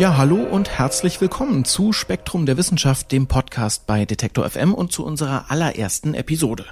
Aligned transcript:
Ja, 0.00 0.16
hallo 0.16 0.36
und 0.36 0.70
herzlich 0.70 1.20
willkommen 1.20 1.66
zu 1.66 1.92
Spektrum 1.92 2.46
der 2.46 2.56
Wissenschaft, 2.56 3.12
dem 3.12 3.26
Podcast 3.26 3.86
bei 3.86 4.06
Detektor 4.06 4.48
FM 4.48 4.72
und 4.72 4.92
zu 4.92 5.04
unserer 5.04 5.50
allerersten 5.50 6.14
Episode. 6.14 6.64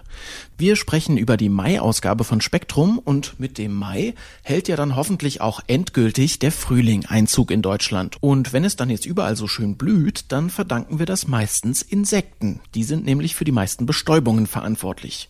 Wir 0.57 0.77
sprechen 0.77 1.19
über 1.19 1.37
die 1.37 1.51
Mai-Ausgabe 1.51 2.25
von 2.25 2.41
Spektrum 2.41 2.99
und 2.99 3.39
mit 3.39 3.59
dem 3.59 3.75
Mai 3.75 4.15
hält 4.43 4.67
ja 4.67 4.77
dann 4.77 4.97
hoffentlich 4.97 5.43
auch 5.43 5.61
endgültig 5.67 6.39
der 6.39 6.53
Frühling 6.53 7.05
Einzug 7.05 7.51
in 7.51 7.61
Deutschland. 7.61 8.17
Und 8.23 8.55
wenn 8.55 8.65
es 8.65 8.77
dann 8.77 8.89
jetzt 8.89 9.05
überall 9.05 9.37
so 9.37 9.47
schön 9.47 9.77
blüht, 9.77 10.33
dann 10.33 10.49
verdanken 10.49 10.99
wir 10.99 11.05
das 11.05 11.29
meistens 11.29 11.83
Insekten. 11.83 12.61
Die 12.75 12.83
sind 12.83 13.05
nämlich 13.05 13.35
für 13.35 13.45
die 13.45 13.53
meisten 13.53 13.85
Bestäubungen 13.85 14.47
verantwortlich. 14.47 15.29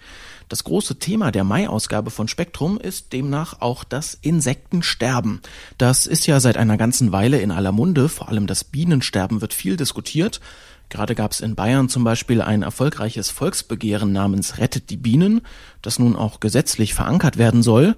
Das 0.48 0.64
große 0.64 0.98
Thema 0.98 1.30
der 1.30 1.44
Mai-Ausgabe 1.44 2.10
von 2.10 2.26
Spektrum 2.26 2.78
ist 2.78 3.12
demnach 3.12 3.60
auch 3.60 3.84
das 3.84 4.14
Insektensterben. 4.14 5.42
Das 5.76 6.06
ist 6.06 6.26
ja 6.26 6.40
seit 6.40 6.56
einer 6.56 6.78
ganzen 6.78 7.12
Weile 7.12 7.38
in 7.40 7.50
aller 7.50 7.72
Munde, 7.72 8.08
vor 8.08 8.30
allem 8.30 8.46
das 8.46 8.64
Bienensterben 8.64 9.42
wird 9.42 9.52
viel 9.52 9.76
diskutiert. 9.76 10.40
Gerade 10.88 11.14
gab 11.14 11.32
es 11.32 11.40
in 11.40 11.54
Bayern 11.54 11.90
zum 11.90 12.02
Beispiel 12.02 12.40
ein 12.40 12.62
erfolgreiches 12.62 13.28
Volksbegehren 13.28 14.10
namens 14.10 14.56
Rettet 14.56 14.88
die 14.88 14.96
Bienen, 14.96 15.42
das 15.82 15.98
nun 15.98 16.16
auch 16.16 16.40
gesetzlich 16.40 16.94
verankert 16.94 17.36
werden 17.36 17.62
soll. 17.62 17.94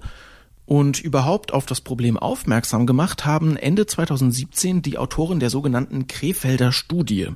Und 0.65 0.99
überhaupt 0.99 1.53
auf 1.53 1.65
das 1.65 1.79
Problem 1.79 2.17
aufmerksam 2.17 2.85
gemacht 2.85 3.25
haben 3.25 3.55
Ende 3.55 3.85
2017 3.85 4.81
die 4.81 4.97
Autoren 4.97 5.39
der 5.39 5.49
sogenannten 5.49 6.07
Krefelder 6.07 6.73
Studie. 6.73 7.29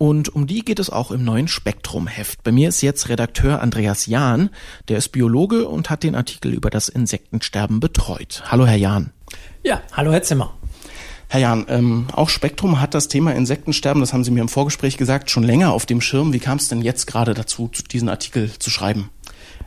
Und 0.00 0.34
um 0.34 0.46
die 0.46 0.64
geht 0.64 0.78
es 0.78 0.88
auch 0.88 1.10
im 1.10 1.24
neuen 1.24 1.46
Spektrum-Heft. 1.46 2.42
Bei 2.42 2.52
mir 2.52 2.70
ist 2.70 2.80
jetzt 2.80 3.10
Redakteur 3.10 3.60
Andreas 3.60 4.06
Jahn, 4.06 4.48
der 4.88 4.96
ist 4.96 5.10
Biologe 5.10 5.68
und 5.68 5.90
hat 5.90 6.04
den 6.04 6.14
Artikel 6.14 6.54
über 6.54 6.70
das 6.70 6.88
Insektensterben 6.88 7.80
betreut. 7.80 8.42
Hallo, 8.46 8.64
Herr 8.64 8.78
Jahn. 8.78 9.12
Ja, 9.62 9.82
hallo, 9.92 10.10
Herr 10.10 10.22
Zimmer. 10.22 10.54
Herr 11.28 11.40
Jahn, 11.40 11.66
ähm, 11.68 12.06
auch 12.12 12.30
Spektrum 12.30 12.80
hat 12.80 12.94
das 12.94 13.08
Thema 13.08 13.34
Insektensterben, 13.34 14.00
das 14.00 14.14
haben 14.14 14.24
Sie 14.24 14.30
mir 14.30 14.40
im 14.40 14.48
Vorgespräch 14.48 14.96
gesagt, 14.96 15.30
schon 15.30 15.42
länger 15.42 15.70
auf 15.70 15.84
dem 15.84 16.00
Schirm. 16.00 16.32
Wie 16.32 16.38
kam 16.38 16.56
es 16.56 16.68
denn 16.68 16.80
jetzt 16.80 17.06
gerade 17.06 17.34
dazu, 17.34 17.70
diesen 17.92 18.08
Artikel 18.08 18.50
zu 18.58 18.70
schreiben? 18.70 19.10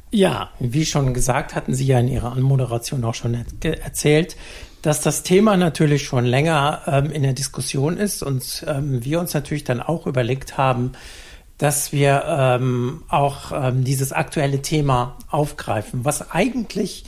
Ja, 0.10 0.50
wie 0.60 0.88
schon 0.88 1.14
gesagt, 1.14 1.54
hatten 1.54 1.76
Sie 1.76 1.86
ja 1.86 2.00
in 2.00 2.08
Ihrer 2.08 2.32
Anmoderation 2.32 3.04
auch 3.04 3.14
schon 3.14 3.38
erzählt, 3.62 4.36
dass 4.84 5.02
das 5.02 5.24
Thema 5.24 5.58
natürlich 5.58 6.04
schon 6.04 6.26
länger 6.26 6.82
ähm, 6.86 7.12
in 7.12 7.24
der 7.24 7.34
Diskussion 7.34 7.98
ist 7.98 8.22
und 8.22 8.64
ähm, 8.68 9.04
wir 9.04 9.20
uns 9.20 9.34
natürlich 9.34 9.64
dann 9.64 9.82
auch 9.82 10.06
überlegt 10.06 10.58
haben, 10.58 10.92
dass 11.58 11.94
wir 11.94 12.24
ähm, 12.28 13.04
auch 13.08 13.54
ähm, 13.54 13.86
dieses 13.86 14.12
aktuelle 14.12 14.62
Thema 14.62 15.18
aufgreifen, 15.30 16.04
was 16.04 16.32
eigentlich 16.32 17.06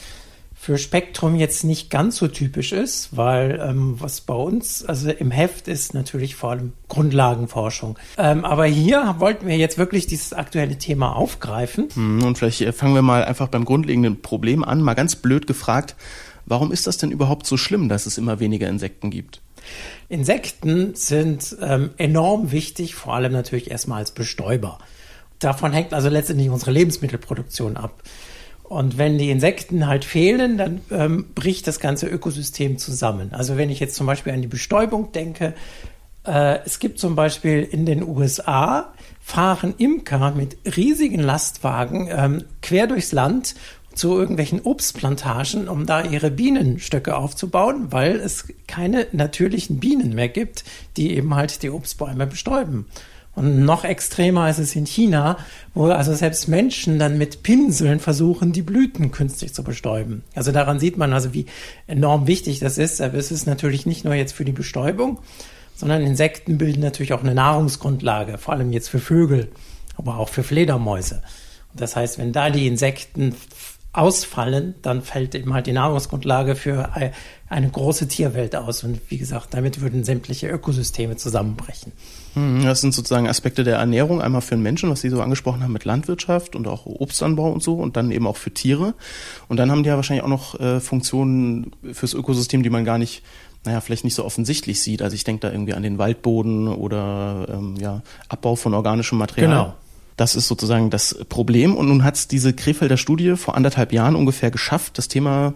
für 0.65 0.77
Spektrum 0.77 1.35
jetzt 1.35 1.65
nicht 1.65 1.89
ganz 1.89 2.15
so 2.15 2.29
typisch 2.29 2.71
ist, 2.71 3.15
weil 3.17 3.61
ähm, 3.61 3.97
was 3.99 4.21
bei 4.21 4.33
uns, 4.33 4.83
also 4.85 5.11
im 5.11 5.29
Heft 5.29 5.67
ist 5.67 5.93
natürlich 5.93 6.35
vor 6.35 6.51
allem 6.51 6.71
Grundlagenforschung. 6.87 7.99
Ähm, 8.17 8.45
aber 8.45 8.65
hier 8.65 9.15
wollten 9.19 9.47
wir 9.47 9.57
jetzt 9.57 9.77
wirklich 9.77 10.07
dieses 10.07 10.31
aktuelle 10.31 10.77
Thema 10.77 11.15
aufgreifen. 11.15 11.89
Hm, 11.93 12.23
und 12.23 12.37
vielleicht 12.37 12.61
äh, 12.61 12.71
fangen 12.71 12.95
wir 12.95 13.01
mal 13.01 13.25
einfach 13.25 13.49
beim 13.49 13.65
grundlegenden 13.65 14.21
Problem 14.21 14.63
an, 14.63 14.81
mal 14.81 14.93
ganz 14.93 15.17
blöd 15.17 15.45
gefragt. 15.45 15.95
Warum 16.45 16.71
ist 16.71 16.87
das 16.87 16.97
denn 16.97 17.11
überhaupt 17.11 17.47
so 17.47 17.57
schlimm, 17.57 17.89
dass 17.89 18.05
es 18.05 18.17
immer 18.17 18.39
weniger 18.39 18.67
Insekten 18.67 19.09
gibt? 19.09 19.41
Insekten 20.09 20.93
sind 20.95 21.55
ähm, 21.61 21.91
enorm 21.97 22.51
wichtig, 22.51 22.95
vor 22.95 23.15
allem 23.15 23.31
natürlich 23.31 23.71
erstmal 23.71 23.99
als 23.99 24.11
Bestäuber. 24.11 24.77
Davon 25.39 25.73
hängt 25.73 25.93
also 25.93 26.09
letztendlich 26.09 26.49
unsere 26.49 26.71
Lebensmittelproduktion 26.71 27.77
ab. 27.77 28.03
Und 28.63 28.97
wenn 28.97 29.17
die 29.17 29.29
Insekten 29.29 29.85
halt 29.87 30.05
fehlen, 30.05 30.57
dann 30.57 30.81
ähm, 30.89 31.27
bricht 31.35 31.67
das 31.67 31.79
ganze 31.79 32.07
Ökosystem 32.07 32.77
zusammen. 32.77 33.31
Also 33.31 33.57
wenn 33.57 33.69
ich 33.69 33.79
jetzt 33.79 33.95
zum 33.95 34.07
Beispiel 34.07 34.33
an 34.33 34.41
die 34.41 34.47
Bestäubung 34.47 35.11
denke, 35.11 35.53
äh, 36.25 36.59
es 36.65 36.79
gibt 36.79 36.99
zum 36.99 37.15
Beispiel 37.15 37.61
in 37.61 37.85
den 37.85 38.01
USA, 38.03 38.93
fahren 39.21 39.75
Imker 39.77 40.31
mit 40.31 40.57
riesigen 40.75 41.19
Lastwagen 41.19 42.09
ähm, 42.11 42.43
quer 42.61 42.87
durchs 42.87 43.11
Land 43.11 43.55
zu 43.95 44.17
irgendwelchen 44.17 44.61
Obstplantagen, 44.61 45.67
um 45.67 45.85
da 45.85 46.03
ihre 46.03 46.31
Bienenstöcke 46.31 47.15
aufzubauen, 47.15 47.91
weil 47.91 48.15
es 48.15 48.45
keine 48.67 49.07
natürlichen 49.11 49.79
Bienen 49.79 50.13
mehr 50.13 50.29
gibt, 50.29 50.63
die 50.97 51.15
eben 51.15 51.33
halt 51.35 51.63
die 51.63 51.69
Obstbäume 51.69 52.27
bestäuben. 52.27 52.85
Und 53.35 53.65
noch 53.65 53.83
extremer 53.83 54.49
ist 54.49 54.59
es 54.59 54.75
in 54.75 54.85
China, 54.85 55.37
wo 55.73 55.87
also 55.87 56.13
selbst 56.13 56.47
Menschen 56.47 56.99
dann 56.99 57.17
mit 57.17 57.43
Pinseln 57.43 57.99
versuchen, 57.99 58.53
die 58.53 58.61
Blüten 58.61 59.11
künstlich 59.11 59.53
zu 59.53 59.63
bestäuben. 59.63 60.23
Also 60.35 60.53
daran 60.53 60.79
sieht 60.79 60.95
man 60.97 61.11
also, 61.11 61.33
wie 61.33 61.45
enorm 61.85 62.27
wichtig 62.27 62.59
das 62.59 62.77
ist. 62.77 63.01
Aber 63.01 63.15
es 63.15 63.31
ist 63.31 63.45
natürlich 63.45 63.85
nicht 63.85 64.05
nur 64.05 64.13
jetzt 64.13 64.31
für 64.31 64.45
die 64.45 64.53
Bestäubung, 64.53 65.19
sondern 65.75 66.01
Insekten 66.01 66.57
bilden 66.57 66.79
natürlich 66.79 67.11
auch 67.11 67.23
eine 67.23 67.35
Nahrungsgrundlage, 67.35 68.37
vor 68.37 68.53
allem 68.53 68.71
jetzt 68.71 68.89
für 68.89 68.99
Vögel, 68.99 69.49
aber 69.97 70.17
auch 70.17 70.29
für 70.29 70.43
Fledermäuse. 70.43 71.21
Das 71.73 71.97
heißt, 71.97 72.17
wenn 72.17 72.31
da 72.31 72.49
die 72.49 72.67
Insekten 72.67 73.35
ausfallen, 73.97 74.75
dann 74.81 75.01
fällt 75.01 75.35
eben 75.35 75.53
halt 75.53 75.67
die 75.67 75.71
Nahrungsgrundlage 75.71 76.55
für 76.55 76.89
eine 77.47 77.69
große 77.69 78.07
Tierwelt 78.07 78.55
aus. 78.55 78.83
Und 78.83 78.99
wie 79.09 79.17
gesagt, 79.17 79.53
damit 79.53 79.81
würden 79.81 80.03
sämtliche 80.03 80.47
Ökosysteme 80.49 81.15
zusammenbrechen. 81.15 81.93
Hm, 82.33 82.63
das 82.63 82.81
sind 82.81 82.93
sozusagen 82.93 83.27
Aspekte 83.27 83.63
der 83.63 83.77
Ernährung, 83.77 84.21
einmal 84.21 84.41
für 84.41 84.55
den 84.55 84.63
Menschen, 84.63 84.89
was 84.89 85.01
Sie 85.01 85.09
so 85.09 85.21
angesprochen 85.21 85.63
haben 85.63 85.73
mit 85.73 85.85
Landwirtschaft 85.85 86.55
und 86.55 86.67
auch 86.67 86.85
Obstanbau 86.85 87.51
und 87.51 87.63
so, 87.63 87.75
und 87.75 87.95
dann 87.95 88.11
eben 88.11 88.27
auch 88.27 88.37
für 88.37 88.51
Tiere. 88.51 88.93
Und 89.47 89.57
dann 89.57 89.71
haben 89.71 89.83
die 89.83 89.89
ja 89.89 89.95
wahrscheinlich 89.95 90.23
auch 90.23 90.29
noch 90.29 90.59
äh, 90.59 90.79
Funktionen 90.79 91.71
fürs 91.93 92.13
Ökosystem, 92.13 92.63
die 92.63 92.69
man 92.69 92.85
gar 92.85 92.97
nicht 92.97 93.23
naja, 93.63 93.81
vielleicht 93.81 94.03
nicht 94.03 94.13
so 94.13 94.23
offensichtlich 94.23 94.79
sieht. 94.79 95.01
Also 95.01 95.15
ich 95.15 95.23
denke 95.23 95.47
da 95.47 95.51
irgendwie 95.51 95.73
an 95.73 95.81
den 95.81 95.97
Waldboden 95.97 96.67
oder 96.67 97.47
ähm, 97.49 97.75
ja, 97.79 98.03
Abbau 98.29 98.55
von 98.55 98.75
organischem 98.75 99.17
Material. 99.17 99.49
Genau. 99.49 99.73
Das 100.15 100.35
ist 100.35 100.47
sozusagen 100.47 100.89
das 100.89 101.17
Problem. 101.29 101.75
Und 101.75 101.87
nun 101.87 102.03
hat 102.03 102.15
es 102.15 102.27
diese 102.27 102.53
Krefelder 102.53 102.97
Studie 102.97 103.35
vor 103.35 103.55
anderthalb 103.55 103.91
Jahren 103.91 104.15
ungefähr 104.15 104.51
geschafft, 104.51 104.97
das 104.97 105.07
Thema 105.07 105.53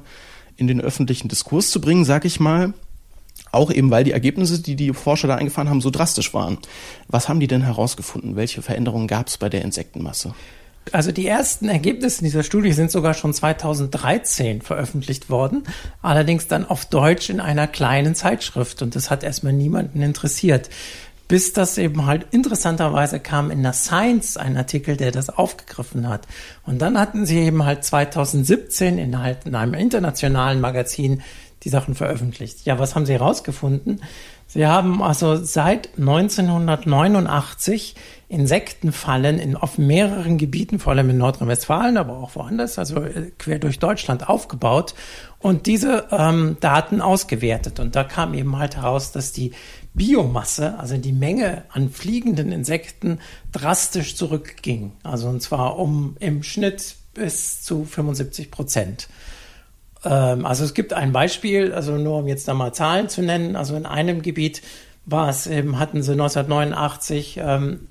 in 0.58 0.68
den 0.68 0.82
öffentlichen 0.82 1.30
Diskurs 1.30 1.70
zu 1.70 1.80
bringen, 1.80 2.04
sag 2.04 2.26
ich 2.26 2.40
mal. 2.40 2.74
Auch 3.52 3.72
eben, 3.72 3.90
weil 3.90 4.04
die 4.04 4.12
Ergebnisse, 4.12 4.62
die 4.62 4.76
die 4.76 4.94
Forscher 4.94 5.28
da 5.28 5.36
eingefahren 5.36 5.70
haben, 5.70 5.82
so 5.82 5.90
drastisch 5.90 6.34
waren. 6.34 6.58
Was 7.08 7.30
haben 7.30 7.40
die 7.40 7.48
denn 7.48 7.62
herausgefunden? 7.62 8.36
Welche 8.36 8.62
Veränderungen 8.62 9.08
gab 9.08 9.28
es 9.28 9.38
bei 9.38 9.50
der 9.50 9.64
Insektenmasse? 9.64 10.36
Also 10.92 11.12
die 11.12 11.28
ersten 11.28 11.70
Ergebnisse 11.70 12.24
dieser 12.24 12.44
Studie 12.44 12.72
sind 12.74 12.90
sogar 12.90 13.14
schon 13.14 13.34
2013 13.34 14.62
veröffentlicht 14.62 15.30
worden, 15.30 15.64
allerdings 16.02 16.48
dann 16.48 16.66
auf 16.66 16.86
Deutsch 16.86 17.30
in 17.30 17.40
einer 17.40 17.68
kleinen 17.68 18.16
Zeitschrift 18.16 18.82
und 18.82 18.96
das 18.96 19.12
hat 19.12 19.24
erstmal 19.24 19.54
niemanden 19.54 20.02
interessiert 20.02 20.70
bis 21.30 21.54
das 21.54 21.78
eben 21.78 22.08
halt 22.08 22.26
interessanterweise 22.32 23.20
kam 23.20 23.52
in 23.52 23.62
der 23.64 23.74
Science 23.74 24.36
ein 24.36 24.58
Artikel, 24.58 24.98
der 24.98 25.12
das 25.12 25.30
aufgegriffen 25.30 26.10
hat. 26.10 26.28
Und 26.66 26.80
dann 26.80 27.00
hatten 27.00 27.26
sie 27.26 27.38
eben 27.38 27.64
halt 27.64 27.86
2017 27.86 28.98
in, 28.98 29.22
halt 29.22 29.46
in 29.46 29.54
einem 29.56 29.76
internationalen 29.76 30.60
Magazin 30.60 31.22
die 31.64 31.70
Sachen 31.70 31.94
veröffentlicht. 31.94 32.66
Ja, 32.66 32.80
was 32.80 32.96
haben 32.96 33.06
sie 33.06 33.14
herausgefunden? 33.14 34.02
Sie 34.48 34.66
haben 34.66 35.04
also 35.04 35.36
seit 35.36 35.90
1989 36.00 37.94
Insektenfallen 38.30 39.38
in, 39.38 39.56
auf 39.56 39.78
mehreren 39.78 40.40
Gebieten, 40.40 40.80
vor 40.80 40.94
allem 40.94 41.12
in 41.12 41.20
Nordrhein-Westfalen, 41.20 41.98
aber 41.98 42.18
auch 42.18 42.36
woanders, 42.36 42.80
also 42.80 43.04
äh, 43.04 43.32
quer 43.38 43.60
durch 43.60 43.78
Deutschland 43.78 44.28
aufgebaut 44.28 44.96
und 45.38 45.68
diese 45.68 46.08
ähm, 46.12 46.58
Daten 46.60 47.02
ausgewertet. 47.02 47.80
Und 47.80 47.96
da 47.96 48.04
kam 48.04 48.34
eben 48.34 48.58
halt 48.58 48.78
heraus, 48.78 49.12
dass 49.12 49.34
die 49.34 49.52
Biomasse, 50.00 50.80
also 50.80 50.96
die 50.96 51.12
Menge 51.12 51.66
an 51.70 51.90
fliegenden 51.90 52.54
Insekten, 52.54 53.20
drastisch 53.52 54.16
zurückging. 54.16 54.94
Also 55.04 55.28
und 55.28 55.42
zwar 55.42 55.78
um 55.78 56.16
im 56.22 56.42
Schnitt 56.42 56.96
bis 57.14 57.62
zu 57.62 57.84
75 57.84 58.50
Prozent. 58.50 59.10
Ähm, 60.06 60.46
also 60.46 60.64
es 60.64 60.74
gibt 60.74 60.94
ein 60.94 61.12
Beispiel, 61.12 61.74
also 61.74 61.98
nur 61.98 62.20
um 62.20 62.28
jetzt 62.28 62.48
da 62.48 62.54
mal 62.54 62.74
Zahlen 62.74 63.10
zu 63.10 63.22
nennen. 63.22 63.58
Also 63.58 63.76
in 63.76 63.86
einem 63.86 64.22
Gebiet 64.22 64.62
war 65.06 65.28
es 65.28 65.48
eben, 65.48 65.80
hatten 65.80 66.02
sie 66.02 66.14
1989 66.14 67.38
ähm, 67.44 67.90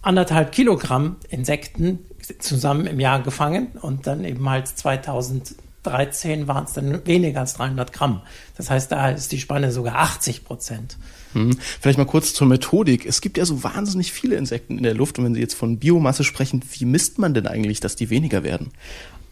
anderthalb 0.00 0.52
Kilogramm 0.52 1.16
Insekten 1.28 1.98
zusammen 2.38 2.86
im 2.86 3.00
Jahr 3.00 3.20
gefangen 3.20 3.72
und 3.80 4.06
dann 4.06 4.24
eben 4.24 4.48
halt 4.48 4.68
2000 4.68 5.56
13 5.82 6.48
waren 6.48 6.64
es 6.64 6.72
dann 6.72 7.06
weniger 7.06 7.40
als 7.40 7.54
300 7.54 7.92
Gramm. 7.92 8.22
Das 8.56 8.70
heißt, 8.70 8.92
da 8.92 9.10
ist 9.10 9.32
die 9.32 9.40
Spanne 9.40 9.72
sogar 9.72 9.96
80 9.96 10.44
Prozent. 10.44 10.96
Hm. 11.32 11.56
Vielleicht 11.80 11.98
mal 11.98 12.04
kurz 12.04 12.34
zur 12.34 12.46
Methodik. 12.46 13.06
Es 13.06 13.20
gibt 13.20 13.38
ja 13.38 13.44
so 13.44 13.62
wahnsinnig 13.62 14.12
viele 14.12 14.36
Insekten 14.36 14.76
in 14.76 14.84
der 14.84 14.94
Luft 14.94 15.18
und 15.18 15.24
wenn 15.24 15.34
Sie 15.34 15.40
jetzt 15.40 15.54
von 15.54 15.78
Biomasse 15.78 16.24
sprechen, 16.24 16.62
wie 16.72 16.84
misst 16.84 17.18
man 17.18 17.34
denn 17.34 17.46
eigentlich, 17.46 17.80
dass 17.80 17.96
die 17.96 18.10
weniger 18.10 18.42
werden? 18.42 18.70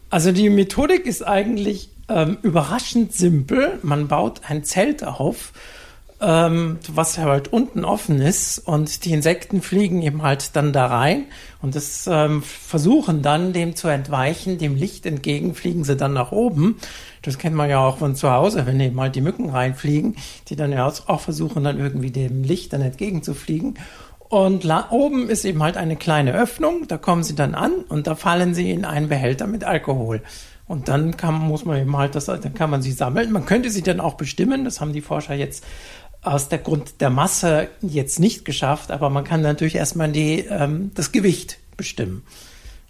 Also 0.09 0.31
die 0.31 0.49
Methodik 0.49 1.05
ist 1.05 1.25
eigentlich 1.25 1.89
ähm, 2.09 2.37
überraschend 2.41 3.13
simpel. 3.13 3.79
Man 3.81 4.07
baut 4.07 4.41
ein 4.49 4.63
Zelt 4.63 5.03
auf 5.03 5.53
ähm, 6.21 6.77
was 6.87 7.17
halt 7.17 7.51
unten 7.51 7.83
offen 7.83 8.21
ist 8.21 8.59
und 8.59 9.05
die 9.05 9.11
Insekten 9.11 9.61
fliegen 9.61 10.01
eben 10.03 10.21
halt 10.21 10.55
dann 10.55 10.71
da 10.71 10.85
rein 10.85 11.25
und 11.61 11.75
das 11.75 12.07
ähm, 12.07 12.43
versuchen 12.43 13.23
dann 13.23 13.53
dem 13.53 13.75
zu 13.75 13.87
entweichen, 13.87 14.59
dem 14.59 14.75
Licht 14.75 15.05
entgegen 15.05 15.55
fliegen 15.55 15.83
sie 15.83 15.95
dann 15.95 16.13
nach 16.13 16.31
oben. 16.31 16.77
Das 17.23 17.37
kennt 17.39 17.55
man 17.55 17.69
ja 17.69 17.79
auch 17.79 17.97
von 17.97 18.15
zu 18.15 18.31
Hause, 18.31 18.65
wenn 18.67 18.79
eben 18.79 18.99
halt 19.01 19.15
die 19.15 19.21
Mücken 19.21 19.49
reinfliegen, 19.49 20.15
die 20.47 20.55
dann 20.55 20.71
ja 20.71 20.87
auch 20.87 21.19
versuchen 21.19 21.63
dann 21.63 21.79
irgendwie 21.79 22.11
dem 22.11 22.43
Licht 22.43 22.73
dann 22.73 22.81
entgegenzufliegen. 22.81 23.79
Und 24.29 24.65
oben 24.91 25.27
ist 25.29 25.43
eben 25.43 25.61
halt 25.61 25.75
eine 25.75 25.97
kleine 25.97 26.33
Öffnung, 26.33 26.87
da 26.87 26.97
kommen 26.97 27.23
sie 27.23 27.35
dann 27.35 27.53
an 27.53 27.73
und 27.89 28.07
da 28.07 28.15
fallen 28.15 28.53
sie 28.53 28.71
in 28.71 28.85
einen 28.85 29.09
Behälter 29.09 29.45
mit 29.45 29.65
Alkohol. 29.65 30.21
Und 30.71 30.87
dann 30.87 31.17
kann, 31.17 31.33
muss 31.33 31.65
man 31.65 31.81
eben 31.81 31.97
halt 31.97 32.15
das, 32.15 32.27
dann 32.27 32.53
kann 32.53 32.69
man 32.69 32.81
sie 32.81 32.93
sammeln. 32.93 33.33
Man 33.33 33.45
könnte 33.45 33.69
sie 33.69 33.81
dann 33.81 33.99
auch 33.99 34.13
bestimmen. 34.13 34.63
Das 34.63 34.79
haben 34.79 34.93
die 34.93 35.01
Forscher 35.01 35.33
jetzt 35.33 35.65
aus 36.21 36.49
der 36.49 36.59
Grund 36.59 37.01
der 37.01 37.09
Masse 37.09 37.69
jetzt 37.81 38.19
nicht 38.19 38.45
geschafft, 38.45 38.91
aber 38.91 39.09
man 39.09 39.23
kann 39.23 39.41
natürlich 39.41 39.75
erstmal 39.75 40.11
die, 40.11 40.39
ähm, 40.39 40.91
das 40.93 41.11
Gewicht 41.11 41.57
bestimmen. 41.77 42.23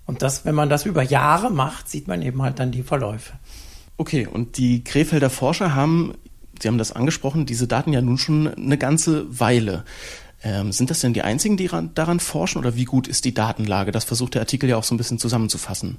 Und 0.05 0.21
das, 0.21 0.43
wenn 0.43 0.55
man 0.55 0.69
das 0.69 0.85
über 0.85 1.03
Jahre 1.03 1.49
macht, 1.49 1.89
sieht 1.89 2.07
man 2.07 2.21
eben 2.21 2.41
halt 2.41 2.59
dann 2.59 2.71
die 2.71 2.83
Verläufe. 2.83 3.33
Okay, 3.97 4.27
und 4.27 4.57
die 4.57 4.83
Krefelder 4.83 5.29
Forscher 5.29 5.75
haben, 5.75 6.13
Sie 6.61 6.67
haben 6.67 6.77
das 6.77 6.91
angesprochen, 6.91 7.45
diese 7.45 7.67
Daten 7.67 7.93
ja 7.93 8.01
nun 8.01 8.17
schon 8.17 8.47
eine 8.47 8.77
ganze 8.77 9.39
Weile. 9.39 9.83
Ähm, 10.43 10.71
sind 10.71 10.89
das 10.89 10.99
denn 10.99 11.13
die 11.13 11.21
einzigen, 11.21 11.55
die 11.55 11.69
daran 11.93 12.19
forschen 12.19 12.57
oder 12.57 12.75
wie 12.75 12.85
gut 12.85 13.07
ist 13.07 13.25
die 13.25 13.33
Datenlage? 13.33 13.91
Das 13.91 14.03
versucht 14.03 14.33
der 14.33 14.41
Artikel 14.41 14.69
ja 14.69 14.77
auch 14.77 14.83
so 14.83 14.93
ein 14.93 14.97
bisschen 14.97 15.19
zusammenzufassen. 15.19 15.97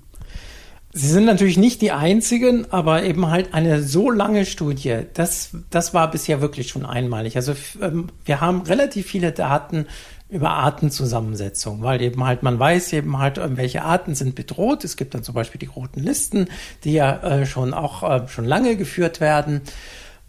Sie 0.95 1.09
sind 1.09 1.25
natürlich 1.25 1.57
nicht 1.57 1.81
die 1.81 1.91
einzigen, 1.91 2.71
aber 2.71 3.03
eben 3.03 3.31
halt 3.31 3.55
eine 3.55 3.83
so 3.83 4.11
lange 4.11 4.45
Studie, 4.45 5.07
das, 5.15 5.51
das 5.71 5.95
war 5.95 6.11
bisher 6.11 6.43
wirklich 6.43 6.69
schon 6.69 6.85
einmalig. 6.85 7.37
Also 7.37 7.55
ähm, 7.81 8.09
wir 8.27 8.43
haben 8.43 8.61
relativ 8.63 9.07
viele 9.07 9.33
Daten 9.33 9.87
über 10.29 10.51
Artenzusammensetzung, 10.51 11.83
weil 11.83 12.03
eben 12.03 12.25
halt 12.25 12.43
man 12.43 12.59
weiß 12.59 12.93
eben 12.93 13.19
halt, 13.19 13.39
ähm, 13.39 13.57
welche 13.57 13.83
Arten 13.83 14.15
sind 14.15 14.35
bedroht. 14.35 14.85
Es 14.85 14.99
gibt 14.99 15.15
dann 15.15 15.23
zum 15.23 15.35
Beispiel 15.35 15.59
die 15.59 15.67
roten 15.67 16.01
Listen, 16.01 16.49
die 16.85 16.93
ja 16.93 17.23
äh, 17.23 17.47
schon 17.47 17.73
auch 17.73 18.03
äh, 18.03 18.29
schon 18.29 18.45
lange 18.45 18.77
geführt 18.77 19.21
werden. 19.21 19.63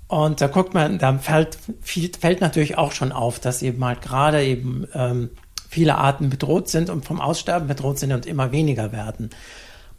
Und 0.07 0.39
da 0.39 0.47
guckt 0.47 0.73
man, 0.73 0.97
da 0.97 1.17
fällt, 1.17 1.57
fällt 1.83 2.39
natürlich 2.39 2.77
auch 2.77 2.93
schon 2.93 3.11
auf, 3.11 3.39
dass 3.39 3.61
eben 3.63 3.83
halt 3.83 4.01
gerade 4.01 4.43
eben 4.45 4.87
ähm, 4.93 5.29
viele 5.69 5.97
Arten 5.97 6.29
bedroht 6.29 6.69
sind 6.69 6.89
und 6.89 7.03
vom 7.03 7.19
Aussterben 7.19 7.67
bedroht 7.67 7.99
sind 7.99 8.13
und 8.13 8.25
immer 8.25 8.51
weniger 8.51 8.91
werden. 8.91 9.29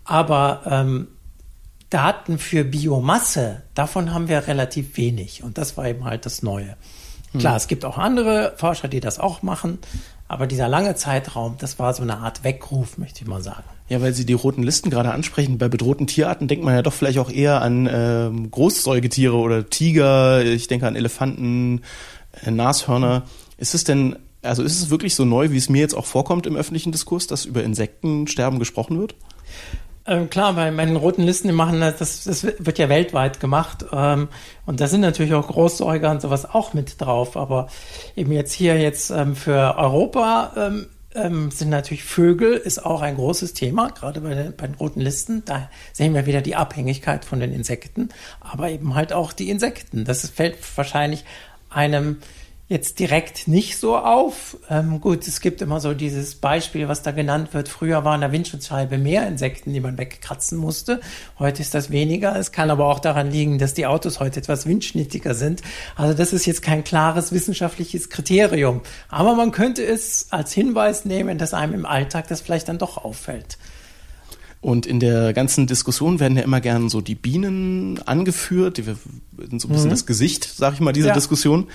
Aber 0.05 0.63
ähm, 0.67 1.09
Daten 1.91 2.39
für 2.39 2.65
Biomasse, 2.65 3.63
davon 3.75 4.13
haben 4.13 4.29
wir 4.29 4.47
relativ 4.47 4.97
wenig. 4.97 5.43
Und 5.43 5.59
das 5.59 5.77
war 5.77 5.87
eben 5.87 6.05
halt 6.05 6.27
das 6.27 6.43
Neue. 6.43 6.77
Hm. 7.33 7.41
Klar, 7.41 7.57
es 7.57 7.69
gibt 7.69 7.85
auch 7.85 7.99
andere 7.99 8.55
Forscher, 8.57 8.89
die 8.89 9.01
das 9.01 9.19
auch 9.19 9.43
machen. 9.43 9.79
Aber 10.27 10.47
dieser 10.47 10.69
lange 10.69 10.95
Zeitraum, 10.95 11.57
das 11.59 11.79
war 11.79 11.93
so 11.93 12.03
eine 12.03 12.19
Art 12.19 12.45
Weckruf, 12.45 12.97
möchte 12.97 13.23
ich 13.23 13.29
mal 13.29 13.43
sagen. 13.43 13.65
Ja, 13.89 14.01
weil 14.01 14.15
Sie 14.15 14.25
die 14.25 14.33
roten 14.33 14.63
Listen 14.63 14.89
gerade 14.89 15.13
ansprechen. 15.13 15.59
Bei 15.59 15.69
bedrohten 15.69 16.07
Tierarten 16.07 16.49
denkt 16.49 16.65
man 16.65 16.75
ja 16.75 16.83
doch 16.83 16.95
vielleicht 16.95 17.19
auch 17.19 17.31
eher 17.31 17.61
an 17.61 17.89
ähm, 17.93 18.51
Großsäugetiere 18.51 19.37
oder 19.37 19.69
Tiger. 19.69 20.43
Ich 20.45 20.67
denke 20.67 20.87
an 20.87 20.97
Elefanten, 20.97 21.83
äh, 22.45 22.51
Nashörner. 22.51 23.25
Ist 23.59 23.75
es 23.75 23.85
denn, 23.85 24.17
also 24.43 24.63
ist 24.63 24.81
es 24.81 24.89
wirklich 24.89 25.15
so 25.15 25.27
neu, 25.27 25.51
wie 25.51 25.59
es 25.59 25.69
mir 25.69 25.81
jetzt 25.81 25.95
auch 25.95 26.07
vorkommt 26.07 26.47
im 26.47 26.57
öffentlichen 26.57 26.93
Diskurs, 26.93 27.27
dass 27.27 27.45
über 27.45 27.63
Insektensterben 27.63 28.59
gesprochen 28.59 28.99
wird? 28.99 29.15
Ähm, 30.07 30.29
klar, 30.29 30.53
bei 30.53 30.71
meinen 30.71 30.97
roten 30.97 31.23
Listen, 31.23 31.49
die 31.49 31.55
machen 31.55 31.81
das, 31.81 32.25
das 32.25 32.45
wird 32.45 32.79
ja 32.79 32.89
weltweit 32.89 33.41
gemacht. 33.41 33.87
Ähm, 33.91 34.29
und 34.67 34.81
da 34.81 34.87
sind 34.87 35.01
natürlich 35.01 35.33
auch 35.33 35.47
Großsäuger 35.47 36.11
und 36.11 36.21
sowas 36.21 36.45
auch 36.45 36.75
mit 36.75 37.01
drauf. 37.01 37.37
Aber 37.37 37.69
eben 38.15 38.33
jetzt 38.33 38.53
hier 38.53 38.79
jetzt 38.79 39.11
ähm, 39.11 39.35
für 39.35 39.77
Europa 39.79 40.53
ähm, 40.57 40.87
ähm, 41.15 41.51
sind 41.51 41.71
natürlich 41.71 42.05
Vögel, 42.05 42.55
ist 42.55 42.85
auch 42.85 43.01
ein 43.01 43.17
großes 43.17 43.55
Thema, 43.55 43.89
gerade 43.89 44.21
bei 44.21 44.35
den, 44.35 44.55
bei 44.57 44.67
den 44.67 44.75
roten 44.75 45.01
Listen. 45.01 45.43
Da 45.47 45.71
sehen 45.93 46.13
wir 46.13 46.27
wieder 46.27 46.43
die 46.43 46.57
Abhängigkeit 46.57 47.25
von 47.25 47.41
den 47.41 47.53
Insekten, 47.53 48.11
aber 48.41 48.71
eben 48.71 48.95
halt 48.95 49.13
auch 49.13 49.33
die 49.33 49.49
Insekten. 49.49 50.05
Das 50.05 50.29
fällt 50.29 50.57
wahrscheinlich 50.77 51.25
einem 51.71 52.19
jetzt 52.67 52.99
direkt 52.99 53.47
nicht 53.47 53.79
so 53.79 53.99
auf. 53.99 54.57
Ähm, 54.71 55.01
gut, 55.01 55.29
es 55.29 55.41
gibt 55.41 55.61
immer 55.61 55.81
so 55.81 55.93
dieses 55.93 56.37
Beispiel, 56.37 56.89
was 56.89 57.03
da 57.03 57.11
genannt 57.11 57.53
wird. 57.53 57.69
Früher 57.69 58.05
waren 58.05 58.23
der 58.23 58.33
Windschutzscheibe 58.33 58.97
mehr 58.97 59.29
Insekten, 59.29 59.73
die 59.73 59.81
man 59.81 59.99
wegkratzen 59.99 60.57
musste. 60.57 61.01
Heute 61.39 61.61
ist 61.61 61.75
das 61.75 61.91
weniger. 61.91 62.37
Es 62.37 62.53
kann 62.53 62.71
aber 62.71 62.87
auch 62.87 63.01
daran 63.01 63.31
liegen, 63.31 63.59
dass 63.59 63.75
die 63.75 63.87
Autos 63.87 64.19
heute 64.19 64.41
etwas 64.41 64.67
windschnittiger 64.67 65.35
sind. 65.35 65.63
Also 65.95 66.17
das 66.17 66.33
ist 66.33 66.47
jetzt 66.47 66.63
kein 66.63 66.85
klares 66.85 67.33
wissenschaftliches 67.33 68.09
Kriterium. 68.09 68.81
Aber 69.11 69.35
man 69.35 69.53
könnte 69.53 69.85
es 69.85 70.29
als 70.31 70.53
Hinweis 70.53 71.05
nehmen, 71.05 71.37
dass 71.37 71.53
einem 71.53 71.75
im 71.75 71.87
Alltag 71.87 72.29
das 72.29 72.41
vielleicht 72.41 72.69
dann 72.69 72.79
doch 72.79 73.05
auffällt. 73.05 73.59
Und 74.65 74.87
in 74.87 74.99
der 74.99 75.35
ganzen 75.35 75.67
Diskussion 75.67 76.21
werden 76.21 76.39
ja 76.39 76.43
immer 76.43 76.63
gern 76.63 76.89
so 76.89 77.03
die 77.03 77.15
Bienen 77.15 78.01
angeführt, 78.07 78.79
die 78.79 78.85
sind 78.85 79.61
so 79.61 79.69
ein 79.69 79.73
bisschen 79.73 79.89
mhm. 79.89 79.91
das 79.91 80.07
Gesicht, 80.07 80.45
sag 80.57 80.73
ich 80.73 80.81
mal, 80.81 80.95
dieser 80.95 81.09
ja. 81.09 81.13
Diskussion, 81.13 81.69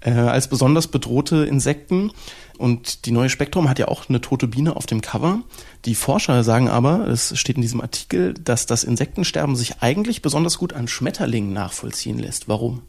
äh, 0.00 0.12
als 0.12 0.48
besonders 0.48 0.86
bedrohte 0.86 1.44
Insekten. 1.44 2.12
Und 2.56 3.04
die 3.04 3.10
neue 3.10 3.28
Spektrum 3.28 3.68
hat 3.68 3.78
ja 3.78 3.88
auch 3.88 4.08
eine 4.08 4.22
tote 4.22 4.48
Biene 4.48 4.74
auf 4.74 4.86
dem 4.86 5.02
Cover. 5.02 5.42
Die 5.84 5.94
Forscher 5.94 6.42
sagen 6.42 6.70
aber, 6.70 7.06
es 7.08 7.38
steht 7.38 7.56
in 7.56 7.62
diesem 7.62 7.82
Artikel, 7.82 8.32
dass 8.32 8.64
das 8.64 8.84
Insektensterben 8.84 9.54
sich 9.54 9.82
eigentlich 9.82 10.22
besonders 10.22 10.56
gut 10.56 10.72
an 10.72 10.88
Schmetterlingen 10.88 11.52
nachvollziehen 11.52 12.18
lässt. 12.18 12.48
Warum? 12.48 12.80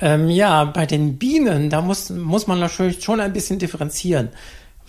Ähm, 0.00 0.28
ja, 0.28 0.64
bei 0.64 0.86
den 0.86 1.16
Bienen, 1.16 1.70
da 1.70 1.80
muss, 1.80 2.10
muss 2.10 2.48
man 2.48 2.58
natürlich 2.58 3.04
schon 3.04 3.20
ein 3.20 3.32
bisschen 3.32 3.60
differenzieren. 3.60 4.30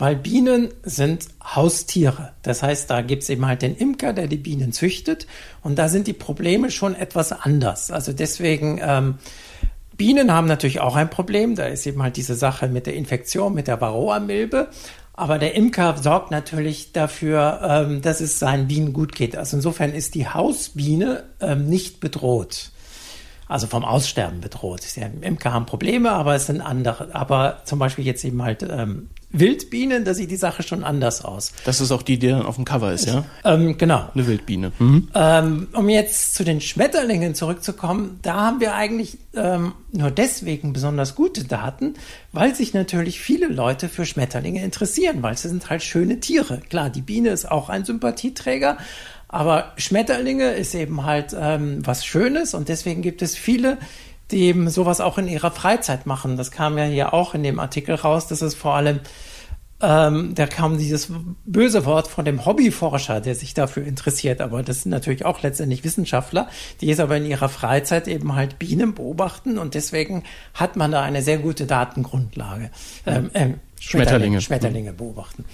Weil 0.02 0.16
Bienen 0.16 0.70
sind 0.82 1.28
Haustiere. 1.44 2.32
Das 2.42 2.64
heißt, 2.64 2.90
da 2.90 3.02
gibt's 3.02 3.30
eben 3.30 3.46
halt 3.46 3.62
den 3.62 3.76
Imker, 3.76 4.14
der 4.14 4.26
die 4.26 4.38
Bienen 4.38 4.72
züchtet. 4.72 5.28
Und 5.62 5.78
da 5.78 5.90
sind 5.90 6.08
die 6.08 6.14
Probleme 6.14 6.72
schon 6.72 6.96
etwas 6.96 7.32
anders. 7.32 7.92
Also 7.92 8.12
deswegen, 8.12 8.82
ähm, 8.82 9.20
Bienen 9.96 10.32
haben 10.34 10.48
natürlich 10.48 10.80
auch 10.80 10.96
ein 10.96 11.12
Problem. 11.12 11.54
Da 11.54 11.66
ist 11.66 11.86
eben 11.86 12.02
halt 12.02 12.18
diese 12.18 12.34
Sache 12.34 12.68
mit 12.68 12.88
der 12.88 12.96
Infektion, 12.96 13.54
mit 13.54 13.68
der 13.68 13.80
Varroa-Milbe. 13.80 14.70
Aber 15.14 15.38
der 15.38 15.54
Imker 15.54 15.96
sorgt 16.02 16.32
natürlich 16.32 16.94
dafür, 16.94 17.60
ähm, 17.64 18.02
dass 18.02 18.22
es 18.22 18.40
seinen 18.40 18.68
Bienen 18.68 18.94
gut 18.94 19.14
geht. 19.14 19.38
Also 19.38 19.58
insofern 19.58 19.94
ist 19.94 20.16
die 20.16 20.28
Hausbiene 20.28 21.26
ähm, 21.42 21.70
nicht 21.70 22.00
bedroht 22.00 22.72
also 23.52 23.68
vom 23.68 23.84
Aussterben 23.84 24.40
bedroht. 24.42 24.82
Ja, 24.96 25.08
Imker 25.22 25.54
haben 25.54 25.66
Probleme, 25.66 26.12
aber 26.12 26.36
es 26.36 26.46
sind 26.48 26.62
andere. 26.62 27.14
Aber 27.14 27.62
zum 27.66 27.80
Beispiel 27.80 28.06
jetzt 28.06 28.24
eben 28.24 28.42
halt 28.42 28.64
ähm, 28.64 29.10
Wildbienen, 29.32 30.04
da 30.04 30.14
sieht 30.14 30.32
die 30.32 30.38
Sache 30.38 30.64
schon 30.64 30.84
anders 30.84 31.24
aus. 31.24 31.54
Das 31.66 31.80
ist 31.82 31.92
auch 31.92 32.02
die, 32.02 32.20
die 32.20 32.28
dann 32.28 32.46
auf 32.46 32.56
dem 32.56 32.66
Cover 32.66 32.92
ist, 32.92 33.06
ja? 33.06 33.26
Ähm, 33.44 33.78
genau. 33.78 34.10
Eine 34.14 34.28
Wildbiene. 34.28 34.72
Mhm. 34.80 35.10
Ähm, 35.14 35.68
um 35.74 35.90
jetzt 35.90 36.36
zu 36.36 36.44
den 36.44 36.62
Schmetterlingen 36.62 37.36
zurückzukommen, 37.36 38.20
da 38.22 38.36
haben 38.36 38.60
wir 38.60 38.74
eigentlich 38.74 39.18
ähm, 39.36 39.74
nur 39.92 40.12
deswegen 40.12 40.74
besonders 40.74 41.16
gute 41.16 41.46
Daten, 41.46 41.96
weil 42.34 42.56
sich 42.56 42.74
natürlich 42.74 43.20
viele 43.20 43.48
Leute 43.48 43.90
für 43.90 44.06
Schmetterlinge 44.06 44.64
interessieren, 44.64 45.24
weil 45.24 45.38
sie 45.38 45.50
sind 45.50 45.70
halt 45.70 45.84
schöne 45.84 46.20
Tiere. 46.20 46.60
Klar, 46.70 46.90
die 46.90 47.02
Biene 47.02 47.30
ist 47.30 47.50
auch 47.50 47.70
ein 47.70 47.86
Sympathieträger, 47.86 48.78
aber 49.32 49.72
Schmetterlinge 49.78 50.52
ist 50.52 50.76
eben 50.76 51.06
halt 51.06 51.36
ähm, 51.40 51.86
was 51.86 52.06
Schönes 52.06 52.54
und 52.54 52.68
deswegen 52.68 53.02
gibt 53.02 53.22
es 53.22 53.36
viele, 53.36 53.78
die 54.30 54.42
eben 54.42 54.70
sowas 54.70 55.00
auch 55.00 55.18
in 55.18 55.28
ihrer 55.28 55.52
Freizeit 55.52 56.06
machen. 56.06 56.36
Das 56.36 56.52
kam 56.52 56.78
ja 56.78 56.84
hier 56.84 57.14
auch 57.14 57.34
in 57.34 57.44
dem 57.44 57.58
Artikel 57.58 57.96
raus, 57.96 58.28
dass 58.28 58.42
es 58.42 58.56
vor 58.56 58.76
allem, 58.76 59.00
ähm, 59.82 60.36
da 60.36 60.48
kam 60.48 60.78
dieses 60.78 61.08
böse 61.46 61.86
Wort 61.86 62.10
von 62.10 62.26
dem 62.26 62.46
Hobbyforscher, 62.46 63.22
der 63.22 63.36
sich 63.36 63.54
dafür 63.54 63.86
interessiert, 63.86 64.42
aber 64.42 64.64
das 64.64 64.84
sind 64.84 64.92
natürlich 64.92 65.24
auch 65.24 65.42
letztendlich 65.42 65.86
Wissenschaftler, 65.86 66.50
die 66.82 66.88
jetzt 66.88 67.00
aber 67.00 67.16
in 67.16 67.26
ihrer 67.26 67.50
Freizeit 67.50 68.10
eben 68.10 68.36
halt 68.36 68.60
Bienen 68.60 68.94
beobachten 68.94 69.58
und 69.58 69.76
deswegen 69.76 70.24
hat 70.54 70.76
man 70.76 70.92
da 70.92 71.02
eine 71.04 71.22
sehr 71.22 71.38
gute 71.38 71.66
Datengrundlage. 71.66 72.70
Ähm, 73.06 73.30
äh, 73.34 73.50
Schmetterlinge, 73.80 74.42
Schmetterlinge 74.42 74.92
beobachten. 74.92 75.46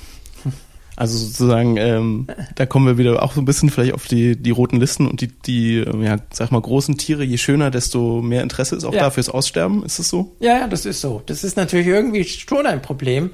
Also 0.98 1.16
sozusagen, 1.20 1.77
ähm, 1.77 2.25
da 2.56 2.66
kommen 2.66 2.88
wir 2.88 2.98
wieder 2.98 3.22
auch 3.22 3.34
so 3.34 3.39
ein 3.39 3.46
bisschen 3.46 3.70
vielleicht 3.70 3.94
auf 3.94 4.08
die, 4.08 4.36
die 4.36 4.50
roten 4.50 4.80
Listen 4.80 5.08
und 5.08 5.22
die, 5.22 5.27
die, 5.27 5.77
ähm, 5.77 6.01
ja, 6.01 6.18
sag 6.34 6.51
mal, 6.51 6.60
großen 6.60 6.98
Tiere, 6.98 7.24
je 7.24 7.38
schöner, 7.38 7.70
desto 7.70 8.24
mehr 8.24 8.42
Interesse 8.42 8.75
ist 8.75 8.84
auch 8.84 8.96
ja. 8.96 9.01
da 9.01 9.12
fürs 9.12 9.30
Aussterben. 9.30 9.86
Ist 9.86 10.00
das 10.00 10.10
so? 10.10 10.36
Ja, 10.39 10.62
ja, 10.62 10.68
das 10.68 10.88
ist 10.88 11.00
so. 11.00 11.22
Das 11.27 11.44
ist 11.44 11.56
natürlich 11.56 11.86
irgendwie 11.86 12.24
schon 12.24 12.66
ein 12.66 12.82
Problem. 12.82 13.30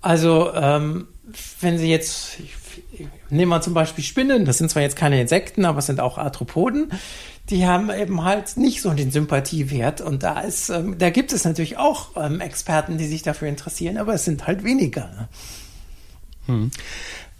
Also, 0.00 0.52
ähm, 0.52 1.06
wenn 1.60 1.78
Sie 1.78 1.88
jetzt, 1.88 2.38
nehmen 3.28 3.50
wir 3.50 3.60
zum 3.60 3.72
Beispiel 3.72 4.02
Spinnen, 4.02 4.44
das 4.44 4.58
sind 4.58 4.68
zwar 4.68 4.82
jetzt 4.82 4.96
keine 4.96 5.20
Insekten, 5.20 5.66
aber 5.66 5.78
es 5.78 5.86
sind 5.86 6.00
auch 6.00 6.18
Arthropoden, 6.18 6.90
die 7.50 7.68
haben 7.68 7.90
eben 7.92 8.24
halt 8.24 8.56
nicht 8.56 8.82
so 8.82 8.90
den 8.90 9.12
Sympathiewert. 9.12 10.00
Und 10.00 10.24
da 10.24 10.40
ist, 10.40 10.70
ähm, 10.70 10.98
da 10.98 11.10
gibt 11.10 11.32
es 11.32 11.44
natürlich 11.44 11.78
auch 11.78 12.16
ähm, 12.16 12.40
Experten, 12.40 12.98
die 12.98 13.06
sich 13.06 13.22
dafür 13.22 13.46
interessieren, 13.46 13.96
aber 13.96 14.14
es 14.14 14.24
sind 14.24 14.48
halt 14.48 14.64
weniger. 14.64 15.02
Ne? 15.02 15.28
Hm. 16.46 16.70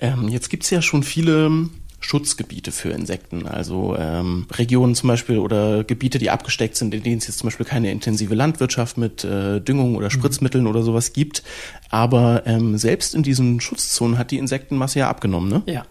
Ähm, 0.01 0.29
jetzt 0.29 0.51
gibt's 0.51 0.71
ja 0.71 0.83
schon 0.83 1.03
viele 1.03 1.69
Schutzgebiete 2.01 2.73
für 2.73 2.89
Insekten, 2.91 3.47
also 3.47 3.95
ähm, 3.97 4.47
Regionen 4.53 4.95
zum 4.95 5.09
Beispiel 5.09 5.39
oder 5.39 5.85
Gebiete, 5.85 6.19
die 6.19 6.31
abgesteckt 6.31 6.77
sind, 6.77 6.95
in 6.95 7.03
denen 7.03 7.19
es 7.19 7.27
jetzt 7.27 7.39
zum 7.39 7.49
Beispiel 7.49 7.67
keine 7.67 7.91
intensive 7.91 8.35
Landwirtschaft 8.35 8.97
mit 8.97 9.23
äh, 9.23 9.61
Düngung 9.61 9.97
oder 9.97 10.07
mhm. 10.07 10.13
Spritzmitteln 10.13 10.65
mhm. 10.65 10.71
oder 10.71 10.83
sowas 10.83 11.13
gibt. 11.13 11.43
Aber 11.91 12.43
ähm, 12.47 12.79
selbst 12.79 13.15
in 13.15 13.23
diesen 13.23 13.61
Schutzzonen 13.61 14.17
hat 14.17 14.31
die 14.31 14.39
Insektenmasse 14.39 15.01
ja 15.01 15.11
abgenommen, 15.11 15.51
ne? 15.51 15.63
Ja. 15.67 15.85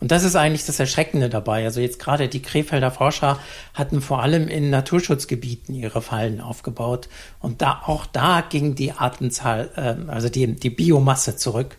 Und 0.00 0.12
das 0.12 0.22
ist 0.22 0.36
eigentlich 0.36 0.64
das 0.64 0.78
Erschreckende 0.78 1.28
dabei. 1.28 1.64
Also 1.64 1.80
jetzt 1.80 1.98
gerade 1.98 2.28
die 2.28 2.40
Krefelder 2.40 2.92
Forscher 2.92 3.38
hatten 3.74 4.00
vor 4.00 4.22
allem 4.22 4.46
in 4.46 4.70
Naturschutzgebieten 4.70 5.74
ihre 5.74 6.00
Fallen 6.02 6.40
aufgebaut. 6.40 7.08
Und 7.40 7.62
da 7.62 7.82
auch 7.84 8.06
da 8.06 8.42
ging 8.48 8.76
die 8.76 8.92
Artenzahl, 8.92 9.70
äh, 9.76 10.10
also 10.10 10.28
die, 10.28 10.54
die 10.54 10.70
Biomasse 10.70 11.36
zurück. 11.36 11.76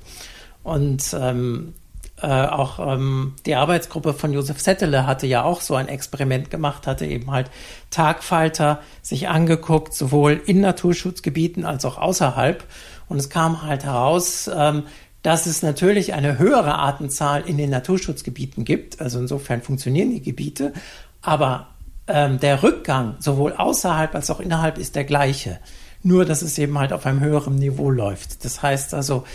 Und 0.69 1.15
ähm, 1.19 1.73
äh, 2.21 2.27
auch 2.27 2.79
ähm, 2.79 3.33
die 3.45 3.55
Arbeitsgruppe 3.55 4.13
von 4.13 4.33
Josef 4.33 4.59
Settele 4.59 5.07
hatte 5.07 5.25
ja 5.25 5.43
auch 5.43 5.61
so 5.61 5.75
ein 5.75 5.87
Experiment 5.87 6.51
gemacht, 6.51 6.85
hatte 6.85 7.05
eben 7.05 7.31
halt 7.31 7.49
Tagfalter 7.89 8.81
sich 9.01 9.29
angeguckt, 9.29 9.93
sowohl 9.93 10.41
in 10.45 10.61
Naturschutzgebieten 10.61 11.65
als 11.65 11.85
auch 11.85 11.97
außerhalb. 11.97 12.63
Und 13.07 13.17
es 13.17 13.29
kam 13.29 13.63
halt 13.63 13.83
heraus, 13.83 14.49
ähm, 14.53 14.83
dass 15.23 15.47
es 15.47 15.63
natürlich 15.63 16.13
eine 16.13 16.37
höhere 16.37 16.75
Artenzahl 16.75 17.41
in 17.47 17.57
den 17.57 17.71
Naturschutzgebieten 17.71 18.63
gibt. 18.63 19.01
Also 19.01 19.19
insofern 19.19 19.61
funktionieren 19.61 20.11
die 20.11 20.21
Gebiete. 20.21 20.73
Aber 21.21 21.67
ähm, 22.07 22.39
der 22.39 22.61
Rückgang 22.61 23.15
sowohl 23.19 23.53
außerhalb 23.53 24.13
als 24.13 24.29
auch 24.29 24.39
innerhalb 24.39 24.77
ist 24.77 24.95
der 24.95 25.03
gleiche. 25.03 25.59
Nur, 26.03 26.25
dass 26.25 26.41
es 26.41 26.57
eben 26.57 26.77
halt 26.77 26.93
auf 26.93 27.05
einem 27.05 27.21
höheren 27.21 27.55
Niveau 27.55 27.89
läuft. 27.89 28.45
Das 28.45 28.61
heißt 28.61 28.93
also, 28.93 29.25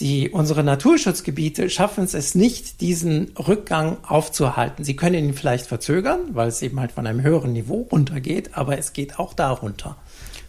die, 0.00 0.30
unsere 0.30 0.64
Naturschutzgebiete 0.64 1.70
schaffen 1.70 2.04
es 2.04 2.34
nicht, 2.34 2.80
diesen 2.80 3.30
Rückgang 3.36 3.98
aufzuhalten. 4.02 4.84
Sie 4.84 4.96
können 4.96 5.14
ihn 5.14 5.34
vielleicht 5.34 5.66
verzögern, 5.66 6.20
weil 6.32 6.48
es 6.48 6.62
eben 6.62 6.80
halt 6.80 6.92
von 6.92 7.06
einem 7.06 7.22
höheren 7.22 7.52
Niveau 7.52 7.86
runtergeht, 7.92 8.50
aber 8.54 8.76
es 8.76 8.92
geht 8.92 9.18
auch 9.18 9.34
darunter. 9.34 9.96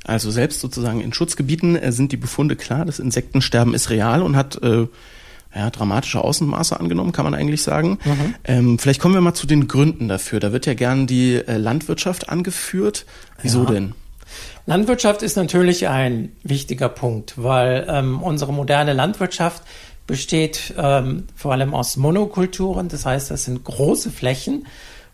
Also 0.03 0.31
selbst 0.31 0.61
sozusagen 0.61 1.01
in 1.01 1.13
Schutzgebieten 1.13 1.75
äh, 1.75 1.91
sind 1.91 2.11
die 2.11 2.17
Befunde 2.17 2.55
klar, 2.55 2.85
das 2.85 2.99
Insektensterben 2.99 3.73
ist 3.73 3.89
real 3.89 4.21
und 4.21 4.35
hat 4.35 4.61
äh, 4.63 4.87
ja, 5.55 5.69
dramatische 5.69 6.21
Außenmaße 6.21 6.79
angenommen, 6.79 7.11
kann 7.11 7.25
man 7.25 7.33
eigentlich 7.33 7.63
sagen. 7.63 7.97
Mhm. 8.03 8.35
Ähm, 8.43 8.79
vielleicht 8.79 8.99
kommen 8.99 9.13
wir 9.13 9.21
mal 9.21 9.33
zu 9.33 9.47
den 9.47 9.67
Gründen 9.67 10.07
dafür. 10.07 10.39
Da 10.39 10.51
wird 10.51 10.65
ja 10.65 10.73
gern 10.73 11.07
die 11.07 11.35
äh, 11.35 11.57
Landwirtschaft 11.57 12.29
angeführt. 12.29 13.05
Wieso 13.41 13.63
ja. 13.63 13.71
denn? 13.71 13.95
Landwirtschaft 14.67 15.21
ist 15.21 15.35
natürlich 15.35 15.87
ein 15.87 16.31
wichtiger 16.43 16.89
Punkt, 16.89 17.41
weil 17.41 17.85
ähm, 17.87 18.21
unsere 18.21 18.51
moderne 18.51 18.93
Landwirtschaft 18.93 19.63
besteht 20.07 20.73
ähm, 20.77 21.25
vor 21.35 21.51
allem 21.51 21.73
aus 21.75 21.97
Monokulturen. 21.97 22.89
Das 22.89 23.05
heißt, 23.05 23.29
das 23.29 23.45
sind 23.45 23.63
große 23.63 24.09
Flächen. 24.09 24.65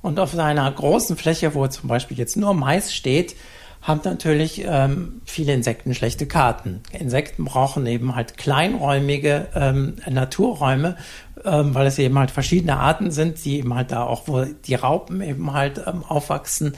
Und 0.01 0.20
auf 0.20 0.38
einer 0.38 0.72
großen 0.72 1.17
Fläche, 1.17 1.53
wo 1.53 1.67
zum 1.67 1.89
Beispiel 1.89 2.17
jetzt 2.17 2.38
nur 2.38 2.53
Mais 2.53 2.93
steht, 2.93 3.36
haben 3.81 4.01
natürlich 4.03 4.63
ähm, 4.65 5.22
viele 5.25 5.53
Insekten 5.53 5.96
schlechte 5.96 6.27
Karten. 6.27 6.81
Insekten 6.91 7.46
brauchen 7.46 7.86
eben 7.88 8.15
halt 8.15 8.38
kleinräumige 8.38 9.48
ähm, 9.55 9.96
Naturräume, 10.10 10.98
ähm, 11.43 11.74
weil 11.74 11.88
es 11.88 11.98
eben 11.98 12.17
halt 12.17 12.31
verschiedene 12.31 12.77
Arten 12.77 13.12
sind, 13.12 13.43
die 13.43 13.58
eben 13.58 13.74
halt 13.74 13.91
da 13.91 14.03
auch, 14.03 14.27
wo 14.27 14.43
die 14.43 14.75
Raupen 14.75 15.22
eben 15.22 15.51
halt 15.53 15.81
ähm, 15.88 16.03
aufwachsen. 16.08 16.77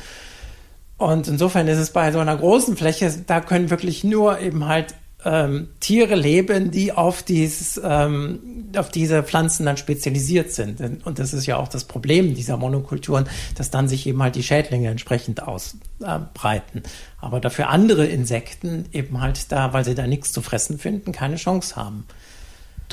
Und 0.98 1.28
insofern 1.28 1.68
ist 1.68 1.80
es 1.80 1.92
bei 1.92 2.12
so 2.12 2.20
einer 2.20 2.38
großen 2.38 2.78
Fläche, 2.78 3.12
da 3.26 3.42
können 3.42 3.70
wirklich 3.70 4.04
nur 4.04 4.40
eben 4.40 4.68
halt 4.68 4.96
ähm, 5.26 5.70
Tiere 5.80 6.16
leben, 6.16 6.72
die 6.72 6.92
auf, 6.92 7.24
dieses, 7.24 7.80
ähm, 7.84 8.70
auf 8.76 8.90
diese 8.90 9.24
Pflanzen 9.24 9.66
dann 9.66 9.78
spezialisiert 9.78 10.52
sind. 10.52 11.06
Und 11.06 11.20
das 11.20 11.34
ist 11.34 11.46
ja 11.46 11.58
auch 11.58 11.68
das 11.68 11.86
Problem 11.86 12.36
dieser 12.36 12.58
Monokulturen, 12.58 13.28
dass 13.56 13.72
dann 13.72 13.88
sich 13.88 14.06
eben 14.08 14.22
halt 14.22 14.36
die 14.36 14.44
Schädlinge 14.44 14.90
entsprechend 14.90 15.44
ausbreiten. 15.44 16.84
Aber 17.20 17.40
dafür 17.40 17.70
andere 17.70 18.06
Insekten 18.06 18.86
eben 18.92 19.22
halt 19.22 19.52
da, 19.52 19.74
weil 19.74 19.86
sie 19.86 19.96
da 19.96 20.08
nichts 20.08 20.32
zu 20.32 20.42
fressen 20.42 20.78
finden, 20.78 21.12
keine 21.12 21.38
Chance 21.38 21.76
haben. 21.76 22.06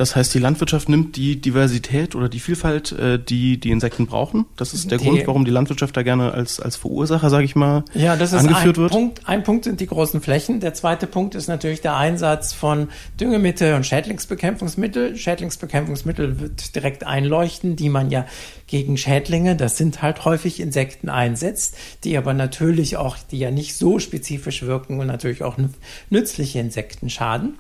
Das 0.01 0.17
heißt, 0.17 0.33
die 0.33 0.39
Landwirtschaft 0.39 0.89
nimmt 0.89 1.17
die 1.17 1.39
Diversität 1.43 2.15
oder 2.15 2.31
die 2.31 2.41
Vielfalt, 2.41 2.91
äh, 2.93 3.19
die 3.23 3.61
die 3.61 3.71
Insekten 3.71 4.07
brauchen. 4.07 4.47
Das 4.57 4.73
ist 4.73 4.91
der 4.91 4.97
die, 4.97 5.05
Grund, 5.05 5.27
warum 5.27 5.45
die 5.45 5.51
Landwirtschaft 5.51 5.95
da 5.95 6.03
gerne 6.03 6.33
als, 6.33 6.59
als 6.59 6.77
Verursacher, 6.77 7.29
sage 7.29 7.45
ich 7.45 7.55
mal, 7.55 7.85
ja, 7.93 8.17
das 8.17 8.33
ist 8.33 8.39
angeführt 8.39 8.79
ein 8.79 8.83
wird. 8.83 8.93
Punkt, 8.93 9.29
ein 9.29 9.43
Punkt 9.43 9.65
sind 9.65 9.79
die 9.79 9.87
großen 9.87 10.23
Flächen. 10.23 10.61
Der 10.61 10.73
zweite 10.73 11.07
Punkt 11.07 11.35
ist 11.35 11.49
natürlich 11.49 11.83
der 11.83 11.99
Einsatz 11.99 12.55
von 12.55 12.89
Düngemittel 13.21 13.75
und 13.75 13.85
Schädlingsbekämpfungsmittel. 13.85 15.17
Schädlingsbekämpfungsmittel 15.19 16.41
wird 16.41 16.75
direkt 16.75 17.05
einleuchten, 17.05 17.77
die 17.77 17.91
man 17.91 18.11
ja 18.11 18.25
gegen 18.69 18.97
Schädlinge, 18.97 19.55
das 19.55 19.77
sind 19.77 20.01
halt 20.01 20.25
häufig 20.25 20.61
Insekten 20.61 21.11
einsetzt, 21.11 21.77
die 22.05 22.17
aber 22.17 22.33
natürlich 22.33 22.97
auch, 22.97 23.19
die 23.31 23.39
ja 23.39 23.51
nicht 23.51 23.77
so 23.77 23.99
spezifisch 23.99 24.63
wirken 24.63 24.99
und 24.99 25.09
natürlich 25.09 25.43
auch 25.43 25.57
nützliche 26.09 26.59
Insekten 26.59 27.11
schaden. 27.11 27.59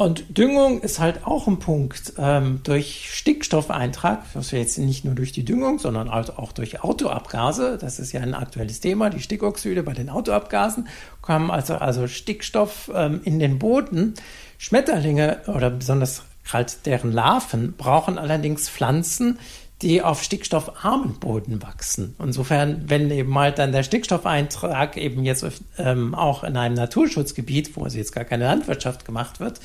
Und 0.00 0.38
Düngung 0.38 0.80
ist 0.80 0.98
halt 0.98 1.26
auch 1.26 1.46
ein 1.46 1.58
Punkt. 1.58 2.14
Ähm, 2.16 2.60
durch 2.62 3.10
Stickstoffeintrag, 3.12 4.22
was 4.32 4.50
wir 4.50 4.58
jetzt 4.58 4.78
nicht 4.78 5.04
nur 5.04 5.14
durch 5.14 5.32
die 5.32 5.44
Düngung, 5.44 5.78
sondern 5.78 6.10
halt 6.10 6.38
auch 6.38 6.52
durch 6.52 6.82
Autoabgase, 6.82 7.76
das 7.78 7.98
ist 7.98 8.12
ja 8.12 8.22
ein 8.22 8.32
aktuelles 8.32 8.80
Thema, 8.80 9.10
die 9.10 9.20
Stickoxide 9.20 9.82
bei 9.82 9.92
den 9.92 10.08
Autoabgasen, 10.08 10.88
kommen 11.20 11.50
also, 11.50 11.74
also 11.74 12.06
Stickstoff 12.08 12.90
ähm, 12.94 13.20
in 13.24 13.38
den 13.38 13.58
Boden. 13.58 14.14
Schmetterlinge 14.56 15.42
oder 15.48 15.68
besonders 15.68 16.22
halt 16.50 16.86
deren 16.86 17.12
Larven 17.12 17.74
brauchen 17.76 18.16
allerdings 18.16 18.70
Pflanzen, 18.70 19.38
die 19.82 20.00
auf 20.00 20.22
stickstoffarmen 20.22 21.20
Boden 21.20 21.62
wachsen. 21.62 22.16
Insofern, 22.18 22.88
wenn 22.88 23.10
eben 23.10 23.38
halt 23.38 23.58
dann 23.58 23.72
der 23.72 23.82
Stickstoffeintrag 23.82 24.96
eben 24.96 25.24
jetzt 25.24 25.44
ähm, 25.76 26.14
auch 26.14 26.42
in 26.42 26.56
einem 26.56 26.74
Naturschutzgebiet, 26.74 27.76
wo 27.76 27.84
also 27.84 27.98
jetzt 27.98 28.14
gar 28.14 28.24
keine 28.24 28.44
Landwirtschaft 28.44 29.04
gemacht 29.04 29.40
wird, 29.40 29.60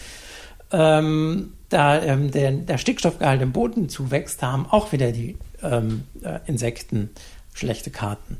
ähm, 0.75 1.53
da 1.69 2.01
ähm, 2.01 2.31
der, 2.31 2.51
der, 2.51 2.77
Stickstoffgehalt 2.77 3.41
im 3.41 3.51
Boden 3.51 3.87
zuwächst, 3.89 4.41
da 4.41 4.51
haben 4.51 4.67
auch 4.69 4.91
wieder 4.91 5.11
die 5.11 5.37
ähm, 5.63 6.03
äh, 6.21 6.39
Insekten 6.45 7.09
schlechte 7.53 7.91
Karten. 7.91 8.37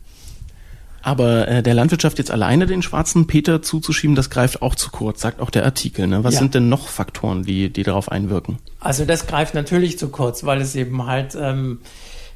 Aber 1.02 1.48
äh, 1.48 1.64
der 1.64 1.76
Landwirtschaft 1.76 2.18
jetzt 2.18 2.32
alleine 2.32 2.66
den 2.66 2.82
schwarzen 2.82 3.28
Peter 3.28 3.62
zuzuschieben, 3.62 4.16
das 4.16 4.30
greift 4.30 4.62
auch 4.62 4.76
zu 4.76 4.90
kurz, 4.90 5.22
sagt 5.22 5.40
auch 5.40 5.52
der 5.52 5.64
Artikel. 5.64 6.08
Ne? 6.08 6.24
Was 6.24 6.34
ja. 6.34 6.40
sind 6.40 6.56
denn 6.56 6.68
noch 6.68 6.88
Faktoren, 6.88 7.44
die, 7.44 7.70
die 7.70 7.84
darauf 7.84 8.12
einwirken? 8.12 8.58
Also 8.80 9.06
das 9.06 9.28
greift 9.28 9.54
natürlich 9.54 10.00
zu 10.00 10.10
kurz, 10.10 10.44
weil 10.44 10.62
es 10.62 10.76
eben 10.76 11.06
halt 11.06 11.38
ähm, 11.40 11.80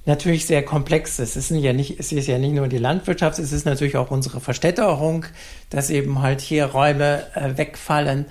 natürlich 0.06 0.46
sehr 0.46 0.63
komplex 0.63 1.18
ist. 1.18 1.36
Es 1.36 1.50
ist 1.50 1.58
ja 1.58 1.74
nicht, 1.74 2.00
es 2.00 2.12
ist 2.12 2.27
ja 2.27 2.38
nicht 2.38 2.53
nur 2.53 2.68
die 2.68 2.77
Landwirtschaft, 2.77 3.39
es 3.39 3.51
ist 3.51 3.65
natürlich 3.65 3.98
auch 3.98 4.12
unsere 4.12 4.39
Verstädterung, 4.39 5.25
dass 5.72 5.89
eben 5.89 6.22
halt 6.22 6.39
hier 6.39 6.65
Räume 6.65 7.24
äh, 7.34 7.58
wegfallen. 7.58 8.27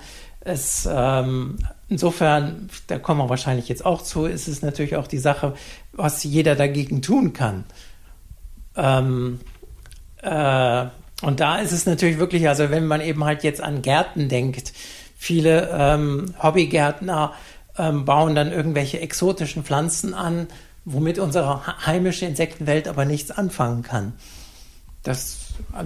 Es, 0.49 0.89
ähm, 0.91 1.59
insofern, 1.87 2.69
da 2.87 2.97
kommen 2.97 3.21
wir 3.21 3.29
wahrscheinlich 3.29 3.69
jetzt 3.69 3.85
auch 3.85 4.01
zu, 4.01 4.25
ist 4.25 4.47
es 4.47 4.61
natürlich 4.63 4.95
auch 4.95 5.07
die 5.07 5.19
Sache, 5.19 5.53
was 5.93 6.23
jeder 6.23 6.55
dagegen 6.55 7.01
tun 7.01 7.33
kann. 7.33 7.65
Ähm, 8.75 9.39
äh, 10.23 10.85
und 11.21 11.39
da 11.39 11.57
ist 11.57 11.71
es 11.71 11.85
natürlich 11.85 12.17
wirklich, 12.17 12.47
also 12.47 12.71
wenn 12.71 12.87
man 12.87 13.01
eben 13.01 13.23
halt 13.23 13.43
jetzt 13.43 13.61
an 13.61 13.81
Gärten 13.81 14.27
denkt, 14.27 14.73
viele 15.17 15.69
ähm, 15.71 16.33
Hobbygärtner 16.41 17.33
ähm, 17.77 18.05
bauen 18.05 18.33
dann 18.33 18.51
irgendwelche 18.51 18.99
exotischen 19.01 19.63
Pflanzen 19.63 20.13
an, 20.15 20.47
womit 20.85 21.19
unsere 21.19 21.85
heimische 21.85 22.25
Insektenwelt 22.25 22.87
aber 22.87 23.05
nichts 23.05 23.29
anfangen 23.29 23.83
kann. 23.83 24.13
Das 25.03 25.37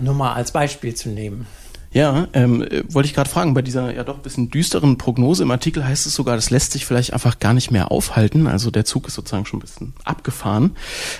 nur 0.01 0.13
mal 0.13 0.33
als 0.33 0.51
Beispiel 0.51 0.95
zu 0.95 1.09
nehmen. 1.09 1.47
Ja, 1.93 2.27
ähm, 2.33 2.67
wollte 2.89 3.07
ich 3.07 3.13
gerade 3.13 3.29
fragen, 3.29 3.53
bei 3.53 3.61
dieser 3.61 3.93
ja 3.93 4.03
doch 4.03 4.17
bisschen 4.17 4.49
düsteren 4.49 4.97
Prognose 4.97 5.43
im 5.43 5.51
Artikel 5.51 5.85
heißt 5.85 6.07
es 6.07 6.15
sogar, 6.15 6.35
das 6.35 6.49
lässt 6.49 6.71
sich 6.71 6.87
vielleicht 6.87 7.13
einfach 7.13 7.37
gar 7.37 7.53
nicht 7.53 7.69
mehr 7.69 7.91
aufhalten. 7.91 8.47
Also 8.47 8.71
der 8.71 8.83
Zug 8.83 9.07
ist 9.07 9.13
sozusagen 9.13 9.45
schon 9.45 9.59
ein 9.59 9.61
bisschen 9.61 9.93
abgefahren. 10.03 10.75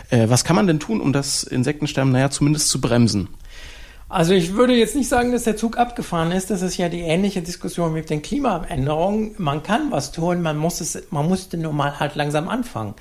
Äh, 0.10 0.30
was 0.30 0.44
kann 0.44 0.56
man 0.56 0.65
denn 0.65 0.80
tun, 0.80 1.00
um 1.00 1.13
das 1.13 1.44
Insektensterben, 1.44 2.12
naja, 2.12 2.32
zumindest 2.32 2.70
zu 2.70 2.82
bremsen? 2.82 3.30
Also 4.10 4.34
ich 4.34 4.53
würde 4.53 4.74
jetzt 4.74 4.96
nicht 4.96 5.10
sagen, 5.10 5.32
dass 5.32 5.44
der 5.44 5.58
Zug 5.58 5.77
abgefahren 5.77 6.32
ist. 6.32 6.50
Das 6.50 6.63
ist 6.63 6.77
ja 6.77 6.89
die 6.89 7.01
ähnliche 7.01 7.44
Diskussion 7.44 7.94
mit 7.94 8.10
den 8.10 8.24
Klimaänderungen. 8.24 9.36
Man 9.38 9.62
kann 9.62 9.92
was 9.92 10.12
tun, 10.12 10.42
man 10.42 10.58
muss 10.58 10.82
es, 10.82 11.03
man 11.12 11.27
musste 11.27 11.58
nur 11.58 11.74
mal 11.74 12.00
halt 12.00 12.15
langsam 12.15 12.50
anfangen. 12.50 12.96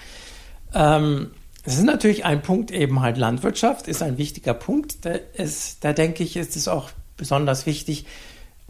Ähm, 0.75 1.31
es 1.65 1.75
ist 1.75 1.85
natürlich 1.85 2.25
ein 2.25 2.43
Punkt 2.43 2.71
eben 2.71 3.01
halt 3.01 3.17
Landwirtschaft, 3.17 3.89
ist 3.89 4.03
ein 4.03 4.19
wichtiger 4.19 4.53
Punkt. 4.53 5.05
Da, 5.07 5.13
ist, 5.35 5.85
da 5.85 5.93
denke 5.93 6.23
ich, 6.23 6.37
ist 6.37 6.57
es 6.57 6.69
auch 6.69 6.91
besonders 7.23 7.67
wichtig, 7.67 8.05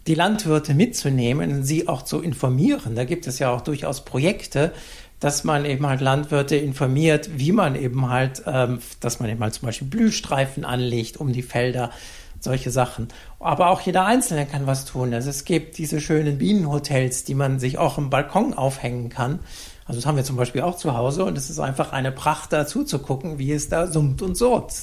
die 0.06 0.14
Landwirte 0.14 0.75
mitzunehmen, 0.75 1.64
sie 1.64 1.88
auch 1.88 2.02
zu 2.02 2.21
informieren. 2.21 2.94
Da 2.94 3.04
gibt 3.04 3.26
es 3.26 3.38
ja 3.38 3.50
auch 3.50 3.62
durchaus 3.62 4.04
Projekte, 4.04 4.73
dass 5.21 5.42
man 5.42 5.64
eben 5.64 5.87
halt 5.87 6.02
Landwirte 6.02 6.56
informiert, 6.56 7.30
wie 7.35 7.52
man 7.52 7.76
eben 7.76 8.11
halt, 8.11 8.42
ähm, 8.44 8.80
dass 9.00 9.21
man 9.21 9.30
eben 9.30 9.40
halt 9.40 9.54
zum 9.54 9.64
Beispiel 9.64 9.88
Blühstreifen 9.88 10.66
anlegt 10.66 11.16
um 11.16 11.32
die 11.32 11.42
Felder, 11.42 11.92
solche 12.40 12.71
Sachen. 12.71 13.09
Aber 13.40 13.68
auch 13.71 13.80
jeder 13.80 14.04
Einzelne 14.04 14.44
kann 14.44 14.66
was 14.66 14.85
tun. 14.85 15.14
Also 15.14 15.30
es 15.30 15.47
gibt 15.47 15.78
diese 15.78 15.99
schönen 15.99 16.37
Bienenhotels, 16.37 17.25
die 17.25 17.35
man 17.35 17.59
sich 17.59 17.78
auch 17.78 17.97
im 17.97 18.11
Balkon 18.11 18.52
aufhängen 18.52 19.09
kann. 19.09 19.38
Also 19.87 19.99
das 19.99 20.06
haben 20.06 20.16
wir 20.16 20.25
zum 20.25 20.37
Beispiel 20.37 20.61
auch 20.61 20.76
zu 20.76 20.94
Hause 20.94 21.25
und 21.25 21.38
es 21.38 21.49
ist 21.49 21.59
einfach 21.59 21.92
eine 21.92 22.12
Pracht 22.12 22.52
dazu 22.52 22.85
zu 22.85 22.99
gucken, 22.99 23.38
wie 23.38 23.52
es 23.52 23.71
da 23.71 23.87
summt 23.87 24.21
und 24.21 24.37
surrt. 24.37 24.75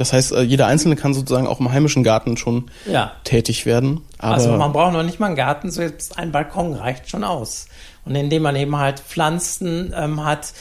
Das 0.00 0.14
heißt, 0.14 0.32
äh, 0.32 0.40
jeder 0.40 0.66
Einzelne 0.66 0.96
kann 0.96 1.12
sozusagen 1.12 1.46
auch 1.46 1.60
im 1.60 1.70
heimischen 1.70 2.02
Garten 2.02 2.38
schon 2.38 2.70
ja. 2.86 3.12
tätig 3.24 3.66
werden. 3.66 4.00
also 4.16 4.56
man 4.56 4.72
braucht 4.72 4.94
noch 4.94 5.02
nicht 5.02 5.20
mal 5.20 5.26
einen 5.26 5.36
Garten, 5.36 5.70
selbst 5.70 6.18
ein 6.18 6.32
Balkon 6.32 6.72
reicht 6.72 7.10
schon 7.10 7.22
aus. 7.22 7.66
Und 8.06 8.14
indem 8.14 8.44
man 8.44 8.56
eben 8.56 8.74
halt 8.78 9.00
Pflanzen 9.00 9.92
ähm, 9.94 10.24
hat, 10.24 10.54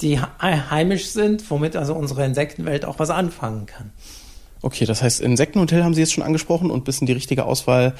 die 0.00 0.20
heimisch 0.20 1.08
sind, 1.08 1.50
womit 1.50 1.74
also 1.74 1.92
unsere 1.92 2.24
Insektenwelt 2.24 2.84
auch 2.84 3.00
was 3.00 3.10
anfangen 3.10 3.66
kann. 3.66 3.90
Okay, 4.64 4.86
das 4.86 5.02
heißt, 5.02 5.20
Insektenhotel 5.20 5.84
haben 5.84 5.92
Sie 5.92 6.00
jetzt 6.00 6.14
schon 6.14 6.24
angesprochen 6.24 6.70
und 6.70 6.80
ein 6.80 6.84
bisschen 6.84 7.06
die 7.06 7.12
richtige 7.12 7.44
Auswahl 7.44 7.92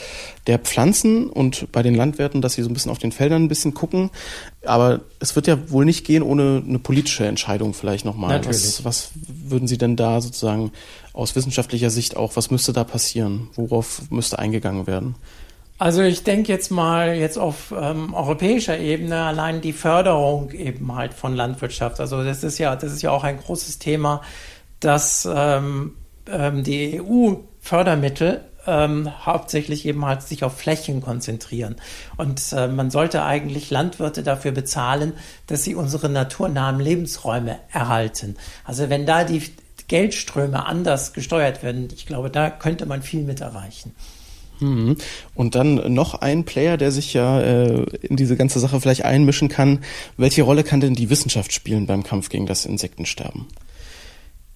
der 0.47 0.59
Pflanzen 0.59 1.29
und 1.29 1.71
bei 1.73 1.83
den 1.83 1.95
Landwirten, 1.95 2.41
dass 2.41 2.55
sie 2.55 2.63
so 2.63 2.71
ein 2.71 2.73
bisschen 2.73 2.91
auf 2.91 2.99
den 2.99 3.13
Feldern 3.13 3.45
ein 3.45 3.49
bisschen 3.49 3.75
gucken. 3.75 4.09
Aber 4.65 5.01
es 5.21 5.37
wird 5.37 5.47
ja 5.47 5.71
wohl 5.71 5.85
nicht 5.85 6.07
gehen 6.07 6.23
ohne 6.23 6.63
eine 6.67 6.79
politische 6.79 7.27
Entscheidung 7.27 7.75
vielleicht 7.75 8.07
nochmal. 8.07 8.43
Was, 8.47 8.83
was 8.83 9.11
würden 9.15 9.69
Sie 9.69 9.77
denn 9.77 9.95
da 9.95 10.23
sozusagen 10.23 10.73
aus 11.13 11.37
wissenschaftlicher 11.37 11.91
Sicht 11.91 12.17
auch, 12.17 12.35
was 12.35 12.51
müsste 12.51 12.73
da 12.73 12.83
passieren? 12.83 13.51
Worauf 13.57 14.01
müsste 14.09 14.39
eingegangen 14.39 14.87
werden? 14.87 15.17
Also 15.77 16.01
ich 16.01 16.23
denke 16.23 16.51
jetzt 16.51 16.71
mal 16.71 17.15
jetzt 17.15 17.37
auf 17.37 17.75
ähm, 17.79 18.15
europäischer 18.15 18.79
Ebene 18.79 19.21
allein 19.21 19.61
die 19.61 19.75
Förderung 19.75 20.51
eben 20.53 20.95
halt 20.95 21.13
von 21.13 21.35
Landwirtschaft. 21.35 22.01
Also 22.01 22.25
das 22.25 22.43
ist 22.43 22.57
ja, 22.57 22.75
das 22.75 22.91
ist 22.91 23.03
ja 23.03 23.11
auch 23.11 23.25
ein 23.25 23.37
großes 23.37 23.81
Thema, 23.81 24.23
dass 24.81 25.29
ähm, 25.31 25.93
ähm, 26.29 26.65
die 26.65 27.01
EU-Fördermittel 27.01 28.43
ähm, 28.67 29.11
hauptsächlich 29.25 29.87
eben 29.87 30.05
halt 30.05 30.23
sich 30.23 30.45
auf 30.45 30.57
Flächen 30.57 31.01
konzentrieren. 31.01 31.77
Und 32.17 32.53
äh, 32.53 32.69
man 32.69 32.91
sollte 32.91 33.23
eigentlich 33.23 33.71
Landwirte 33.71 34.23
dafür 34.23 34.53
bezahlen, 34.53 35.13
dass 35.47 35.65
sie 35.65 35.75
unsere 35.75 36.09
naturnahen 36.09 36.81
Lebensräume 36.81 37.59
erhalten. 37.73 38.37
Also 38.65 38.89
wenn 38.89 39.07
da 39.07 39.25
die 39.25 39.43
Geldströme 39.89 40.67
anders 40.67 41.13
gesteuert 41.13 41.63
werden, 41.63 41.89
ich 41.95 42.07
glaube, 42.07 42.31
da 42.31 42.51
könnte 42.51 42.87
man 42.87 43.03
viel 43.03 43.23
mit 43.23 43.41
erreichen. 43.41 43.95
Mhm. 44.61 44.97
Und 45.35 45.55
dann 45.55 45.93
noch 45.93 46.15
ein 46.15 46.45
Player, 46.45 46.77
der 46.77 46.93
sich 46.93 47.13
ja 47.13 47.41
äh, 47.41 47.83
in 48.01 48.17
diese 48.17 48.37
ganze 48.37 48.61
Sache 48.61 48.81
vielleicht 48.81 49.05
einmischen 49.05 49.49
kann. 49.49 49.81
Welche 50.17 50.43
Rolle 50.43 50.65
kann 50.65 50.81
denn 50.81 50.95
die 50.95 51.11
Wissenschaft 51.11 51.53
spielen 51.53 51.87
beim 51.87 52.03
Kampf 52.03 52.29
gegen 52.29 52.47
das 52.47 52.65
Insektensterben? 52.65 53.47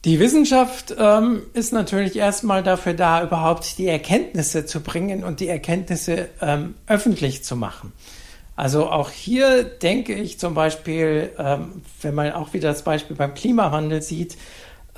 Die 0.04 0.20
Wissenschaft 0.20 0.94
ähm, 0.96 1.42
ist 1.54 1.72
natürlich 1.72 2.16
erstmal 2.16 2.62
dafür 2.62 2.94
da, 2.94 3.22
überhaupt 3.22 3.78
die 3.78 3.88
Erkenntnisse 3.88 4.64
zu 4.64 4.80
bringen 4.80 5.24
und 5.24 5.40
die 5.40 5.48
Erkenntnisse 5.48 6.28
ähm, 6.40 6.74
öffentlich 6.86 7.42
zu 7.42 7.56
machen. 7.56 7.92
Also 8.54 8.90
auch 8.90 9.10
hier 9.10 9.64
denke 9.64 10.14
ich 10.14 10.38
zum 10.38 10.54
Beispiel, 10.54 11.30
ähm, 11.38 11.82
wenn 12.02 12.14
man 12.14 12.32
auch 12.32 12.52
wieder 12.52 12.68
das 12.68 12.82
Beispiel 12.82 13.16
beim 13.16 13.34
Klimawandel 13.34 14.02
sieht 14.02 14.36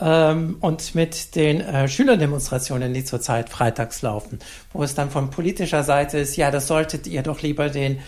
ähm, 0.01 0.59
und 0.61 0.95
mit 0.95 1.35
den 1.35 1.61
äh, 1.61 1.89
Schülerdemonstrationen, 1.89 2.93
die 2.93 3.05
zurzeit 3.05 3.49
freitags 3.49 4.03
laufen, 4.03 4.39
wo 4.73 4.83
es 4.83 4.95
dann 4.95 5.11
von 5.11 5.31
politischer 5.31 5.83
Seite 5.83 6.19
ist, 6.19 6.37
ja, 6.37 6.51
das 6.51 6.67
solltet 6.67 7.07
ihr 7.07 7.23
doch 7.23 7.41
lieber 7.41 7.71
den 7.71 8.01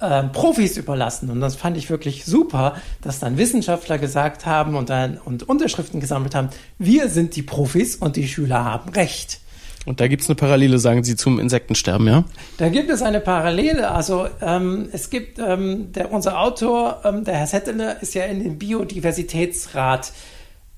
ähm, 0.00 0.32
Profis 0.32 0.76
überlassen. 0.76 1.30
Und 1.30 1.40
das 1.40 1.56
fand 1.56 1.76
ich 1.76 1.90
wirklich 1.90 2.24
super, 2.24 2.76
dass 3.02 3.18
dann 3.18 3.38
Wissenschaftler 3.38 3.98
gesagt 3.98 4.46
haben 4.46 4.74
und, 4.74 4.90
dann, 4.90 5.18
und 5.18 5.48
Unterschriften 5.48 6.00
gesammelt 6.00 6.34
haben, 6.34 6.50
wir 6.78 7.08
sind 7.08 7.36
die 7.36 7.42
Profis 7.42 7.96
und 7.96 8.16
die 8.16 8.28
Schüler 8.28 8.64
haben 8.64 8.90
Recht. 8.90 9.40
Und 9.86 10.00
da 10.00 10.08
gibt 10.08 10.22
es 10.22 10.28
eine 10.28 10.36
Parallele, 10.36 10.78
sagen 10.78 11.04
Sie, 11.04 11.16
zum 11.16 11.40
Insektensterben, 11.40 12.06
ja? 12.06 12.24
Da 12.58 12.68
gibt 12.68 12.90
es 12.90 13.00
eine 13.00 13.18
Parallele. 13.18 13.90
Also 13.90 14.28
ähm, 14.42 14.90
es 14.92 15.08
gibt, 15.08 15.38
ähm, 15.38 15.92
der, 15.92 16.12
unser 16.12 16.38
Autor, 16.38 17.00
ähm, 17.04 17.24
der 17.24 17.36
Herr 17.36 17.46
Settele, 17.46 17.96
ist 18.02 18.14
ja 18.14 18.24
in 18.24 18.42
dem 18.42 18.58
Biodiversitätsrat 18.58 20.12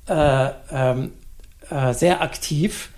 äh, 0.06 0.48
ähm, 0.72 1.10
äh, 1.68 1.94
sehr 1.94 2.22
aktiv. 2.22 2.90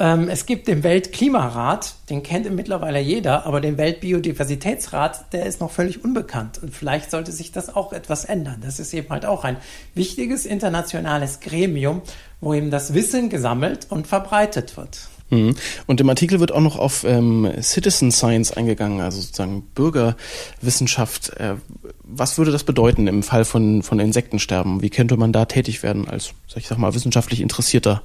Ähm, 0.00 0.28
es 0.28 0.46
gibt 0.46 0.68
den 0.68 0.84
Weltklimarat, 0.84 1.94
den 2.08 2.22
kennt 2.22 2.50
mittlerweile 2.54 3.00
jeder, 3.00 3.46
aber 3.46 3.60
den 3.60 3.78
Weltbiodiversitätsrat, 3.78 5.32
der 5.32 5.46
ist 5.46 5.60
noch 5.60 5.70
völlig 5.70 6.04
unbekannt. 6.04 6.62
Und 6.62 6.74
vielleicht 6.74 7.10
sollte 7.10 7.32
sich 7.32 7.50
das 7.50 7.74
auch 7.74 7.92
etwas 7.92 8.24
ändern. 8.24 8.60
Das 8.64 8.78
ist 8.78 8.94
eben 8.94 9.08
halt 9.10 9.26
auch 9.26 9.44
ein 9.44 9.56
wichtiges 9.94 10.46
internationales 10.46 11.40
Gremium, 11.40 12.02
wo 12.40 12.54
eben 12.54 12.70
das 12.70 12.94
Wissen 12.94 13.28
gesammelt 13.28 13.86
und 13.90 14.06
verbreitet 14.06 14.76
wird. 14.76 15.08
Mhm. 15.30 15.56
Und 15.86 16.00
im 16.00 16.08
Artikel 16.08 16.40
wird 16.40 16.52
auch 16.52 16.60
noch 16.60 16.78
auf 16.78 17.04
ähm, 17.04 17.50
Citizen 17.60 18.12
Science 18.12 18.52
eingegangen, 18.52 19.00
also 19.00 19.20
sozusagen 19.20 19.62
Bürgerwissenschaft. 19.74 21.36
Äh, 21.36 21.56
was 22.04 22.38
würde 22.38 22.52
das 22.52 22.64
bedeuten 22.64 23.08
im 23.08 23.22
Fall 23.22 23.44
von, 23.44 23.82
von 23.82 23.98
Insektensterben? 23.98 24.80
Wie 24.80 24.90
könnte 24.90 25.16
man 25.16 25.32
da 25.32 25.44
tätig 25.44 25.82
werden 25.82 26.08
als, 26.08 26.30
ich 26.54 26.68
sag 26.68 26.78
mal, 26.78 26.94
wissenschaftlich 26.94 27.40
Interessierter? 27.40 28.02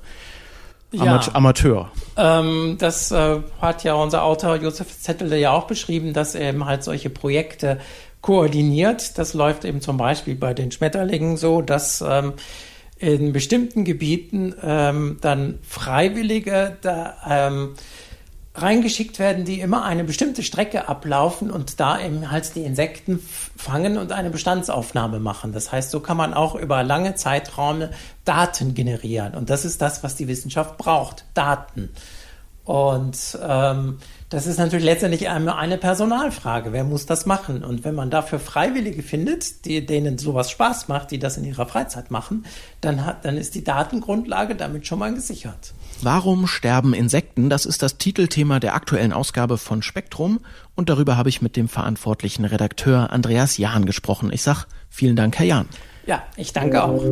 Ja. 0.94 1.22
Amateur. 1.34 1.92
Ähm, 2.18 2.78
das 2.80 3.12
äh, 3.12 3.40
hat 3.62 3.84
ja 3.84 3.96
unser 3.96 4.24
Autor 4.24 4.56
Josef 4.58 5.00
Zettel 5.00 5.34
ja 5.34 5.52
auch 5.52 5.68
beschrieben, 5.68 6.14
dass 6.14 6.36
er 6.36 6.50
eben 6.50 6.66
halt 6.66 6.84
solche 6.84 7.10
Projekte 7.10 7.80
koordiniert. 8.22 9.18
Das 9.18 9.34
läuft 9.34 9.66
eben 9.66 9.82
zum 9.82 9.98
Beispiel 9.98 10.36
bei 10.36 10.54
den 10.54 10.72
Schmetterlingen 10.72 11.38
so, 11.38 11.62
dass 11.62 12.02
ähm, 12.08 12.34
in 12.98 13.34
bestimmten 13.34 13.84
Gebieten 13.84 14.56
ähm, 14.64 15.18
dann 15.22 15.60
Freiwillige 15.62 16.78
da 16.82 17.16
ähm, 17.30 17.74
reingeschickt 18.56 19.18
werden, 19.18 19.46
die 19.46 19.60
immer 19.60 19.84
eine 19.84 20.04
bestimmte 20.04 20.44
Strecke 20.44 20.88
ablaufen 20.88 21.50
und 21.50 21.80
da 21.80 22.00
eben 22.00 22.30
halt 22.30 22.54
die 22.56 22.64
Insekten 22.64 23.20
fangen 23.56 23.98
und 23.98 24.12
eine 24.12 24.30
Bestandsaufnahme 24.30 25.20
machen. 25.20 25.54
Das 25.54 25.72
heißt, 25.72 25.90
so 25.90 26.00
kann 26.00 26.18
man 26.18 26.34
auch 26.34 26.54
über 26.56 26.84
lange 26.84 27.16
Zeiträume 27.16 27.90
Daten 28.26 28.76
generieren. 28.76 29.34
Und 29.34 29.50
das 29.50 29.66
ist 29.66 29.82
das, 29.82 30.04
was 30.04 30.16
die 30.16 30.28
Wissenschaft 30.28 30.78
braucht, 30.78 31.26
Daten. 31.34 31.90
Und 32.64 33.38
ähm, 33.42 33.98
das 34.34 34.48
ist 34.48 34.58
natürlich 34.58 34.84
letztendlich 34.84 35.30
eine, 35.30 35.56
eine 35.56 35.78
Personalfrage. 35.78 36.74
Wer 36.74 36.84
muss 36.84 37.06
das 37.06 37.28
machen? 37.28 37.64
Und 37.64 37.84
wenn 37.84 37.94
man 37.94 38.10
dafür 38.10 38.40
Freiwillige 38.40 39.04
findet, 39.04 39.66
die, 39.66 39.86
denen 39.86 40.18
sowas 40.18 40.50
Spaß 40.50 40.88
macht, 40.88 41.12
die 41.12 41.20
das 41.20 41.38
in 41.38 41.44
ihrer 41.44 41.68
Freizeit 41.68 42.10
machen, 42.10 42.44
dann, 42.82 43.06
hat, 43.06 43.26
dann 43.26 43.38
ist 43.38 43.54
die 43.54 43.64
Datengrundlage 43.64 44.56
damit 44.56 44.88
schon 44.88 44.98
mal 44.98 45.14
gesichert. 45.14 45.76
Warum 46.02 46.48
sterben 46.48 46.96
Insekten? 46.96 47.52
Das 47.52 47.68
ist 47.68 47.84
das 47.84 48.00
Titelthema 48.00 48.60
der 48.60 48.74
aktuellen 48.74 49.14
Ausgabe 49.14 49.60
von 49.60 49.84
Spektrum 49.84 50.40
und 50.74 50.90
darüber 50.90 51.16
habe 51.16 51.30
ich 51.30 51.44
mit 51.44 51.56
dem 51.56 51.70
verantwortlichen 51.70 52.44
Redakteur 52.44 53.12
Andreas 53.12 53.58
Jahn 53.58 53.86
gesprochen. 53.86 54.32
Ich 54.34 54.42
sag 54.42 54.66
vielen 54.90 55.16
Dank, 55.16 55.38
Herr 55.38 55.46
Jahn. 55.46 55.70
Ja, 56.08 56.24
ich 56.38 56.52
danke 56.54 56.84
auch. 56.84 57.04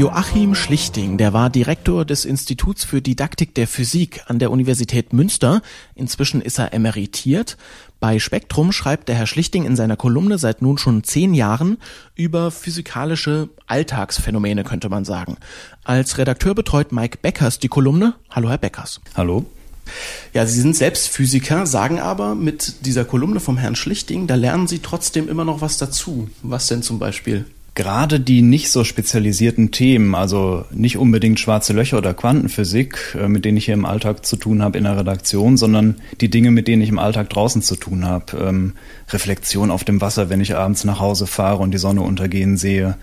Joachim 0.00 0.54
Schlichting, 0.54 1.18
der 1.18 1.34
war 1.34 1.50
Direktor 1.50 2.06
des 2.06 2.24
Instituts 2.24 2.84
für 2.84 3.02
Didaktik 3.02 3.54
der 3.54 3.68
Physik 3.68 4.22
an 4.28 4.38
der 4.38 4.50
Universität 4.50 5.12
Münster. 5.12 5.60
Inzwischen 5.94 6.40
ist 6.40 6.58
er 6.58 6.72
emeritiert. 6.72 7.58
Bei 8.00 8.18
Spektrum 8.18 8.72
schreibt 8.72 9.10
der 9.10 9.16
Herr 9.16 9.26
Schlichting 9.26 9.66
in 9.66 9.76
seiner 9.76 9.98
Kolumne 9.98 10.38
seit 10.38 10.62
nun 10.62 10.78
schon 10.78 11.04
zehn 11.04 11.34
Jahren 11.34 11.76
über 12.14 12.50
physikalische 12.50 13.50
Alltagsphänomene, 13.66 14.64
könnte 14.64 14.88
man 14.88 15.04
sagen. 15.04 15.36
Als 15.84 16.16
Redakteur 16.16 16.54
betreut 16.54 16.92
Mike 16.92 17.18
Beckers 17.20 17.58
die 17.58 17.68
Kolumne. 17.68 18.14
Hallo, 18.30 18.48
Herr 18.48 18.56
Beckers. 18.56 19.02
Hallo. 19.14 19.44
Ja, 20.32 20.46
Sie 20.46 20.62
sind 20.62 20.76
selbst 20.76 21.08
Physiker, 21.08 21.66
sagen 21.66 21.98
aber 21.98 22.34
mit 22.34 22.86
dieser 22.86 23.04
Kolumne 23.04 23.38
vom 23.38 23.58
Herrn 23.58 23.76
Schlichting, 23.76 24.26
da 24.26 24.36
lernen 24.36 24.66
Sie 24.66 24.78
trotzdem 24.78 25.28
immer 25.28 25.44
noch 25.44 25.60
was 25.60 25.76
dazu. 25.76 26.30
Was 26.42 26.68
denn 26.68 26.82
zum 26.82 26.98
Beispiel? 26.98 27.44
Gerade 27.74 28.20
die 28.20 28.42
nicht 28.42 28.70
so 28.70 28.84
spezialisierten 28.84 29.70
Themen, 29.70 30.14
also 30.14 30.64
nicht 30.70 30.96
unbedingt 30.96 31.38
schwarze 31.38 31.72
Löcher 31.72 31.98
oder 31.98 32.14
Quantenphysik, 32.14 33.16
äh, 33.18 33.28
mit 33.28 33.44
denen 33.44 33.58
ich 33.58 33.66
hier 33.66 33.74
im 33.74 33.84
Alltag 33.84 34.26
zu 34.26 34.36
tun 34.36 34.62
habe 34.62 34.78
in 34.78 34.84
der 34.84 34.98
Redaktion, 34.98 35.56
sondern 35.56 35.96
die 36.20 36.30
Dinge, 36.30 36.50
mit 36.50 36.68
denen 36.68 36.82
ich 36.82 36.88
im 36.88 36.98
Alltag 36.98 37.30
draußen 37.30 37.62
zu 37.62 37.76
tun 37.76 38.04
habe. 38.06 38.36
Ähm, 38.38 38.72
Reflexion 39.10 39.70
auf 39.70 39.84
dem 39.84 40.00
Wasser, 40.00 40.28
wenn 40.30 40.40
ich 40.40 40.56
abends 40.56 40.84
nach 40.84 41.00
Hause 41.00 41.26
fahre 41.26 41.62
und 41.62 41.72
die 41.72 41.78
Sonne 41.78 42.02
untergehen 42.02 42.56
sehe. 42.56 42.96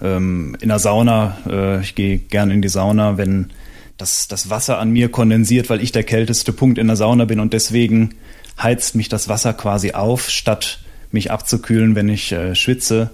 Ähm, 0.00 0.56
in 0.60 0.68
der 0.68 0.78
Sauna, 0.78 1.38
äh, 1.48 1.80
ich 1.80 1.94
gehe 1.94 2.18
gerne 2.18 2.54
in 2.54 2.62
die 2.62 2.68
Sauna, 2.68 3.18
wenn 3.18 3.50
das, 3.98 4.28
das 4.28 4.50
Wasser 4.50 4.78
an 4.78 4.90
mir 4.90 5.10
kondensiert, 5.10 5.70
weil 5.70 5.80
ich 5.80 5.92
der 5.92 6.04
kälteste 6.04 6.52
Punkt 6.52 6.78
in 6.78 6.86
der 6.86 6.96
Sauna 6.96 7.24
bin 7.24 7.40
und 7.40 7.52
deswegen 7.52 8.14
heizt 8.60 8.94
mich 8.94 9.08
das 9.08 9.28
Wasser 9.28 9.52
quasi 9.52 9.92
auf, 9.92 10.28
statt 10.28 10.80
mich 11.10 11.30
abzukühlen, 11.30 11.94
wenn 11.94 12.08
ich 12.08 12.32
äh, 12.32 12.54
schwitze. 12.54 13.10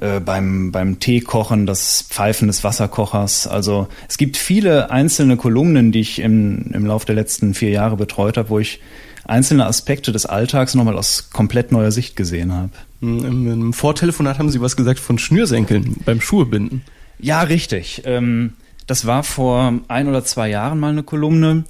Äh, 0.00 0.20
beim, 0.20 0.72
beim 0.72 0.98
Tee 0.98 1.20
kochen, 1.20 1.66
das 1.66 2.06
Pfeifen 2.08 2.48
des 2.48 2.64
Wasserkochers. 2.64 3.46
Also 3.46 3.86
es 4.08 4.16
gibt 4.16 4.38
viele 4.38 4.90
einzelne 4.90 5.36
Kolumnen, 5.36 5.92
die 5.92 6.00
ich 6.00 6.20
im, 6.20 6.70
im 6.72 6.86
Laufe 6.86 7.04
der 7.04 7.14
letzten 7.14 7.52
vier 7.52 7.68
Jahre 7.68 7.98
betreut 7.98 8.38
habe, 8.38 8.48
wo 8.48 8.58
ich 8.58 8.80
einzelne 9.26 9.66
Aspekte 9.66 10.10
des 10.10 10.24
Alltags 10.24 10.74
nochmal 10.74 10.96
aus 10.96 11.28
komplett 11.28 11.70
neuer 11.70 11.92
Sicht 11.92 12.16
gesehen 12.16 12.50
habe. 12.50 12.70
Hm, 13.02 13.24
Im, 13.26 13.52
Im 13.52 13.72
Vortelefonat 13.74 14.38
haben 14.38 14.50
Sie 14.50 14.62
was 14.62 14.74
gesagt 14.74 15.00
von 15.00 15.18
Schnürsenkeln 15.18 15.96
beim 16.06 16.22
Schuhebinden. 16.22 16.80
Ja, 17.18 17.42
richtig. 17.42 18.00
Ähm, 18.06 18.54
das 18.86 19.04
war 19.04 19.22
vor 19.22 19.80
ein 19.88 20.08
oder 20.08 20.24
zwei 20.24 20.48
Jahren 20.48 20.80
mal 20.80 20.92
eine 20.92 21.02
Kolumne. 21.02 21.64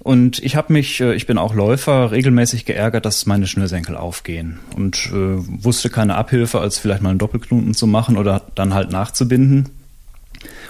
Und 0.00 0.38
ich 0.38 0.54
habe 0.56 0.72
mich, 0.72 1.00
äh, 1.00 1.14
ich 1.14 1.26
bin 1.26 1.38
auch 1.38 1.54
Läufer, 1.54 2.12
regelmäßig 2.12 2.64
geärgert, 2.64 3.04
dass 3.04 3.26
meine 3.26 3.46
Schnürsenkel 3.46 3.96
aufgehen. 3.96 4.58
Und 4.76 5.06
äh, 5.12 5.36
wusste 5.64 5.90
keine 5.90 6.14
Abhilfe, 6.14 6.60
als 6.60 6.78
vielleicht 6.78 7.02
mal 7.02 7.10
einen 7.10 7.18
Doppelknoten 7.18 7.74
zu 7.74 7.86
machen 7.86 8.16
oder 8.16 8.42
dann 8.54 8.74
halt 8.74 8.92
nachzubinden. 8.92 9.70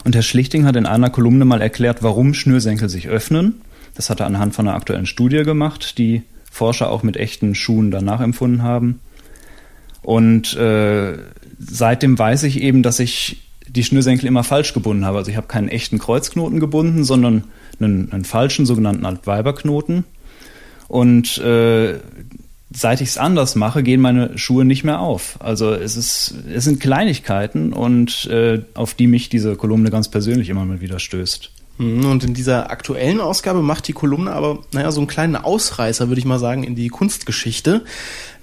Und 0.04 0.14
Herr 0.14 0.22
Schlichting 0.22 0.64
hat 0.64 0.76
in 0.76 0.86
einer 0.86 1.10
Kolumne 1.10 1.44
mal 1.44 1.60
erklärt, 1.60 2.02
warum 2.02 2.32
Schnürsenkel 2.32 2.88
sich 2.88 3.08
öffnen. 3.08 3.60
Das 3.94 4.10
hat 4.10 4.20
er 4.20 4.26
anhand 4.26 4.54
von 4.54 4.66
einer 4.66 4.76
aktuellen 4.76 5.06
Studie 5.06 5.42
gemacht, 5.42 5.98
die 5.98 6.22
Forscher 6.50 6.90
auch 6.90 7.02
mit 7.02 7.16
echten 7.16 7.54
Schuhen 7.54 7.90
danach 7.90 8.20
empfunden 8.20 8.62
haben. 8.62 9.00
Und 10.02 10.54
äh, 10.56 11.18
seitdem 11.58 12.18
weiß 12.18 12.44
ich 12.44 12.62
eben, 12.62 12.82
dass 12.82 13.00
ich 13.00 13.42
die 13.66 13.84
Schnürsenkel 13.84 14.26
immer 14.26 14.44
falsch 14.44 14.72
gebunden 14.72 15.04
habe. 15.04 15.18
Also 15.18 15.30
ich 15.30 15.36
habe 15.36 15.48
keinen 15.48 15.68
echten 15.68 15.98
Kreuzknoten 15.98 16.60
gebunden, 16.60 17.04
sondern 17.04 17.44
einen, 17.80 18.12
einen 18.12 18.24
falschen 18.24 18.66
sogenannten 18.66 19.06
Altweiberknoten. 19.06 20.04
Und 20.88 21.38
äh, 21.38 21.98
seit 22.70 23.00
ich 23.00 23.10
es 23.10 23.18
anders 23.18 23.54
mache, 23.54 23.82
gehen 23.82 24.00
meine 24.00 24.36
Schuhe 24.38 24.64
nicht 24.64 24.84
mehr 24.84 25.00
auf. 25.00 25.36
Also 25.40 25.72
es 25.72 25.96
ist, 25.96 26.34
es 26.52 26.64
sind 26.64 26.80
Kleinigkeiten 26.80 27.72
und 27.72 28.26
äh, 28.26 28.62
auf 28.74 28.94
die 28.94 29.06
mich 29.06 29.28
diese 29.28 29.56
Kolumne 29.56 29.90
ganz 29.90 30.08
persönlich 30.08 30.48
immer 30.48 30.64
mal 30.64 30.80
wieder 30.80 30.98
stößt. 30.98 31.50
Mhm, 31.78 32.04
und 32.06 32.24
in 32.24 32.34
dieser 32.34 32.70
aktuellen 32.70 33.20
Ausgabe 33.20 33.62
macht 33.62 33.88
die 33.88 33.92
Kolumne 33.92 34.32
aber, 34.32 34.60
naja, 34.72 34.90
so 34.90 35.00
einen 35.00 35.06
kleinen 35.06 35.36
Ausreißer, 35.36 36.08
würde 36.08 36.18
ich 36.18 36.26
mal 36.26 36.38
sagen, 36.38 36.64
in 36.64 36.74
die 36.74 36.88
Kunstgeschichte. 36.88 37.84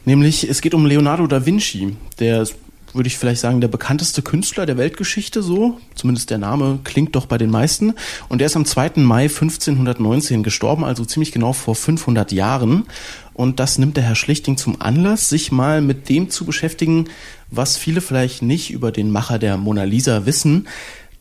Nämlich, 0.05 0.47
es 0.47 0.61
geht 0.61 0.73
um 0.73 0.85
Leonardo 0.85 1.27
da 1.27 1.45
Vinci. 1.45 1.95
Der 2.19 2.47
würde 2.95 3.07
ich 3.07 3.17
vielleicht 3.17 3.41
sagen, 3.41 3.61
der 3.61 3.67
bekannteste 3.67 4.21
Künstler 4.21 4.65
der 4.65 4.77
Weltgeschichte, 4.77 5.41
so. 5.41 5.79
Zumindest 5.95 6.29
der 6.29 6.37
Name 6.37 6.79
klingt 6.83 7.15
doch 7.15 7.25
bei 7.25 7.37
den 7.37 7.49
meisten. 7.49 7.93
Und 8.29 8.41
er 8.41 8.47
ist 8.47 8.55
am 8.55 8.65
2. 8.65 8.93
Mai 8.97 9.23
1519 9.23 10.43
gestorben, 10.43 10.83
also 10.83 11.05
ziemlich 11.05 11.31
genau 11.31 11.53
vor 11.53 11.75
500 11.75 12.31
Jahren. 12.31 12.85
Und 13.33 13.59
das 13.59 13.77
nimmt 13.77 13.97
der 13.97 14.03
Herr 14.03 14.15
Schlichting 14.15 14.57
zum 14.57 14.81
Anlass, 14.81 15.29
sich 15.29 15.51
mal 15.51 15.81
mit 15.81 16.09
dem 16.09 16.29
zu 16.29 16.45
beschäftigen, 16.45 17.09
was 17.51 17.77
viele 17.77 18.01
vielleicht 18.01 18.41
nicht 18.41 18.71
über 18.71 18.91
den 18.91 19.11
Macher 19.11 19.39
der 19.39 19.57
Mona 19.57 19.83
Lisa 19.83 20.25
wissen. 20.25 20.67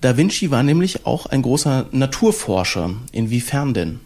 Da 0.00 0.16
Vinci 0.16 0.50
war 0.50 0.62
nämlich 0.62 1.06
auch 1.06 1.26
ein 1.26 1.42
großer 1.42 1.86
Naturforscher. 1.90 2.90
Inwiefern 3.12 3.74
denn? 3.74 4.00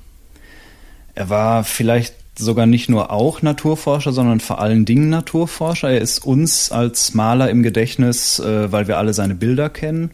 Er 1.15 1.29
war 1.29 1.65
vielleicht 1.65 2.15
sogar 2.39 2.67
nicht 2.67 2.89
nur 2.89 3.11
auch 3.11 3.43
Naturforscher, 3.43 4.13
sondern 4.13 4.41
vor 4.41 4.61
allen 4.61 4.85
Dingen 4.85 5.11
Naturforscher. 5.11 5.91
Er 5.91 6.01
ist 6.01 6.25
uns 6.25 6.71
als 6.71 7.15
Maler 7.15 7.51
im 7.51 7.63
Gedächtnis, 7.63 8.39
äh, 8.39 8.71
weil 8.71 8.89
wir 8.89 8.99
alle 8.99 9.13
seine 9.13 9.35
Bilder 9.35 9.69
kennen. 9.69 10.11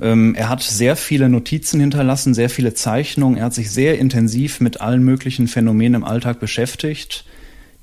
Ähm, 0.00 0.34
er 0.34 0.48
hat 0.48 0.62
sehr 0.62 0.96
viele 0.96 1.28
Notizen 1.28 1.80
hinterlassen, 1.80 2.34
sehr 2.34 2.48
viele 2.48 2.74
Zeichnungen. 2.74 3.36
Er 3.36 3.46
hat 3.46 3.54
sich 3.54 3.70
sehr 3.70 3.98
intensiv 3.98 4.60
mit 4.60 4.80
allen 4.80 5.02
möglichen 5.04 5.48
Phänomenen 5.48 6.02
im 6.02 6.04
Alltag 6.04 6.40
beschäftigt. 6.40 7.24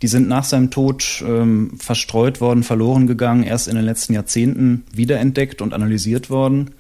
Die 0.02 0.08
sind 0.08 0.30
nach 0.30 0.46
seinem 0.46 0.72
Tod 0.72 1.24
ähm, 1.28 1.78
verstreut 1.78 2.40
worden, 2.40 2.64
verloren 2.64 3.06
gegangen, 3.06 3.44
erst 3.44 3.68
in 3.68 3.76
den 3.76 3.84
letzten 3.84 4.14
Jahrzehnten 4.14 4.86
wiederentdeckt 4.94 5.62
und 5.62 5.74
analysiert 5.74 6.30
worden. 6.30 6.72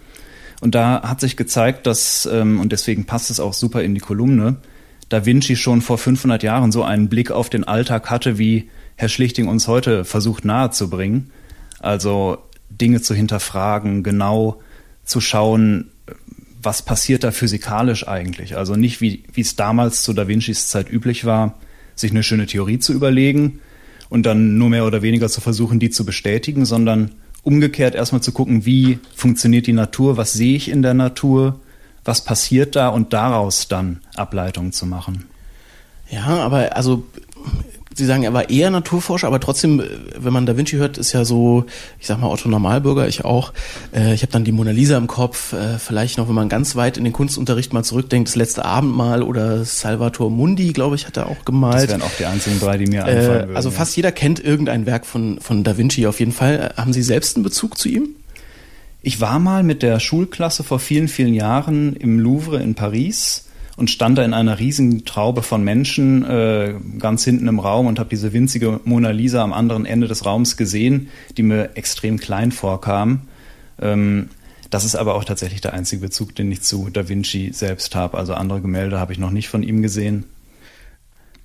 Und 0.61 0.75
da 0.75 1.01
hat 1.03 1.19
sich 1.19 1.37
gezeigt, 1.37 1.85
dass, 1.87 2.27
ähm, 2.31 2.59
und 2.59 2.71
deswegen 2.71 3.05
passt 3.05 3.29
es 3.29 3.39
auch 3.39 3.53
super 3.53 3.83
in 3.83 3.93
die 3.93 4.01
Kolumne, 4.01 4.57
da 5.09 5.25
Vinci 5.25 5.55
schon 5.55 5.81
vor 5.81 5.97
500 5.97 6.43
Jahren 6.43 6.71
so 6.71 6.83
einen 6.83 7.09
Blick 7.09 7.31
auf 7.31 7.49
den 7.49 7.63
Alltag 7.63 8.09
hatte, 8.09 8.37
wie 8.37 8.69
Herr 8.95 9.09
Schlichting 9.09 9.47
uns 9.47 9.67
heute 9.67 10.05
versucht 10.05 10.45
nahezubringen. 10.45 11.31
Also 11.79 12.37
Dinge 12.69 13.01
zu 13.01 13.15
hinterfragen, 13.15 14.03
genau 14.03 14.61
zu 15.03 15.19
schauen, 15.19 15.89
was 16.61 16.83
passiert 16.83 17.23
da 17.23 17.31
physikalisch 17.31 18.07
eigentlich. 18.07 18.57
Also 18.57 18.75
nicht 18.75 19.01
wie, 19.01 19.23
wie 19.33 19.41
es 19.41 19.55
damals 19.55 20.03
zu 20.03 20.13
Da 20.13 20.27
Vincis 20.27 20.67
Zeit 20.67 20.91
üblich 20.91 21.25
war, 21.25 21.57
sich 21.95 22.11
eine 22.11 22.23
schöne 22.23 22.45
Theorie 22.45 22.79
zu 22.79 22.93
überlegen 22.93 23.59
und 24.09 24.25
dann 24.25 24.57
nur 24.57 24.69
mehr 24.69 24.85
oder 24.85 25.01
weniger 25.01 25.29
zu 25.29 25.41
versuchen, 25.41 25.79
die 25.79 25.89
zu 25.89 26.05
bestätigen, 26.05 26.65
sondern 26.65 27.11
umgekehrt 27.43 27.95
erstmal 27.95 28.21
zu 28.21 28.31
gucken, 28.31 28.65
wie 28.65 28.99
funktioniert 29.15 29.67
die 29.67 29.73
Natur, 29.73 30.17
was 30.17 30.33
sehe 30.33 30.55
ich 30.55 30.69
in 30.69 30.81
der 30.81 30.93
Natur, 30.93 31.59
was 32.09 32.21
passiert 32.21 32.75
da 32.75 32.89
und 32.89 33.13
daraus 33.13 33.67
dann 33.67 34.01
Ableitungen 34.15 34.71
zu 34.71 34.85
machen. 34.85 35.25
Ja, 36.09 36.25
aber 36.25 36.75
also 36.75 37.03
Sie 37.99 38.05
sagen, 38.05 38.23
er 38.23 38.33
war 38.33 38.49
eher 38.49 38.69
Naturforscher, 38.69 39.27
aber 39.27 39.39
trotzdem, 39.39 39.83
wenn 40.17 40.31
man 40.31 40.45
Da 40.45 40.55
Vinci 40.55 40.77
hört, 40.77 40.97
ist 40.97 41.11
ja 41.11 41.25
so, 41.25 41.65
ich 41.99 42.07
sag 42.07 42.19
mal 42.19 42.27
Otto 42.27 42.47
Normalbürger, 42.47 43.07
ich 43.07 43.25
auch. 43.25 43.51
Äh, 43.93 44.13
ich 44.13 44.21
habe 44.21 44.31
dann 44.31 44.45
die 44.45 44.53
Mona 44.53 44.71
Lisa 44.71 44.97
im 44.97 45.07
Kopf. 45.07 45.53
Äh, 45.53 45.77
vielleicht 45.79 46.17
noch, 46.17 46.29
wenn 46.29 46.35
man 46.35 46.49
ganz 46.49 46.77
weit 46.77 46.97
in 46.97 47.03
den 47.03 47.11
Kunstunterricht 47.11 47.73
mal 47.73 47.83
zurückdenkt, 47.83 48.29
das 48.29 48.35
letzte 48.35 48.63
Abendmahl 48.63 49.21
oder 49.21 49.65
Salvator 49.65 50.29
Mundi, 50.29 50.71
glaube 50.71 50.95
ich, 50.95 51.07
hat 51.07 51.17
er 51.17 51.27
auch 51.27 51.43
gemalt. 51.45 51.83
Das 51.83 51.89
wären 51.89 52.01
auch 52.01 52.15
die 52.17 52.25
einzigen 52.25 52.59
drei, 52.59 52.77
die 52.77 52.85
mir 52.85 53.03
einfallen 53.03 53.27
äh, 53.27 53.39
würden. 53.39 53.55
Also 53.57 53.69
fast 53.69 53.95
jeder 53.97 54.13
kennt 54.13 54.39
irgendein 54.39 54.85
Werk 54.85 55.05
von 55.05 55.39
von 55.41 55.65
Da 55.65 55.77
Vinci 55.77 56.07
auf 56.07 56.19
jeden 56.19 56.31
Fall. 56.31 56.73
Haben 56.77 56.93
Sie 56.93 57.03
selbst 57.03 57.35
einen 57.35 57.43
Bezug 57.43 57.77
zu 57.77 57.89
ihm? 57.89 58.15
Ich 59.01 59.21
war 59.21 59.39
mal 59.39 59.63
mit 59.63 59.81
der 59.81 59.99
Schulklasse 59.99 60.63
vor 60.63 60.79
vielen, 60.79 61.07
vielen 61.07 61.33
Jahren 61.33 61.95
im 61.95 62.19
Louvre 62.19 62.61
in 62.61 62.75
Paris 62.75 63.45
und 63.77 63.89
stand 63.89 64.17
da 64.17 64.25
in 64.25 64.33
einer 64.33 64.59
riesigen 64.59 65.05
Traube 65.05 65.41
von 65.41 65.63
Menschen 65.63 66.25
äh, 66.25 66.75
ganz 66.99 67.23
hinten 67.23 67.47
im 67.47 67.59
Raum 67.59 67.87
und 67.87 67.97
habe 67.97 68.09
diese 68.09 68.33
winzige 68.33 68.81
Mona 68.83 69.11
Lisa 69.11 69.41
am 69.41 69.53
anderen 69.53 69.85
Ende 69.85 70.09
des 70.09 70.25
Raums 70.25 70.57
gesehen, 70.57 71.07
die 71.37 71.43
mir 71.43 71.77
extrem 71.77 72.17
klein 72.17 72.51
vorkam. 72.51 73.21
Ähm, 73.81 74.29
das 74.69 74.83
ist 74.83 74.95
aber 74.95 75.15
auch 75.15 75.23
tatsächlich 75.23 75.61
der 75.61 75.73
einzige 75.73 76.01
Bezug, 76.01 76.35
den 76.35 76.51
ich 76.51 76.61
zu 76.61 76.89
Da 76.91 77.07
Vinci 77.07 77.51
selbst 77.53 77.95
habe. 77.95 78.17
Also 78.17 78.33
andere 78.33 78.59
Gemälde 78.59 78.99
habe 78.99 79.13
ich 79.13 79.19
noch 79.19 79.31
nicht 79.31 79.47
von 79.47 79.63
ihm 79.63 79.81
gesehen. 79.81 80.25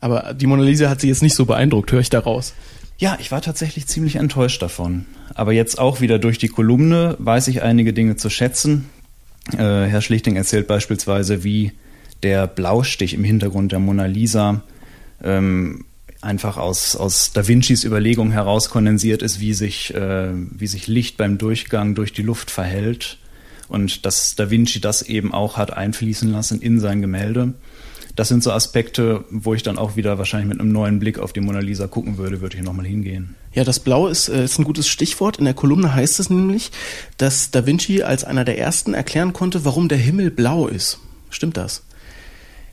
Aber 0.01 0.35
die 0.35 0.49
Mona 0.49 0.65
Lisa 0.65 0.91
hat 0.91 1.01
sie 1.01 1.09
jetzt 1.09 1.23
nicht 1.23 1.37
so 1.37 1.47
beeindruckt, 1.47 1.93
höre 1.93 2.01
ich 2.01 2.11
daraus. 2.11 2.53
Ja, 2.97 3.19
ich 3.21 3.31
war 3.33 3.43
tatsächlich 3.43 3.87
ziemlich 3.87 4.17
enttäuscht 4.17 4.63
davon. 4.63 5.07
Aber 5.35 5.53
jetzt 5.53 5.79
auch 5.79 6.01
wieder 6.01 6.19
durch 6.19 6.39
die 6.39 6.49
Kolumne 6.49 7.17
weiß 7.19 7.49
ich 7.49 7.63
einige 7.63 7.93
Dinge 7.93 8.17
zu 8.17 8.31
schätzen. 8.31 8.89
Äh, 9.53 9.57
Herr 9.57 10.01
Schlichting 10.01 10.37
erzählt 10.37 10.67
beispielsweise, 10.67 11.45
wie 11.45 11.73
der 12.23 12.47
Blaustich 12.47 13.15
im 13.15 13.25
Hintergrund 13.25 13.73
der 13.73 13.81
Mona 13.81 14.07
Lisa 14.07 14.63
ähm, 15.23 15.85
einfach 16.21 16.57
aus, 16.57 16.97
aus 16.97 17.33
Da 17.33 17.47
Vincis 17.47 17.85
Überlegung 17.85 18.31
heraus 18.31 18.71
kondensiert 18.71 19.23
ist, 19.23 19.41
wie 19.41 19.55
sich, 19.55 19.93
äh, 19.95 20.31
wie 20.33 20.67
sich 20.67 20.87
Licht 20.87 21.17
beim 21.17 21.37
Durchgang 21.37 21.95
durch 21.95 22.13
die 22.13 22.23
Luft 22.23 22.51
verhält. 22.51 23.19
Und 23.69 24.07
dass 24.07 24.37
Da 24.37 24.51
Vinci 24.51 24.81
das 24.81 25.03
eben 25.03 25.35
auch 25.35 25.57
hat 25.57 25.73
einfließen 25.77 26.31
lassen 26.31 26.61
in 26.61 26.81
sein 26.81 27.03
Gemälde 27.03 27.55
das 28.17 28.29
sind 28.29 28.43
so 28.43 28.53
Aspekte, 28.53 29.25
wo 29.31 29.55
ich 29.55 29.63
dann 29.63 29.77
auch 29.77 29.97
wieder 29.97 30.19
wahrscheinlich 30.19 30.49
mit 30.49 30.61
einem 30.61 30.71
neuen 30.71 31.01
Blick 31.01 31.19
auf 31.19 31.33
die 31.33 31.41
Mona 31.41 31.59
Lisa 31.59 31.89
gucken 31.89 32.17
würde, 32.17 32.41
würde 32.41 32.57
ich 32.57 32.63
nochmal 32.63 32.87
hingehen. 32.87 33.35
Ja, 33.53 33.65
das 33.65 33.81
Blau 33.81 34.07
ist, 34.07 34.29
äh, 34.29 34.45
ist 34.45 34.59
ein 34.59 34.65
gutes 34.65 34.87
Stichwort. 34.87 35.39
In 35.39 35.45
der 35.45 35.55
Kolumne 35.55 35.95
heißt 35.95 36.21
es 36.21 36.31
nämlich, 36.31 36.71
dass 37.17 37.51
Da 37.51 37.67
Vinci 37.67 38.03
als 38.03 38.25
einer 38.25 38.45
der 38.45 38.59
ersten 38.59 38.95
erklären 38.95 39.33
konnte, 39.33 39.65
warum 39.65 39.89
der 39.89 39.99
Himmel 39.99 40.31
blau 40.31 40.69
ist. 40.69 41.01
Stimmt 41.31 41.57
das? 41.57 41.83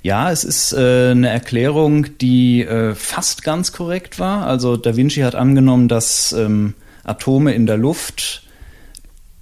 Ja, 0.03 0.31
es 0.31 0.43
ist 0.43 0.73
äh, 0.73 1.11
eine 1.11 1.29
Erklärung, 1.29 2.17
die 2.19 2.63
äh, 2.63 2.95
fast 2.95 3.43
ganz 3.43 3.71
korrekt 3.71 4.19
war. 4.19 4.45
Also 4.45 4.77
Da 4.77 4.95
Vinci 4.95 5.21
hat 5.21 5.35
angenommen, 5.35 5.87
dass 5.87 6.33
ähm, 6.33 6.75
Atome 7.03 7.53
in 7.53 7.65
der 7.65 7.77
Luft 7.77 8.43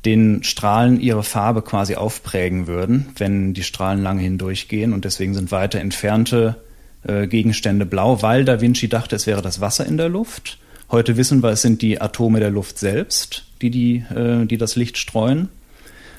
den 0.06 0.44
Strahlen 0.44 1.00
ihre 1.00 1.24
Farbe 1.24 1.62
quasi 1.62 1.96
aufprägen 1.96 2.68
würden, 2.68 3.08
wenn 3.18 3.54
die 3.54 3.64
Strahlen 3.64 4.02
lange 4.02 4.22
hindurchgehen. 4.22 4.94
Und 4.94 5.06
deswegen 5.06 5.34
sind 5.34 5.52
weiter 5.52 5.80
entfernte 5.80 6.56
äh, 7.04 7.28
Gegenstände 7.28 7.86
blau, 7.86 8.22
weil 8.22 8.46
Da 8.46 8.62
Vinci 8.62 8.88
dachte, 8.88 9.16
es 9.16 9.28
wäre 9.28 9.42
das 9.42 9.62
Wasser 9.62 9.86
in 9.86 9.98
der 9.98 10.10
Luft. 10.10 10.58
Heute 10.90 11.18
wissen 11.18 11.44
wir, 11.44 11.52
es 11.52 11.62
sind 11.62 11.82
die 11.82 12.02
Atome 12.02 12.40
der 12.40 12.50
Luft 12.50 12.80
selbst, 12.80 13.46
die, 13.62 13.70
die, 13.70 13.98
äh, 14.16 14.46
die 14.46 14.58
das 14.58 14.76
Licht 14.76 14.98
streuen. 14.98 15.50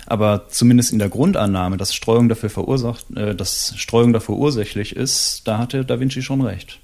Aber 0.06 0.48
zumindest 0.48 0.92
in 0.92 0.98
der 0.98 1.08
Grundannahme, 1.08 1.76
dass 1.76 1.94
Streuung 1.94 2.28
dafür 2.28 2.50
verursacht, 2.50 3.04
äh, 3.16 3.34
dass 3.34 3.74
Streuung 3.76 4.12
dafür 4.12 4.36
ursächlich 4.36 4.94
ist, 4.94 5.42
da 5.46 5.58
hatte 5.58 5.84
Da 5.84 6.00
Vinci 6.00 6.22
schon 6.22 6.42
recht. 6.42 6.80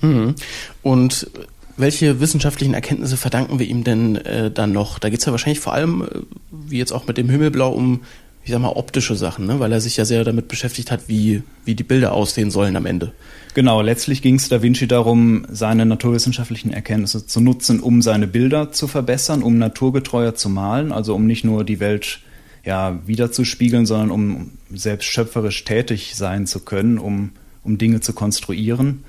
Hm. 0.00 0.34
Und 0.82 1.30
Welche 1.76 2.20
wissenschaftlichen 2.20 2.74
Erkenntnisse 2.74 3.16
verdanken 3.16 3.58
wir 3.58 3.66
ihm 3.66 3.84
denn 3.84 4.16
äh, 4.16 4.50
dann 4.50 4.72
noch? 4.72 4.98
Da 4.98 5.08
geht's 5.08 5.24
ja 5.24 5.32
wahrscheinlich 5.32 5.60
vor 5.60 5.72
allem, 5.72 6.02
äh, 6.02 6.06
wie 6.50 6.78
jetzt 6.78 6.92
auch 6.92 7.06
mit 7.06 7.16
dem 7.16 7.28
Himmelblau, 7.28 7.72
um, 7.72 8.02
ich 8.44 8.50
sag 8.50 8.60
mal, 8.60 8.68
optische 8.70 9.16
Sachen, 9.16 9.46
ne? 9.46 9.60
weil 9.60 9.72
er 9.72 9.80
sich 9.80 9.96
ja 9.96 10.04
sehr 10.04 10.24
damit 10.24 10.48
beschäftigt 10.48 10.90
hat, 10.90 11.08
wie, 11.08 11.42
wie 11.64 11.74
die 11.74 11.84
Bilder 11.84 12.12
aussehen 12.12 12.50
sollen 12.50 12.76
am 12.76 12.86
Ende. 12.86 13.12
Genau, 13.54 13.82
letztlich 13.82 14.22
ging 14.22 14.36
es 14.36 14.48
Da 14.48 14.62
Vinci 14.62 14.88
darum, 14.88 15.46
seine 15.50 15.86
naturwissenschaftlichen 15.86 16.72
Erkenntnisse 16.72 17.26
zu 17.26 17.40
nutzen, 17.40 17.80
um 17.80 18.02
seine 18.02 18.26
Bilder 18.26 18.72
zu 18.72 18.88
verbessern, 18.88 19.42
um 19.42 19.58
naturgetreuer 19.58 20.34
zu 20.34 20.48
malen, 20.48 20.90
also 20.90 21.14
um 21.14 21.26
nicht 21.26 21.44
nur 21.44 21.64
die 21.64 21.78
Welt 21.78 22.20
ja, 22.64 22.98
wiederzuspiegeln, 23.06 23.86
sondern 23.86 24.10
um 24.10 24.50
selbst 24.72 25.06
schöpferisch 25.06 25.64
tätig 25.64 26.14
sein 26.14 26.46
zu 26.46 26.60
können, 26.60 26.98
um, 26.98 27.30
um 27.64 27.78
Dinge 27.78 28.00
zu 28.00 28.12
konstruieren. 28.12 29.04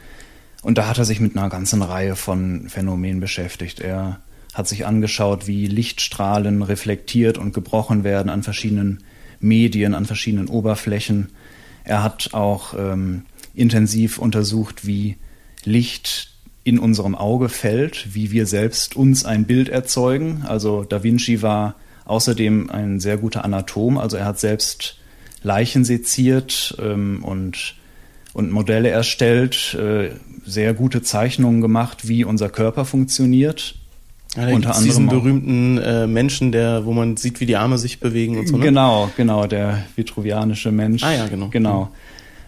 Und 0.63 0.77
da 0.77 0.87
hat 0.87 0.97
er 0.97 1.05
sich 1.05 1.19
mit 1.19 1.37
einer 1.37 1.49
ganzen 1.49 1.81
Reihe 1.81 2.15
von 2.15 2.69
Phänomenen 2.69 3.19
beschäftigt. 3.19 3.79
Er 3.79 4.21
hat 4.53 4.67
sich 4.67 4.85
angeschaut, 4.85 5.45
wie 5.47 5.67
Lichtstrahlen 5.67 6.61
reflektiert 6.61 7.37
und 7.37 7.53
gebrochen 7.53 8.03
werden 8.03 8.29
an 8.29 8.43
verschiedenen 8.43 9.03
Medien, 9.39 9.93
an 9.93 10.05
verschiedenen 10.05 10.47
Oberflächen. 10.47 11.29
Er 11.83 12.01
hat 12.01 12.33
auch 12.33 12.73
ähm, 12.77 13.25
intensiv 13.53 14.17
untersucht, 14.17 14.85
wie 14.87 15.17
Licht 15.65 16.33
in 16.63 16.79
unserem 16.79 17.15
Auge 17.15 17.49
fällt, 17.49 18.15
wie 18.15 18.31
wir 18.31 18.45
selbst 18.45 18.95
uns 18.95 19.25
ein 19.25 19.45
Bild 19.45 19.69
erzeugen. 19.69 20.43
Also 20.47 20.83
Da 20.83 21.03
Vinci 21.03 21.41
war 21.41 21.75
außerdem 22.05 22.69
ein 22.69 22.99
sehr 22.99 23.17
guter 23.17 23.43
Anatom, 23.43 23.97
also 23.97 24.17
er 24.17 24.25
hat 24.25 24.39
selbst 24.39 24.97
Leichen 25.41 25.83
seziert 25.83 26.75
ähm, 26.79 27.23
und, 27.23 27.75
und 28.33 28.51
Modelle 28.51 28.89
erstellt, 28.89 29.73
äh, 29.73 30.11
sehr 30.45 30.73
gute 30.73 31.01
Zeichnungen 31.01 31.61
gemacht, 31.61 32.07
wie 32.07 32.23
unser 32.23 32.49
Körper 32.49 32.85
funktioniert. 32.85 33.75
Ja, 34.35 34.47
unter 34.47 34.69
anderem 34.69 34.83
diesen 34.83 35.07
berühmten 35.07 35.77
äh, 35.77 36.07
Menschen, 36.07 36.51
der, 36.51 36.85
wo 36.85 36.93
man 36.93 37.17
sieht, 37.17 37.39
wie 37.39 37.45
die 37.45 37.55
Arme 37.55 37.77
sich 37.77 37.99
bewegen 37.99 38.39
und 38.39 38.47
so. 38.47 38.57
Ne? 38.57 38.65
Genau, 38.65 39.11
genau, 39.15 39.45
der 39.45 39.85
vitruvianische 39.95 40.71
Mensch. 40.71 41.03
Ah 41.03 41.13
ja, 41.13 41.27
genau. 41.27 41.49
Genau. 41.49 41.89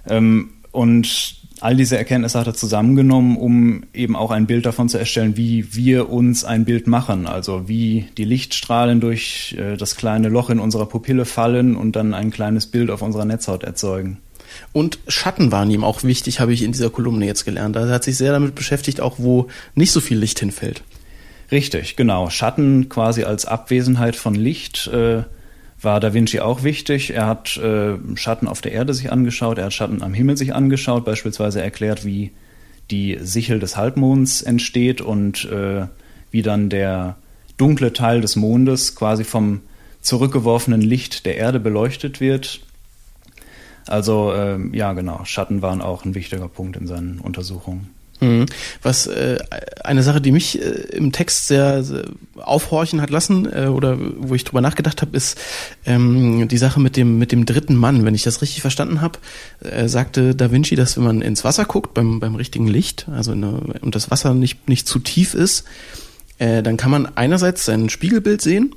Ähm, 0.08 0.50
und 0.72 1.36
all 1.62 1.76
diese 1.76 1.98
Erkenntnisse 1.98 2.40
hat 2.40 2.48
er 2.48 2.54
zusammengenommen, 2.54 3.38
um 3.38 3.84
eben 3.94 4.16
auch 4.16 4.32
ein 4.32 4.48
Bild 4.48 4.66
davon 4.66 4.90
zu 4.90 4.98
erstellen, 4.98 5.38
wie 5.38 5.76
wir 5.76 6.10
uns 6.10 6.44
ein 6.44 6.66
Bild 6.66 6.88
machen. 6.88 7.28
Also 7.28 7.68
wie 7.68 8.08
die 8.18 8.26
Lichtstrahlen 8.26 9.00
durch 9.00 9.56
äh, 9.58 9.78
das 9.78 9.96
kleine 9.96 10.30
Loch 10.30 10.50
in 10.50 10.60
unserer 10.60 10.88
Pupille 10.88 11.26
fallen 11.26 11.76
und 11.76 11.96
dann 11.96 12.14
ein 12.14 12.32
kleines 12.32 12.68
Bild 12.68 12.90
auf 12.90 13.02
unserer 13.02 13.26
Netzhaut 13.26 13.64
erzeugen. 13.64 14.18
Und 14.74 15.00
Schatten 15.08 15.52
waren 15.52 15.72
ihm 15.72 15.84
auch 15.84 16.04
wichtig, 16.04 16.40
habe 16.40 16.54
ich 16.54 16.64
in 16.64 16.72
dieser 16.72 16.90
Kolumne 16.90 17.26
jetzt 17.26 17.46
gelernt. 17.46 17.76
Er 17.76 17.88
hat 17.90 18.04
sich 18.04 18.18
sehr 18.18 18.32
damit 18.32 18.56
beschäftigt, 18.56 19.02
auch 19.02 19.16
wo 19.18 19.48
nicht 19.74 19.92
so 19.92 20.02
viel 20.02 20.18
Licht 20.18 20.40
hinfällt. 20.40 20.84
Richtig, 21.52 21.96
genau. 21.96 22.30
Schatten 22.30 22.90
quasi 22.90 23.24
als 23.24 23.46
Abwesenheit 23.46 24.16
von 24.16 24.36
Licht 24.36 24.88
äh, 24.88 25.24
war 25.82 26.00
Da 26.00 26.14
Vinci 26.14 26.40
auch 26.40 26.64
wichtig. 26.64 27.14
Er 27.14 27.28
hat 27.28 27.58
äh, 27.58 27.96
Schatten 28.16 28.48
auf 28.48 28.62
der 28.62 28.72
Erde 28.72 28.94
sich 28.94 29.12
angeschaut, 29.12 29.58
er 29.58 29.66
hat 29.66 29.74
Schatten 29.74 30.02
am 30.02 30.14
Himmel 30.14 30.38
sich 30.38 30.54
angeschaut, 30.54 31.06
beispielsweise 31.06 31.62
erklärt, 31.62 32.06
wie 32.06 32.32
die 32.92 33.18
Sichel 33.22 33.60
des 33.60 33.78
Halbmonds 33.78 34.42
entsteht 34.42 35.02
und 35.02 35.46
äh, 35.46 35.88
wie 36.32 36.42
dann 36.42 36.70
der 36.70 37.18
dunkle 37.58 37.94
Teil 37.94 38.22
des 38.22 38.36
Mondes 38.36 38.96
quasi 38.96 39.24
vom 39.24 39.62
zurückgeworfenen 40.02 40.82
Licht 40.82 41.26
der 41.26 41.38
Erde 41.38 41.60
beleuchtet 41.60 42.20
wird. 42.20 42.62
Also 43.88 44.34
äh, 44.34 44.58
ja, 44.76 44.94
genau, 44.94 45.24
Schatten 45.26 45.62
waren 45.62 45.82
auch 45.82 46.06
ein 46.06 46.16
wichtiger 46.16 46.48
Punkt 46.48 46.78
in 46.78 46.88
seinen 46.88 47.20
Untersuchungen. 47.20 47.90
Mhm. 48.22 48.46
Was 48.82 49.08
äh, 49.08 49.40
eine 49.84 50.02
Sache, 50.02 50.22
die 50.22 50.32
mich 50.32 50.62
äh, 50.62 50.66
im 50.94 51.12
Text 51.12 51.48
sehr, 51.48 51.84
sehr 51.84 52.06
aufhorchen 52.38 53.02
hat 53.02 53.10
lassen 53.10 53.52
äh, 53.52 53.68
oder 53.68 53.98
wo 54.00 54.36
ich 54.36 54.46
drüber 54.46 54.62
nachgedacht 54.62 55.02
habe, 55.02 55.16
ist 55.18 55.38
ähm, 55.86 56.48
die 56.48 56.58
Sache 56.58 56.80
mit 56.80 56.96
dem 56.96 57.18
mit 57.18 57.32
dem 57.32 57.46
dritten 57.46 57.76
Mann. 57.76 58.06
Wenn 58.06 58.16
ich 58.16 58.24
das 58.24 58.42
richtig 58.42 58.62
verstanden 58.62 59.02
habe, 59.02 59.20
äh, 59.60 59.88
sagte 59.90 60.34
Da 60.34 60.52
Vinci, 60.52 60.76
dass 60.76 60.96
wenn 60.96 61.04
man 61.04 61.22
ins 61.22 61.44
Wasser 61.44 61.66
guckt 61.66 61.94
beim 61.94 62.20
beim 62.20 62.36
richtigen 62.36 62.68
Licht, 62.68 63.08
also 63.12 63.34
eine, 63.34 63.60
und 63.82 63.96
das 63.96 64.10
Wasser 64.12 64.34
nicht 64.34 64.70
nicht 64.70 64.88
zu 64.88 65.00
tief 65.00 65.34
ist, 65.34 65.66
äh, 66.38 66.64
dann 66.64 66.78
kann 66.78 66.92
man 66.92 67.18
einerseits 67.18 67.66
sein 67.66 67.90
Spiegelbild 67.90 68.42
sehen 68.42 68.74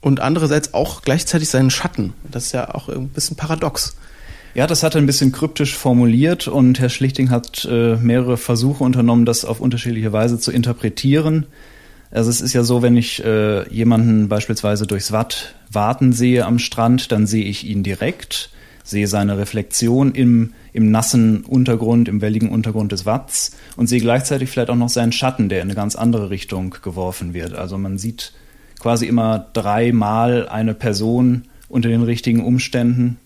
und 0.00 0.20
andererseits 0.20 0.72
auch 0.72 1.02
gleichzeitig 1.02 1.50
seinen 1.50 1.70
Schatten. 1.70 2.14
Das 2.30 2.46
ist 2.46 2.52
ja 2.52 2.74
auch 2.74 2.88
ein 2.88 3.08
bisschen 3.08 3.36
paradox. 3.36 3.96
Ja, 4.54 4.66
das 4.66 4.82
hat 4.82 4.94
er 4.94 5.00
ein 5.00 5.06
bisschen 5.06 5.30
kryptisch 5.30 5.76
formuliert 5.76 6.48
und 6.48 6.80
Herr 6.80 6.88
Schlichting 6.88 7.30
hat 7.30 7.68
äh, 7.70 7.96
mehrere 7.96 8.36
Versuche 8.36 8.82
unternommen, 8.82 9.24
das 9.24 9.44
auf 9.44 9.60
unterschiedliche 9.60 10.12
Weise 10.12 10.38
zu 10.38 10.50
interpretieren. 10.50 11.46
Also 12.10 12.30
es 12.30 12.40
ist 12.40 12.54
ja 12.54 12.62
so, 12.62 12.80
wenn 12.80 12.96
ich 12.96 13.22
äh, 13.22 13.68
jemanden 13.70 14.28
beispielsweise 14.28 14.86
durchs 14.86 15.12
Watt 15.12 15.54
warten 15.70 16.12
sehe 16.12 16.46
am 16.46 16.58
Strand, 16.58 17.12
dann 17.12 17.26
sehe 17.26 17.44
ich 17.44 17.64
ihn 17.64 17.82
direkt, 17.82 18.50
sehe 18.82 19.06
seine 19.06 19.36
Reflexion 19.36 20.12
im, 20.12 20.54
im 20.72 20.90
nassen 20.90 21.44
Untergrund, 21.44 22.08
im 22.08 22.22
welligen 22.22 22.48
Untergrund 22.48 22.92
des 22.92 23.04
Watts 23.04 23.54
und 23.76 23.86
sehe 23.86 24.00
gleichzeitig 24.00 24.48
vielleicht 24.48 24.70
auch 24.70 24.76
noch 24.76 24.88
seinen 24.88 25.12
Schatten, 25.12 25.50
der 25.50 25.58
in 25.58 25.68
eine 25.68 25.74
ganz 25.74 25.94
andere 25.94 26.30
Richtung 26.30 26.74
geworfen 26.82 27.34
wird. 27.34 27.54
Also 27.54 27.76
man 27.76 27.98
sieht 27.98 28.32
quasi 28.80 29.06
immer 29.06 29.46
dreimal 29.52 30.48
eine 30.48 30.72
Person 30.72 31.42
unter 31.68 31.90
den 31.90 32.02
richtigen 32.02 32.42
Umständen 32.42 33.18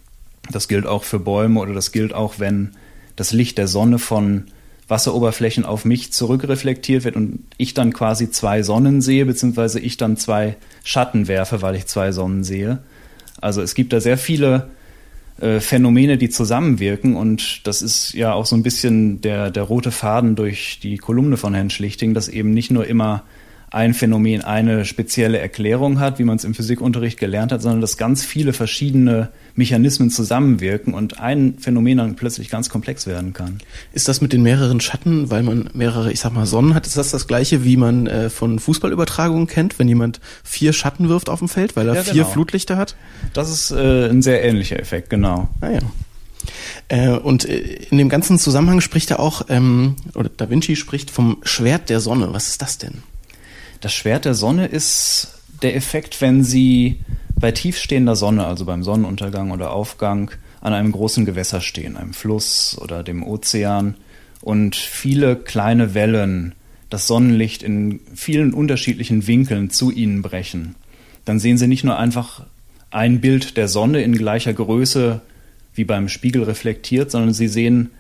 das 0.51 0.69
gilt 0.69 0.87
auch 0.87 1.05
für 1.05 1.19
Bäume 1.19 1.61
oder 1.61 1.75
das 1.75 1.93
gilt 1.93 2.15
auch, 2.15 2.35
wenn 2.39 2.73
das 3.17 3.33
Licht 3.33 3.59
der 3.59 3.69
Sonne 3.69 3.99
von 3.99 4.45
Wasseroberflächen 4.89 5.65
auf 5.65 5.85
mich 5.85 6.13
zurückreflektiert 6.13 7.05
wird 7.05 7.17
und 7.17 7.45
ich 7.57 7.75
dann 7.75 7.93
quasi 7.93 8.31
zwei 8.31 8.63
Sonnen 8.63 9.01
sehe, 9.01 9.25
beziehungsweise 9.25 9.81
ich 9.81 9.97
dann 9.97 10.17
zwei 10.17 10.57
Schatten 10.85 11.29
werfe, 11.29 11.63
weil 11.63 11.77
ich 11.77 11.87
zwei 11.87 12.13
Sonnen 12.13 12.45
sehe. 12.45 12.81
Also 13.41 13.63
es 13.63 13.75
gibt 13.75 13.93
da 13.93 14.01
sehr 14.01 14.19
viele 14.19 14.71
äh, 15.41 15.61
Phänomene, 15.61 16.19
die 16.19 16.31
zusammenwirken 16.31 17.17
und 17.17 17.67
das 17.67 17.81
ist 17.81 18.13
ja 18.13 18.33
auch 18.33 18.47
so 18.47 18.57
ein 18.57 18.63
bisschen 18.63 19.21
der, 19.21 19.51
der 19.51 19.63
rote 19.63 19.91
Faden 19.91 20.37
durch 20.37 20.81
die 20.83 20.99
Kolumne 20.99 21.37
von 21.37 21.55
Herrn 21.55 21.71
Schlichting, 21.71 22.13
dass 22.13 22.29
eben 22.29 22.53
nicht 22.53 22.71
nur 22.71 22.87
immer 22.87 23.23
ein 23.73 23.95
Phänomen 23.95 24.43
eine 24.43 24.85
spezielle 24.85 25.39
Erklärung 25.39 25.99
hat, 25.99 26.19
wie 26.19 26.25
man 26.25 26.37
es 26.37 26.45
im 26.45 26.55
Physikunterricht 26.55 27.19
gelernt 27.19 27.53
hat, 27.53 27.63
sondern 27.63 27.81
dass 27.81 27.97
ganz 27.97 28.23
viele 28.23 28.53
verschiedene 28.53 29.31
Mechanismen 29.55 30.11
zusammenwirken 30.11 30.93
und 30.93 31.19
ein 31.21 31.55
Phänomen 31.59 31.97
dann 31.97 32.15
plötzlich 32.15 32.51
ganz 32.51 32.69
komplex 32.69 33.07
werden 33.07 33.33
kann. 33.33 33.59
Ist 33.95 34.09
das 34.09 34.21
mit 34.21 34.35
den 34.35 34.43
mehreren 34.43 34.81
Schatten, 34.81 35.31
weil 35.31 35.43
man 35.43 35.71
mehrere, 35.73 36.13
ich 36.13 36.21
sag 36.21 36.35
mal, 36.35 36.45
Sonnen 36.45 36.75
hat, 36.75 36.87
ist 36.87 36.99
das 36.99 37.11
das 37.11 37.27
gleiche, 37.27 37.65
wie 37.65 37.79
man 37.79 38.07
äh, 38.07 38.29
von 38.29 38.59
Fußballübertragungen 38.59 39.47
kennt, 39.47 39.79
wenn 39.79 39.89
jemand 39.89 40.21
vier 40.45 40.75
Schatten 40.75 41.09
wirft 41.09 41.31
auf 41.31 41.39
dem 41.39 41.49
Feld, 41.49 41.75
weil 41.75 41.89
er 41.89 41.95
ja, 41.95 42.03
vier 42.03 42.13
genau. 42.13 42.29
Flutlichter 42.29 42.77
hat? 42.77 42.95
Das 43.33 43.51
ist 43.51 43.71
äh, 43.71 44.09
ein 44.11 44.21
sehr 44.21 44.45
ähnlicher 44.45 44.79
Effekt, 44.79 45.09
genau. 45.09 45.49
Ah 45.63 45.71
ja. 45.71 45.81
Äh, 46.89 47.09
und 47.09 47.49
äh, 47.49 47.59
in 47.91 47.97
dem 47.97 48.11
ganzen 48.11 48.39
Zusammenhang 48.39 48.83
spricht 48.83 49.11
er 49.11 49.21
auch, 49.21 49.47
ähm, 49.49 49.97
oder 50.15 50.29
Da 50.29 50.51
Vinci 50.51 50.77
spricht 50.77 51.11
vom 51.11 51.39
Schwert 51.43 51.89
der 51.89 52.01
Sonne. 52.01 52.29
Was 52.33 52.49
ist 52.49 52.61
das 52.61 52.77
denn? 52.77 53.03
Das 53.83 53.93
Schwert 53.93 54.25
der 54.25 54.35
Sonne 54.35 54.67
ist 54.67 55.41
der 55.61 55.75
Effekt, 55.75 56.21
wenn 56.21 56.45
Sie 56.45 57.01
bei 57.35 57.51
tiefstehender 57.51 58.15
Sonne, 58.15 58.47
also 58.47 58.65
beim 58.65 58.85
Sonnenuntergang 58.85 59.51
oder 59.51 59.73
Aufgang, 59.73 60.31
an 60.61 60.73
einem 60.73 60.93
großen 60.93 61.25
Gewässer 61.25 61.61
stehen, 61.61 61.97
einem 61.97 62.15
Fluss 62.15 62.79
oder 62.81 63.03
dem 63.03 63.25
Ozean 63.25 63.97
und 64.41 64.77
viele 64.77 65.35
kleine 65.35 65.95
Wellen 65.95 66.55
das 66.91 67.09
Sonnenlicht 67.09 67.65
in 67.65 67.99
vielen 68.15 68.55
unterschiedlichen 68.55 69.27
Winkeln 69.27 69.71
zu 69.71 69.91
ihnen 69.91 70.23
brechen. 70.23 70.77
Dann 71.25 71.41
sehen 71.41 71.59
Sie 71.59 71.67
nicht 71.67 71.83
nur 71.83 71.99
einfach 71.99 72.47
ein 72.93 73.21
Bild 73.21 73.57
der 73.57 73.67
Sonne 73.67 74.03
in 74.03 74.17
gleicher 74.17 74.53
Größe 74.53 75.23
wie 75.75 75.85
beim 75.85 76.09
Spiegel 76.09 76.45
reflektiert, 76.45 77.11
sondern 77.11 77.35
Sie 77.35 77.49
sehen 77.49 77.91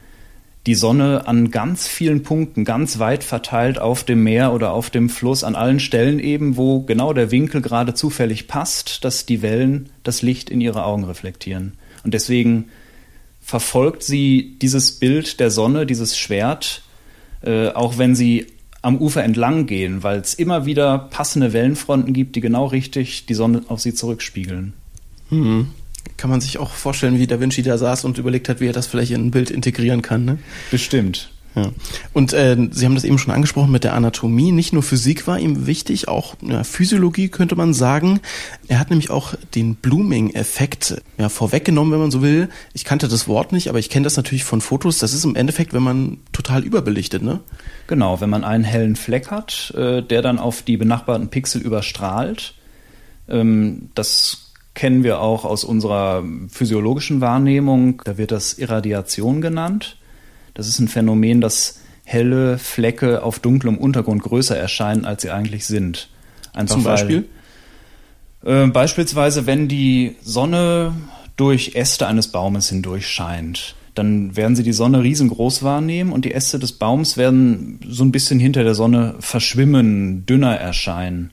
die 0.66 0.74
Sonne 0.76 1.26
an 1.26 1.50
ganz 1.50 1.88
vielen 1.88 2.22
Punkten, 2.22 2.64
ganz 2.64 2.98
weit 2.98 3.24
verteilt 3.24 3.80
auf 3.80 4.04
dem 4.04 4.22
Meer 4.22 4.52
oder 4.52 4.72
auf 4.72 4.90
dem 4.90 5.08
Fluss, 5.08 5.42
an 5.42 5.56
allen 5.56 5.80
Stellen 5.80 6.20
eben, 6.20 6.56
wo 6.56 6.82
genau 6.82 7.12
der 7.12 7.32
Winkel 7.32 7.60
gerade 7.60 7.94
zufällig 7.94 8.46
passt, 8.46 9.04
dass 9.04 9.26
die 9.26 9.42
Wellen 9.42 9.88
das 10.04 10.22
Licht 10.22 10.50
in 10.50 10.60
ihre 10.60 10.84
Augen 10.84 11.04
reflektieren. 11.04 11.72
Und 12.04 12.14
deswegen 12.14 12.66
verfolgt 13.40 14.04
sie 14.04 14.56
dieses 14.62 14.92
Bild 14.92 15.40
der 15.40 15.50
Sonne, 15.50 15.84
dieses 15.84 16.16
Schwert, 16.16 16.82
äh, 17.42 17.68
auch 17.68 17.98
wenn 17.98 18.14
sie 18.14 18.46
am 18.82 18.98
Ufer 18.98 19.24
entlang 19.24 19.66
gehen, 19.66 20.04
weil 20.04 20.20
es 20.20 20.34
immer 20.34 20.64
wieder 20.64 20.98
passende 20.98 21.52
Wellenfronten 21.52 22.12
gibt, 22.12 22.36
die 22.36 22.40
genau 22.40 22.66
richtig 22.66 23.26
die 23.26 23.34
Sonne 23.34 23.62
auf 23.66 23.80
sie 23.80 23.94
zurückspiegeln. 23.94 24.74
Mhm 25.30 25.68
kann 26.22 26.30
man 26.30 26.40
sich 26.40 26.58
auch 26.58 26.70
vorstellen, 26.70 27.18
wie 27.18 27.26
Da 27.26 27.40
Vinci 27.40 27.64
da 27.64 27.76
saß 27.76 28.04
und 28.04 28.16
überlegt 28.16 28.48
hat, 28.48 28.60
wie 28.60 28.68
er 28.68 28.72
das 28.72 28.86
vielleicht 28.86 29.10
in 29.10 29.26
ein 29.26 29.30
Bild 29.32 29.50
integrieren 29.50 30.02
kann. 30.02 30.24
Ne? 30.24 30.38
Bestimmt. 30.70 31.32
Ja. 31.56 31.72
Und 32.12 32.32
äh, 32.32 32.56
Sie 32.70 32.84
haben 32.84 32.94
das 32.94 33.02
eben 33.02 33.18
schon 33.18 33.34
angesprochen 33.34 33.72
mit 33.72 33.82
der 33.82 33.94
Anatomie. 33.94 34.52
Nicht 34.52 34.72
nur 34.72 34.84
Physik 34.84 35.26
war 35.26 35.40
ihm 35.40 35.66
wichtig, 35.66 36.06
auch 36.06 36.36
ja, 36.40 36.62
Physiologie 36.62 37.28
könnte 37.28 37.56
man 37.56 37.74
sagen. 37.74 38.20
Er 38.68 38.78
hat 38.78 38.90
nämlich 38.90 39.10
auch 39.10 39.34
den 39.56 39.74
Blooming-Effekt 39.74 41.02
ja, 41.18 41.28
vorweggenommen, 41.28 41.92
wenn 41.92 41.98
man 41.98 42.12
so 42.12 42.22
will. 42.22 42.50
Ich 42.72 42.84
kannte 42.84 43.08
das 43.08 43.26
Wort 43.26 43.50
nicht, 43.50 43.68
aber 43.68 43.80
ich 43.80 43.90
kenne 43.90 44.04
das 44.04 44.16
natürlich 44.16 44.44
von 44.44 44.60
Fotos. 44.60 44.98
Das 44.98 45.14
ist 45.14 45.24
im 45.24 45.34
Endeffekt, 45.34 45.72
wenn 45.72 45.82
man 45.82 46.18
total 46.30 46.62
überbelichtet, 46.62 47.24
ne? 47.24 47.40
Genau, 47.88 48.20
wenn 48.20 48.30
man 48.30 48.44
einen 48.44 48.62
hellen 48.62 48.94
Fleck 48.94 49.32
hat, 49.32 49.74
äh, 49.76 50.02
der 50.02 50.22
dann 50.22 50.38
auf 50.38 50.62
die 50.62 50.76
benachbarten 50.76 51.30
Pixel 51.30 51.60
überstrahlt. 51.60 52.54
Ähm, 53.28 53.88
das 53.96 54.51
kennen 54.74 55.04
wir 55.04 55.20
auch 55.20 55.44
aus 55.44 55.64
unserer 55.64 56.24
physiologischen 56.48 57.20
Wahrnehmung. 57.20 58.02
Da 58.04 58.16
wird 58.16 58.30
das 58.30 58.54
Irradiation 58.54 59.40
genannt. 59.40 59.98
Das 60.54 60.68
ist 60.68 60.78
ein 60.78 60.88
Phänomen, 60.88 61.40
dass 61.40 61.80
helle 62.04 62.58
Flecke 62.58 63.22
auf 63.22 63.38
dunklem 63.38 63.78
Untergrund 63.78 64.22
größer 64.22 64.56
erscheinen, 64.56 65.04
als 65.04 65.22
sie 65.22 65.30
eigentlich 65.30 65.66
sind. 65.66 66.08
Ein 66.52 66.68
Zum 66.68 66.84
Beispiel? 66.84 67.28
Äh, 68.44 68.66
beispielsweise, 68.66 69.46
wenn 69.46 69.68
die 69.68 70.16
Sonne 70.22 70.94
durch 71.36 71.74
Äste 71.74 72.06
eines 72.06 72.28
Baumes 72.28 72.68
hindurch 72.68 73.06
scheint, 73.06 73.76
dann 73.94 74.36
werden 74.36 74.56
sie 74.56 74.62
die 74.62 74.72
Sonne 74.72 75.02
riesengroß 75.02 75.62
wahrnehmen 75.62 76.12
und 76.12 76.24
die 76.24 76.32
Äste 76.32 76.58
des 76.58 76.72
Baums 76.72 77.16
werden 77.16 77.78
so 77.86 78.04
ein 78.04 78.12
bisschen 78.12 78.40
hinter 78.40 78.64
der 78.64 78.74
Sonne 78.74 79.16
verschwimmen, 79.20 80.24
dünner 80.24 80.56
erscheinen. 80.56 81.30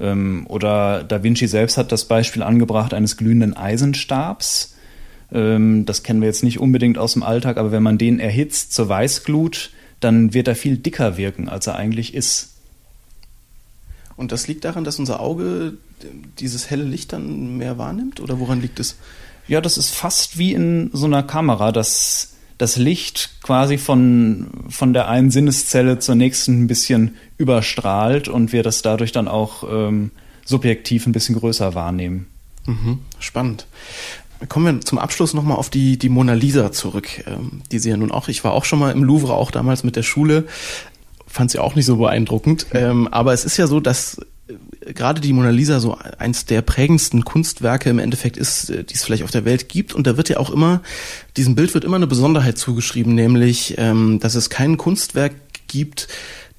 Ähm, 0.00 0.46
oder 0.48 1.04
Da 1.04 1.22
Vinci 1.22 1.46
selbst 1.46 1.76
hat 1.76 1.92
das 1.92 2.06
Beispiel 2.06 2.42
angebracht 2.42 2.94
eines 2.94 3.16
glühenden 3.16 3.56
Eisenstabs 3.56 4.74
ähm, 5.32 5.84
das 5.84 6.02
kennen 6.02 6.20
wir 6.20 6.28
jetzt 6.28 6.42
nicht 6.42 6.58
unbedingt 6.58 6.98
aus 6.98 7.12
dem 7.12 7.22
Alltag, 7.22 7.58
aber 7.58 7.72
wenn 7.72 7.82
man 7.82 7.98
den 7.98 8.18
erhitzt 8.18 8.72
zur 8.72 8.88
Weißglut, 8.88 9.70
dann 10.00 10.32
wird 10.32 10.48
er 10.48 10.56
viel 10.56 10.78
dicker 10.78 11.16
wirken, 11.16 11.48
als 11.48 11.66
er 11.66 11.76
eigentlich 11.76 12.14
ist. 12.14 12.54
Und 14.16 14.32
das 14.32 14.48
liegt 14.48 14.64
daran, 14.64 14.84
dass 14.84 14.98
unser 14.98 15.20
Auge 15.20 15.74
dieses 16.38 16.70
helle 16.70 16.84
Licht 16.84 17.12
dann 17.12 17.56
mehr 17.56 17.78
wahrnimmt? 17.78 18.20
Oder 18.20 18.40
woran 18.40 18.60
liegt 18.60 18.80
es? 18.80 18.96
Ja, 19.46 19.60
das 19.60 19.78
ist 19.78 19.94
fast 19.94 20.38
wie 20.38 20.52
in 20.52 20.90
so 20.92 21.06
einer 21.06 21.22
Kamera, 21.22 21.72
dass 21.72 22.34
das 22.58 22.76
Licht 22.76 23.30
quasi 23.42 23.78
von, 23.78 24.48
von 24.68 24.92
der 24.92 25.08
einen 25.08 25.30
Sinneszelle 25.30 26.00
zur 26.00 26.16
nächsten 26.16 26.64
ein 26.64 26.66
bisschen 26.66 27.16
überstrahlt 27.38 28.28
und 28.28 28.52
wir 28.52 28.62
das 28.62 28.82
dadurch 28.82 29.12
dann 29.12 29.28
auch 29.28 29.64
ähm, 29.70 30.10
subjektiv 30.44 31.06
ein 31.06 31.12
bisschen 31.12 31.36
größer 31.36 31.74
wahrnehmen. 31.74 32.26
Mhm, 32.66 32.98
spannend. 33.20 33.66
Kommen 34.48 34.76
wir 34.76 34.80
zum 34.82 34.98
Abschluss 34.98 35.34
nochmal 35.34 35.56
auf 35.56 35.70
die, 35.70 35.98
die 35.98 36.08
Mona 36.08 36.34
Lisa 36.34 36.70
zurück, 36.72 37.24
ähm, 37.26 37.62
die 37.70 37.78
sie 37.78 37.90
ja 37.90 37.96
nun 37.96 38.10
auch, 38.10 38.28
ich 38.28 38.42
war 38.44 38.52
auch 38.52 38.64
schon 38.64 38.78
mal 38.78 38.92
im 38.92 39.04
Louvre, 39.04 39.34
auch 39.34 39.50
damals 39.50 39.84
mit 39.84 39.96
der 39.96 40.02
Schule, 40.02 40.46
fand 41.26 41.50
sie 41.50 41.58
auch 41.58 41.74
nicht 41.74 41.86
so 41.86 41.96
beeindruckend. 41.96 42.66
Ähm, 42.72 43.08
aber 43.08 43.32
es 43.32 43.44
ist 43.44 43.56
ja 43.56 43.66
so, 43.66 43.80
dass 43.80 44.20
gerade 44.80 45.20
die 45.20 45.32
Mona 45.32 45.50
Lisa 45.50 45.80
so 45.80 45.96
eins 46.18 46.44
der 46.46 46.62
prägendsten 46.62 47.24
Kunstwerke 47.24 47.90
im 47.90 47.98
Endeffekt 47.98 48.36
ist, 48.36 48.70
äh, 48.70 48.84
die 48.84 48.94
es 48.94 49.04
vielleicht 49.04 49.22
auf 49.22 49.30
der 49.30 49.44
Welt 49.44 49.68
gibt. 49.68 49.94
Und 49.94 50.06
da 50.06 50.16
wird 50.16 50.28
ja 50.28 50.38
auch 50.38 50.50
immer, 50.50 50.82
diesem 51.36 51.54
Bild 51.54 51.74
wird 51.74 51.84
immer 51.84 51.96
eine 51.96 52.06
Besonderheit 52.06 52.58
zugeschrieben, 52.58 53.14
nämlich, 53.14 53.74
ähm, 53.78 54.18
dass 54.20 54.34
es 54.34 54.50
kein 54.50 54.76
Kunstwerk 54.76 55.34
gibt, 55.66 56.08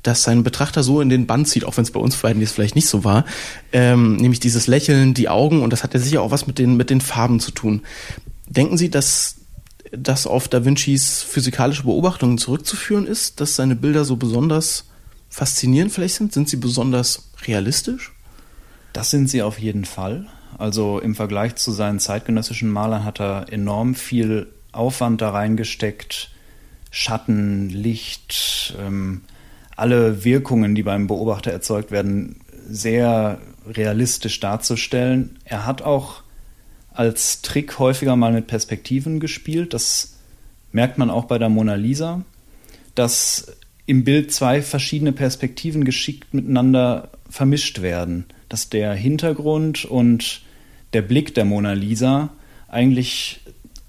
das 0.04 0.24
seinen 0.24 0.44
Betrachter 0.44 0.84
so 0.84 1.02
in 1.02 1.10
den 1.10 1.28
Bann 1.28 1.46
zieht, 1.46 1.66
auch 1.66 1.76
wenn 1.78 1.84
es 1.84 1.92
bei 1.92 2.00
uns 2.00 2.16
beiden 2.16 2.42
jetzt 2.42 2.54
vielleicht 2.54 2.76
nicht 2.76 2.88
so 2.88 3.04
war, 3.04 3.26
ähm, 3.74 4.16
nämlich 4.16 4.40
dieses 4.40 4.68
Lächeln, 4.68 5.14
die 5.14 5.28
Augen 5.28 5.62
und 5.62 5.74
das 5.74 5.84
hat 5.84 5.94
ja 5.94 6.00
sicher 6.00 6.22
auch 6.22 6.32
was 6.32 6.48
mit 6.48 6.58
den, 6.58 6.78
mit 6.78 6.90
den 6.90 7.02
Farben 7.02 7.40
zu 7.40 7.52
tun. 7.52 7.82
Denken 8.48 8.78
Sie, 8.78 8.90
dass 8.90 9.36
das 9.92 10.28
auf 10.28 10.48
Da 10.48 10.66
Vincis 10.66 11.22
physikalische 11.22 11.84
Beobachtungen 11.84 12.38
zurückzuführen 12.38 13.08
ist, 13.08 13.42
dass 13.42 13.56
seine 13.56 13.76
Bilder 13.76 14.06
so 14.06 14.16
besonders 14.16 14.86
faszinierend 15.30 15.92
vielleicht 15.92 16.16
sind? 16.16 16.34
Sind 16.34 16.50
sie 16.50 16.58
besonders 16.58 17.30
realistisch? 17.46 18.12
Das 18.94 19.10
sind 19.12 19.30
sie 19.30 19.42
auf 19.42 19.60
jeden 19.60 19.86
Fall. 19.86 20.28
Also 20.58 21.00
im 21.00 21.16
Vergleich 21.16 21.56
zu 21.56 21.72
seinen 21.72 22.00
zeitgenössischen 22.00 22.70
Malern 22.70 23.06
hat 23.06 23.20
er 23.22 23.52
enorm 23.52 23.96
viel 23.96 24.48
Aufwand 24.72 25.22
da 25.22 25.30
reingesteckt. 25.30 26.32
Schatten, 26.92 27.70
Licht, 27.70 28.76
ähm, 28.80 29.22
alle 29.76 30.24
Wirkungen, 30.26 30.76
die 30.76 30.84
beim 30.84 31.08
Beobachter 31.08 31.52
erzeugt 31.52 31.92
werden, 31.92 32.42
sehr 32.68 33.40
realistisch 33.68 34.40
darzustellen. 34.40 35.40
Er 35.46 35.66
hat 35.66 35.82
auch 35.82 36.24
als 36.92 37.42
Trick 37.42 37.80
häufiger 37.80 38.16
mal 38.16 38.34
mit 38.34 38.48
Perspektiven 38.48 39.20
gespielt. 39.20 39.74
Das 39.74 40.16
merkt 40.72 40.98
man 40.98 41.10
auch 41.10 41.26
bei 41.26 41.38
der 41.38 41.50
Mona 41.50 41.76
Lisa, 41.76 42.24
dass 42.96 43.54
im 43.90 44.04
Bild 44.04 44.32
zwei 44.32 44.62
verschiedene 44.62 45.12
Perspektiven 45.12 45.84
geschickt 45.84 46.32
miteinander 46.32 47.10
vermischt 47.28 47.82
werden. 47.82 48.26
Dass 48.48 48.70
der 48.70 48.94
Hintergrund 48.94 49.84
und 49.84 50.42
der 50.94 51.02
Blick 51.02 51.34
der 51.34 51.44
Mona 51.44 51.74
Lisa 51.74 52.30
eigentlich 52.68 53.40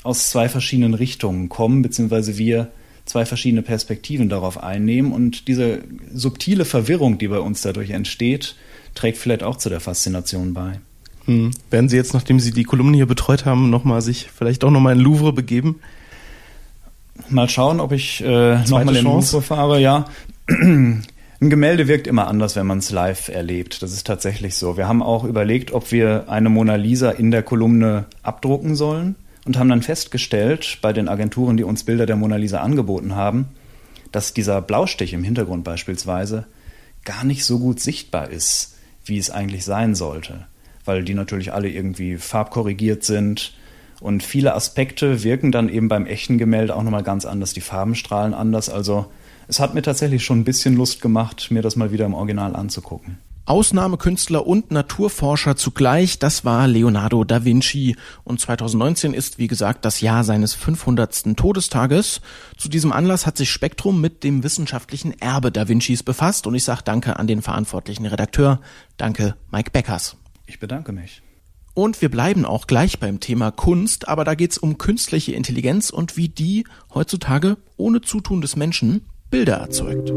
aus 0.03 0.31
zwei 0.31 0.49
verschiedenen 0.49 0.95
Richtungen 0.95 1.51
kommen, 1.51 1.83
beziehungsweise 1.83 2.39
wir 2.39 2.71
zwei 3.05 3.27
verschiedene 3.27 3.61
Perspektiven 3.61 4.31
darauf 4.31 4.63
einnehmen 4.63 5.13
und 5.13 5.49
diese 5.49 5.83
subtile 6.15 6.65
Verwirrung, 6.65 7.19
die 7.19 7.29
bei 7.29 7.39
uns 7.39 7.61
dadurch 7.61 7.91
entsteht, 7.91 8.55
trägt 8.95 9.19
vielleicht 9.19 9.43
auch 9.43 9.57
zu 9.57 9.69
der 9.69 9.81
Faszination 9.81 10.55
bei. 10.55 10.81
Hm. 11.27 11.51
Werden 11.69 11.91
Sie 11.91 11.97
jetzt, 11.97 12.15
nachdem 12.15 12.41
Sie 12.41 12.53
die 12.53 12.65
Kolumne 12.65 12.97
hier 12.97 13.05
betreut 13.05 13.45
haben, 13.45 13.69
nochmal 13.69 14.01
sich 14.01 14.31
vielleicht 14.35 14.65
auch 14.65 14.71
nochmal 14.71 14.95
in 14.97 15.01
Louvre 15.01 15.35
begeben? 15.35 15.79
Mal 17.29 17.49
schauen, 17.49 17.81
ob 17.81 17.93
ich 17.93 18.23
äh, 18.25 18.57
nochmal 18.65 18.97
in 18.97 19.05
Louvre 19.05 19.43
fahre, 19.43 19.81
ja. 19.81 20.07
Ein 21.43 21.49
Gemälde 21.49 21.89
wirkt 21.89 22.07
immer 22.07 22.27
anders, 22.27 22.55
wenn 22.55 22.67
man 22.67 22.79
es 22.79 22.91
live 22.91 23.29
erlebt. 23.29 23.83
Das 23.83 23.93
ist 23.93 24.07
tatsächlich 24.07 24.57
so. 24.57 24.77
Wir 24.77 24.87
haben 24.87 25.03
auch 25.03 25.25
überlegt, 25.25 25.73
ob 25.73 25.91
wir 25.91 26.29
eine 26.29 26.51
Mona 26.51 26.75
Lisa 26.75 27.11
in 27.11 27.31
der 27.31 27.43
Kolumne 27.43 28.05
abdrucken 28.23 28.77
sollen 28.77 29.17
und 29.47 29.59
haben 29.59 29.71
dann 29.71 29.81
festgestellt 29.81 30.79
bei 30.83 30.93
den 30.93 31.09
Agenturen, 31.09 31.57
die 31.57 31.65
uns 31.65 31.85
Bilder 31.85 32.05
der 32.05 32.17
Mona 32.17 32.37
Lisa 32.37 32.61
angeboten 32.61 33.15
haben, 33.15 33.49
dass 34.13 34.35
dieser 34.35 34.61
Blaustich 34.61 35.15
im 35.15 35.25
Hintergrund 35.25 35.65
beispielsweise 35.65 36.45
gar 37.05 37.25
nicht 37.25 37.47
so 37.47 37.59
gut 37.59 37.81
sichtbar 37.81 38.29
ist, 38.29 38.77
wie 39.07 39.17
es 39.17 39.31
eigentlich 39.31 39.65
sein 39.65 39.95
sollte, 39.95 40.47
weil 40.85 41.05
die 41.05 41.15
natürlich 41.15 41.55
alle 41.55 41.71
irgendwie 41.71 42.19
farbkorrigiert 42.19 43.03
sind 43.03 43.55
und 44.01 44.23
viele 44.23 44.55
Aspekte 44.55 45.23
wirken 45.23 45.53
dann 45.53 45.69
eben 45.69 45.89
beim 45.89 46.07
echten 46.07 46.39
Gemälde 46.39 46.75
auch 46.75 46.83
nochmal 46.83 47.03
ganz 47.03 47.25
anders, 47.25 47.53
die 47.53 47.61
Farben 47.61 47.95
strahlen 47.95 48.35
anders, 48.35 48.69
also 48.69 49.07
es 49.49 49.59
hat 49.59 49.75
mir 49.75 49.83
tatsächlich 49.83 50.25
schon 50.25 50.41
ein 50.41 50.45
bisschen 50.45 50.77
Lust 50.77 51.01
gemacht, 51.01 51.49
mir 51.51 51.61
das 51.61 51.75
mal 51.75 51.91
wieder 51.91 52.07
im 52.07 52.15
Original 52.15 52.55
anzugucken. 52.55 53.19
Ausnahmekünstler 53.47 54.47
und 54.47 54.71
Naturforscher 54.71 55.57
zugleich, 55.57 56.21
das 56.21 56.45
war 56.45 56.69
Leonardo 56.69 57.25
da 57.25 57.45
Vinci. 57.45 57.97
Und 58.23 58.39
2019 58.39 59.13
ist, 59.13 59.39
wie 59.39 59.49
gesagt, 59.49 59.85
das 59.85 60.01
Jahr 60.01 60.23
seines 60.23 60.55
500. 60.55 61.37
Todestages. 61.37 62.21
Zu 62.57 62.69
diesem 62.69 62.93
Anlass 62.93 63.27
hat 63.27 63.37
sich 63.37 63.51
Spektrum 63.51 64.01
mit 64.01 64.23
dem 64.23 64.45
wissenschaftlichen 64.45 65.21
Erbe 65.21 65.51
da 65.51 65.67
Vincis 65.67 66.05
befasst. 66.05 66.47
Und 66.47 66.55
ich 66.55 66.63
sage 66.63 66.83
Danke 66.85 67.19
an 67.19 67.27
den 67.27 67.43
verantwortlichen 67.43 68.07
Redakteur. 68.07 68.61
Danke, 68.99 69.35
Mike 69.51 69.73
Beckers. 69.73 70.17
Ich 70.47 70.61
bedanke 70.61 70.93
mich. 70.93 71.23
Und 71.81 72.03
wir 72.03 72.11
bleiben 72.11 72.45
auch 72.45 72.67
gleich 72.67 72.99
beim 72.99 73.21
Thema 73.21 73.51
Kunst, 73.51 74.07
aber 74.07 74.25
da 74.25 74.35
geht's 74.35 74.59
um 74.59 74.77
künstliche 74.77 75.33
Intelligenz 75.33 75.89
und 75.89 76.19
wie 76.19 76.29
die 76.29 76.65
heutzutage 76.93 77.57
ohne 77.79 78.03
Zutun 78.03 78.43
des 78.43 78.55
Menschen 78.55 79.07
Bilder 79.31 79.55
erzeugt. 79.55 80.13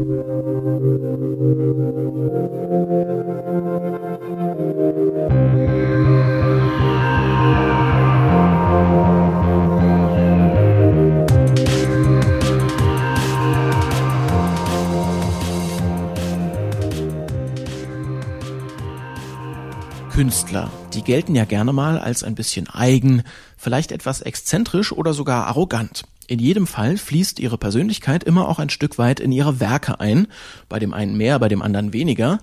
Künstler, 20.14 20.70
die 20.92 21.02
gelten 21.02 21.34
ja 21.34 21.44
gerne 21.44 21.72
mal 21.72 21.98
als 21.98 22.22
ein 22.22 22.36
bisschen 22.36 22.70
eigen, 22.70 23.24
vielleicht 23.56 23.90
etwas 23.90 24.20
exzentrisch 24.20 24.92
oder 24.92 25.12
sogar 25.12 25.48
arrogant. 25.48 26.04
In 26.28 26.38
jedem 26.38 26.68
Fall 26.68 26.98
fließt 26.98 27.40
ihre 27.40 27.58
Persönlichkeit 27.58 28.22
immer 28.22 28.48
auch 28.48 28.60
ein 28.60 28.70
Stück 28.70 28.96
weit 28.96 29.18
in 29.18 29.32
ihre 29.32 29.58
Werke 29.58 29.98
ein, 29.98 30.28
bei 30.68 30.78
dem 30.78 30.94
einen 30.94 31.16
mehr, 31.16 31.40
bei 31.40 31.48
dem 31.48 31.62
anderen 31.62 31.92
weniger. 31.92 32.38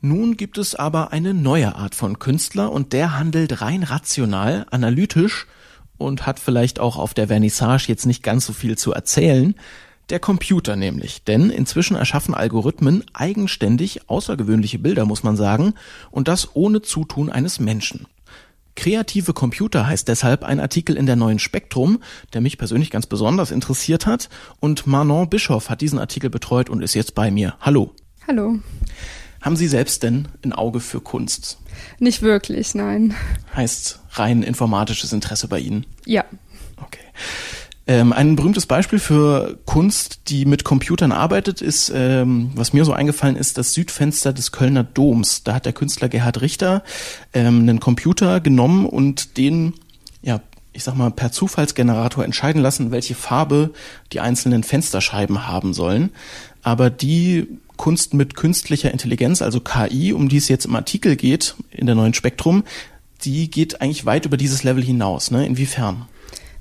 Nun 0.00 0.36
gibt 0.36 0.56
es 0.56 0.76
aber 0.76 1.10
eine 1.10 1.34
neue 1.34 1.74
Art 1.74 1.96
von 1.96 2.20
Künstler 2.20 2.70
und 2.70 2.92
der 2.92 3.18
handelt 3.18 3.60
rein 3.60 3.82
rational, 3.82 4.64
analytisch 4.70 5.48
und 5.98 6.26
hat 6.26 6.38
vielleicht 6.38 6.78
auch 6.78 6.96
auf 6.96 7.12
der 7.12 7.26
Vernissage 7.26 7.86
jetzt 7.88 8.06
nicht 8.06 8.22
ganz 8.22 8.46
so 8.46 8.52
viel 8.52 8.78
zu 8.78 8.92
erzählen. 8.92 9.56
Der 10.08 10.20
Computer 10.20 10.76
nämlich, 10.76 11.24
denn 11.24 11.50
inzwischen 11.50 11.96
erschaffen 11.96 12.32
Algorithmen 12.32 13.04
eigenständig 13.12 14.08
außergewöhnliche 14.08 14.78
Bilder, 14.78 15.04
muss 15.04 15.24
man 15.24 15.36
sagen, 15.36 15.74
und 16.12 16.28
das 16.28 16.54
ohne 16.54 16.80
Zutun 16.80 17.28
eines 17.28 17.58
Menschen. 17.58 18.06
Kreative 18.76 19.32
Computer 19.32 19.86
heißt 19.86 20.06
deshalb 20.06 20.44
ein 20.44 20.60
Artikel 20.60 20.96
in 20.96 21.06
der 21.06 21.16
neuen 21.16 21.40
Spektrum, 21.40 22.00
der 22.34 22.40
mich 22.40 22.56
persönlich 22.56 22.90
ganz 22.90 23.06
besonders 23.06 23.50
interessiert 23.50 24.06
hat. 24.06 24.28
Und 24.60 24.86
Manon 24.86 25.28
Bischoff 25.28 25.70
hat 25.70 25.80
diesen 25.80 25.98
Artikel 25.98 26.30
betreut 26.30 26.68
und 26.68 26.82
ist 26.82 26.94
jetzt 26.94 27.14
bei 27.14 27.30
mir. 27.30 27.56
Hallo. 27.60 27.92
Hallo. 28.28 28.58
Haben 29.40 29.56
Sie 29.56 29.66
selbst 29.66 30.02
denn 30.02 30.28
ein 30.44 30.52
Auge 30.52 30.80
für 30.80 31.00
Kunst? 31.00 31.58
Nicht 31.98 32.22
wirklich, 32.22 32.74
nein. 32.74 33.14
Heißt 33.54 34.00
rein 34.10 34.42
informatisches 34.42 35.12
Interesse 35.12 35.48
bei 35.48 35.58
Ihnen? 35.58 35.86
Ja. 36.04 36.24
Okay. 36.76 37.00
Ähm, 37.88 38.12
ein 38.12 38.34
berühmtes 38.34 38.66
Beispiel 38.66 38.98
für 38.98 39.58
Kunst, 39.64 40.28
die 40.28 40.44
mit 40.44 40.64
Computern 40.64 41.12
arbeitet, 41.12 41.62
ist, 41.62 41.92
ähm, 41.94 42.50
was 42.54 42.72
mir 42.72 42.84
so 42.84 42.92
eingefallen 42.92 43.36
ist, 43.36 43.58
das 43.58 43.74
Südfenster 43.74 44.32
des 44.32 44.50
Kölner 44.50 44.82
Doms. 44.82 45.44
Da 45.44 45.54
hat 45.54 45.66
der 45.66 45.72
Künstler 45.72 46.08
Gerhard 46.08 46.40
Richter 46.40 46.82
ähm, 47.32 47.60
einen 47.60 47.78
Computer 47.78 48.40
genommen 48.40 48.86
und 48.86 49.36
den, 49.36 49.74
ja, 50.22 50.40
ich 50.72 50.82
sag 50.82 50.96
mal, 50.96 51.12
per 51.12 51.30
Zufallsgenerator 51.30 52.24
entscheiden 52.24 52.60
lassen, 52.60 52.90
welche 52.90 53.14
Farbe 53.14 53.70
die 54.12 54.18
einzelnen 54.18 54.64
Fensterscheiben 54.64 55.46
haben 55.46 55.72
sollen. 55.72 56.10
Aber 56.62 56.90
die 56.90 57.46
Kunst 57.76 58.14
mit 58.14 58.34
künstlicher 58.34 58.90
Intelligenz, 58.90 59.42
also 59.42 59.60
KI, 59.60 60.12
um 60.12 60.28
die 60.28 60.38
es 60.38 60.48
jetzt 60.48 60.66
im 60.66 60.74
Artikel 60.74 61.14
geht, 61.14 61.54
in 61.70 61.86
der 61.86 61.94
neuen 61.94 62.14
Spektrum, 62.14 62.64
die 63.22 63.48
geht 63.48 63.80
eigentlich 63.80 64.06
weit 64.06 64.26
über 64.26 64.36
dieses 64.36 64.64
Level 64.64 64.82
hinaus. 64.82 65.30
Ne? 65.30 65.46
Inwiefern? 65.46 66.06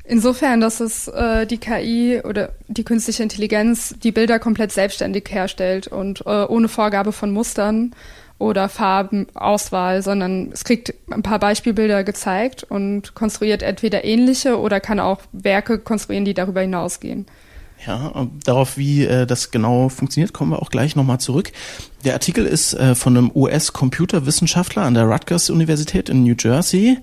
Insofern, 0.08 0.62
dass 0.62 0.82
es 0.82 1.08
äh, 1.08 1.48
die 1.48 1.58
KI 1.58 2.22
oder 2.24 2.52
die 2.68 2.84
künstliche 2.84 3.24
Intelligenz 3.24 3.96
die 4.04 4.12
Bilder 4.12 4.38
komplett 4.38 4.72
selbstständig 4.72 5.26
herstellt 5.30 5.88
und 5.88 6.22
äh, 6.28 6.46
ohne 6.46 6.68
Vorgabe 6.68 7.12
von 7.12 7.32
Mustern 7.32 7.96
oder 8.38 8.70
Farbenauswahl, 8.70 10.04
sondern 10.04 10.52
es 10.52 10.64
kriegt 10.64 10.94
ein 11.10 11.24
paar 11.24 11.40
Beispielbilder 11.40 12.04
gezeigt 12.04 12.64
und 12.64 13.16
konstruiert 13.16 13.64
entweder 13.64 14.04
ähnliche 14.04 14.60
oder 14.60 14.80
kann 14.80 15.00
auch 15.00 15.22
Werke 15.32 15.80
konstruieren, 15.80 16.26
die 16.26 16.34
darüber 16.34 16.62
hinausgehen. 16.62 17.26
Ja, 17.86 18.28
darauf, 18.44 18.78
wie 18.78 19.06
äh, 19.06 19.28
das 19.28 19.52
genau 19.52 19.90
funktioniert, 19.90 20.34
kommen 20.34 20.52
wir 20.52 20.62
auch 20.62 20.72
gleich 20.72 20.96
nochmal 20.96 21.20
zurück. 21.20 21.52
Der 22.04 22.14
Artikel 22.14 22.46
ist 22.46 22.74
äh, 22.74 22.96
von 22.96 23.16
einem 23.16 23.32
US-Computerwissenschaftler 23.34 24.84
an 24.84 24.96
der 24.96 25.06
Rutgers 25.06 25.50
Universität 25.50 26.10
in 26.10 26.24
New 26.24 26.36
Jersey, 26.38 26.98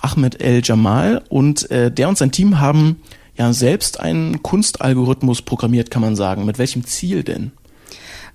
Ahmed 0.00 0.42
El 0.42 0.60
Jamal, 0.64 1.22
und 1.28 1.70
äh, 1.70 1.90
der 1.90 2.08
und 2.08 2.18
sein 2.18 2.32
Team 2.32 2.58
haben 2.58 3.00
ja 3.36 3.52
selbst 3.52 4.00
einen 4.00 4.42
Kunstalgorithmus 4.42 5.42
programmiert, 5.42 5.90
kann 5.90 6.02
man 6.02 6.16
sagen. 6.16 6.44
Mit 6.44 6.58
welchem 6.58 6.84
Ziel 6.84 7.22
denn? 7.22 7.52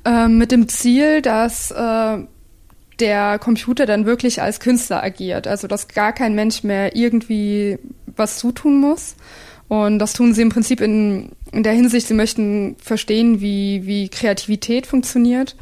Ähm, 0.05 0.37
mit 0.37 0.51
dem 0.51 0.69
Ziel, 0.69 1.21
dass 1.21 1.71
äh, 1.71 2.17
der 2.99 3.39
Computer 3.39 3.85
dann 3.85 4.05
wirklich 4.05 4.41
als 4.41 4.59
Künstler 4.59 5.03
agiert, 5.03 5.47
also 5.47 5.67
dass 5.67 5.87
gar 5.89 6.13
kein 6.13 6.35
Mensch 6.35 6.63
mehr 6.63 6.95
irgendwie 6.95 7.77
was 8.15 8.37
zutun 8.37 8.79
muss 8.79 9.15
und 9.69 9.99
das 9.99 10.13
tun 10.13 10.33
sie 10.33 10.41
im 10.41 10.49
Prinzip 10.49 10.81
in, 10.81 11.29
in 11.51 11.63
der 11.63 11.73
Hinsicht, 11.73 12.07
sie 12.07 12.15
möchten 12.15 12.75
verstehen, 12.81 13.39
wie, 13.39 13.85
wie 13.85 14.09
Kreativität 14.09 14.87
funktioniert. 14.87 15.55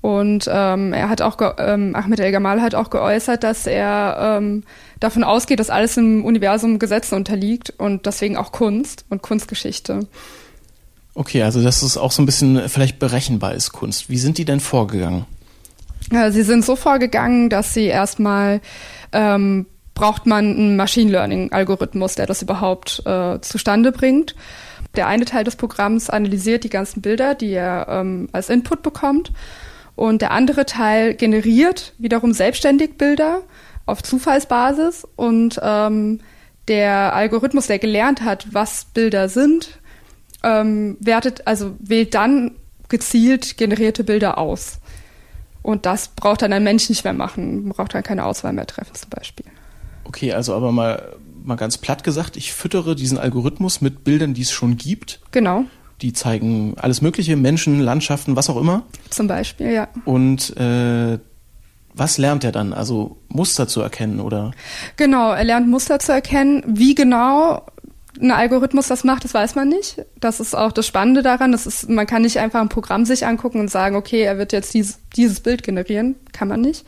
Und 0.00 0.48
ähm, 0.50 0.92
er 0.92 1.08
hat 1.08 1.22
auch, 1.22 1.36
ähm, 1.58 1.96
Ahmed 1.96 2.20
El 2.20 2.30
Gamal 2.30 2.62
hat 2.62 2.76
auch 2.76 2.88
geäußert, 2.88 3.42
dass 3.42 3.66
er 3.66 4.38
ähm, 4.38 4.62
davon 5.00 5.24
ausgeht, 5.24 5.58
dass 5.58 5.70
alles 5.70 5.96
im 5.96 6.24
Universum 6.24 6.78
Gesetzen 6.78 7.16
unterliegt 7.16 7.74
und 7.78 8.06
deswegen 8.06 8.36
auch 8.36 8.52
Kunst 8.52 9.04
und 9.10 9.22
Kunstgeschichte. 9.22 10.06
Okay, 11.14 11.42
also 11.42 11.60
dass 11.60 11.82
es 11.82 11.96
auch 11.96 12.12
so 12.12 12.22
ein 12.22 12.26
bisschen 12.26 12.68
vielleicht 12.68 13.00
berechenbar 13.00 13.54
ist, 13.54 13.72
Kunst. 13.72 14.08
Wie 14.08 14.18
sind 14.18 14.38
die 14.38 14.44
denn 14.44 14.60
vorgegangen? 14.60 15.26
Sie 16.30 16.42
sind 16.42 16.64
so 16.64 16.76
vorgegangen, 16.76 17.50
dass 17.50 17.74
sie 17.74 17.86
erstmal 17.86 18.60
ähm, 19.12 19.66
braucht 19.98 20.26
man 20.26 20.44
einen 20.54 20.76
Machine 20.76 21.10
Learning-Algorithmus, 21.10 22.14
der 22.14 22.26
das 22.26 22.40
überhaupt 22.40 23.02
äh, 23.04 23.40
zustande 23.40 23.90
bringt. 23.90 24.36
Der 24.94 25.08
eine 25.08 25.24
Teil 25.24 25.42
des 25.42 25.56
Programms 25.56 26.08
analysiert 26.08 26.62
die 26.62 26.70
ganzen 26.70 27.02
Bilder, 27.02 27.34
die 27.34 27.50
er 27.50 27.88
ähm, 27.90 28.28
als 28.30 28.48
Input 28.48 28.82
bekommt. 28.82 29.32
Und 29.96 30.22
der 30.22 30.30
andere 30.30 30.66
Teil 30.66 31.14
generiert 31.14 31.94
wiederum 31.98 32.32
selbstständig 32.32 32.96
Bilder 32.96 33.42
auf 33.86 34.04
Zufallsbasis. 34.04 35.04
Und 35.16 35.58
ähm, 35.62 36.20
der 36.68 37.12
Algorithmus, 37.14 37.66
der 37.66 37.80
gelernt 37.80 38.22
hat, 38.22 38.46
was 38.52 38.84
Bilder 38.84 39.28
sind, 39.28 39.80
ähm, 40.44 40.96
wertet, 41.00 41.48
also 41.48 41.74
wählt 41.80 42.14
dann 42.14 42.52
gezielt 42.88 43.56
generierte 43.56 44.04
Bilder 44.04 44.38
aus. 44.38 44.78
Und 45.62 45.86
das 45.86 46.06
braucht 46.06 46.42
dann 46.42 46.52
ein 46.52 46.62
Mensch 46.62 46.88
nicht 46.88 47.02
mehr 47.02 47.14
machen, 47.14 47.68
braucht 47.70 47.94
dann 47.94 48.04
keine 48.04 48.24
Auswahl 48.24 48.52
mehr 48.52 48.66
treffen 48.66 48.94
zum 48.94 49.10
Beispiel. 49.10 49.46
Okay, 50.08 50.32
also 50.32 50.54
aber 50.54 50.72
mal, 50.72 51.16
mal 51.44 51.56
ganz 51.56 51.78
platt 51.78 52.02
gesagt, 52.02 52.36
ich 52.36 52.52
füttere 52.52 52.96
diesen 52.96 53.18
Algorithmus 53.18 53.80
mit 53.80 54.04
Bildern, 54.04 54.34
die 54.34 54.42
es 54.42 54.50
schon 54.50 54.76
gibt. 54.76 55.20
Genau. 55.30 55.64
Die 56.00 56.12
zeigen 56.12 56.74
alles 56.78 57.02
Mögliche, 57.02 57.36
Menschen, 57.36 57.80
Landschaften, 57.80 58.34
was 58.36 58.48
auch 58.48 58.56
immer. 58.56 58.84
Zum 59.10 59.26
Beispiel, 59.26 59.72
ja. 59.72 59.88
Und 60.04 60.56
äh, 60.56 61.18
was 61.94 62.18
lernt 62.18 62.44
er 62.44 62.52
dann? 62.52 62.72
Also 62.72 63.18
Muster 63.28 63.68
zu 63.68 63.80
erkennen, 63.80 64.20
oder? 64.20 64.52
Genau, 64.96 65.32
er 65.32 65.44
lernt 65.44 65.68
Muster 65.68 65.98
zu 65.98 66.12
erkennen. 66.12 66.62
Wie 66.66 66.94
genau 66.94 67.66
ein 68.20 68.30
Algorithmus 68.30 68.88
das 68.88 69.04
macht, 69.04 69.24
das 69.24 69.34
weiß 69.34 69.54
man 69.54 69.68
nicht. 69.68 70.02
Das 70.20 70.40
ist 70.40 70.54
auch 70.54 70.72
das 70.72 70.86
Spannende 70.86 71.22
daran. 71.22 71.52
Das 71.52 71.66
ist, 71.66 71.88
man 71.88 72.06
kann 72.06 72.22
nicht 72.22 72.38
einfach 72.38 72.60
ein 72.60 72.68
Programm 72.68 73.04
sich 73.04 73.26
angucken 73.26 73.60
und 73.60 73.70
sagen, 73.70 73.96
okay, 73.96 74.22
er 74.22 74.38
wird 74.38 74.52
jetzt 74.52 74.74
dieses, 74.74 75.00
dieses 75.16 75.40
Bild 75.40 75.62
generieren. 75.62 76.16
Kann 76.32 76.48
man 76.48 76.60
nicht. 76.60 76.86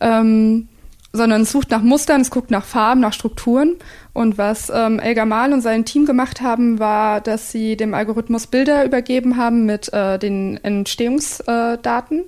Ähm, 0.00 0.68
sondern 1.12 1.42
es 1.42 1.52
sucht 1.52 1.70
nach 1.70 1.82
Mustern, 1.82 2.20
es 2.20 2.30
guckt 2.30 2.50
nach 2.50 2.64
Farben, 2.64 3.00
nach 3.00 3.12
Strukturen. 3.12 3.76
Und 4.12 4.36
was 4.36 4.70
ähm, 4.74 4.98
Elgar 4.98 5.26
Mahl 5.26 5.52
und 5.52 5.60
sein 5.60 5.84
Team 5.84 6.06
gemacht 6.06 6.40
haben, 6.40 6.78
war, 6.78 7.20
dass 7.20 7.50
sie 7.50 7.76
dem 7.76 7.94
Algorithmus 7.94 8.46
Bilder 8.46 8.84
übergeben 8.84 9.36
haben 9.36 9.64
mit 9.64 9.92
äh, 9.92 10.18
den 10.18 10.62
Entstehungsdaten 10.62 12.24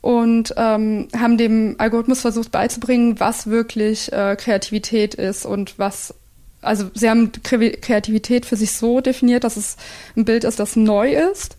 und 0.00 0.54
ähm, 0.56 1.08
haben 1.18 1.38
dem 1.38 1.74
Algorithmus 1.78 2.20
versucht 2.20 2.52
beizubringen, 2.52 3.18
was 3.18 3.48
wirklich 3.48 4.12
äh, 4.12 4.36
Kreativität 4.36 5.14
ist 5.14 5.44
und 5.44 5.78
was 5.78 6.14
also 6.60 6.90
sie 6.92 7.08
haben 7.08 7.30
Kreativität 7.42 8.44
für 8.44 8.56
sich 8.56 8.72
so 8.72 9.00
definiert, 9.00 9.44
dass 9.44 9.56
es 9.56 9.76
ein 10.16 10.24
Bild 10.24 10.42
ist, 10.42 10.58
das 10.58 10.74
neu 10.74 11.12
ist, 11.12 11.56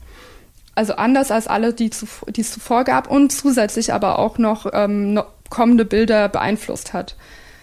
also 0.76 0.96
anders 0.96 1.32
als 1.32 1.48
alle, 1.48 1.74
die, 1.74 1.90
zu, 1.90 2.06
die 2.30 2.42
es 2.42 2.52
zuvor 2.52 2.84
gab 2.84 3.10
und 3.10 3.32
zusätzlich 3.32 3.94
aber 3.94 4.20
auch 4.20 4.38
noch, 4.38 4.68
ähm, 4.74 5.14
noch 5.14 5.28
kommende 5.50 5.86
Bilder 5.86 6.30
beeinflusst 6.30 6.94
hat. 6.94 7.16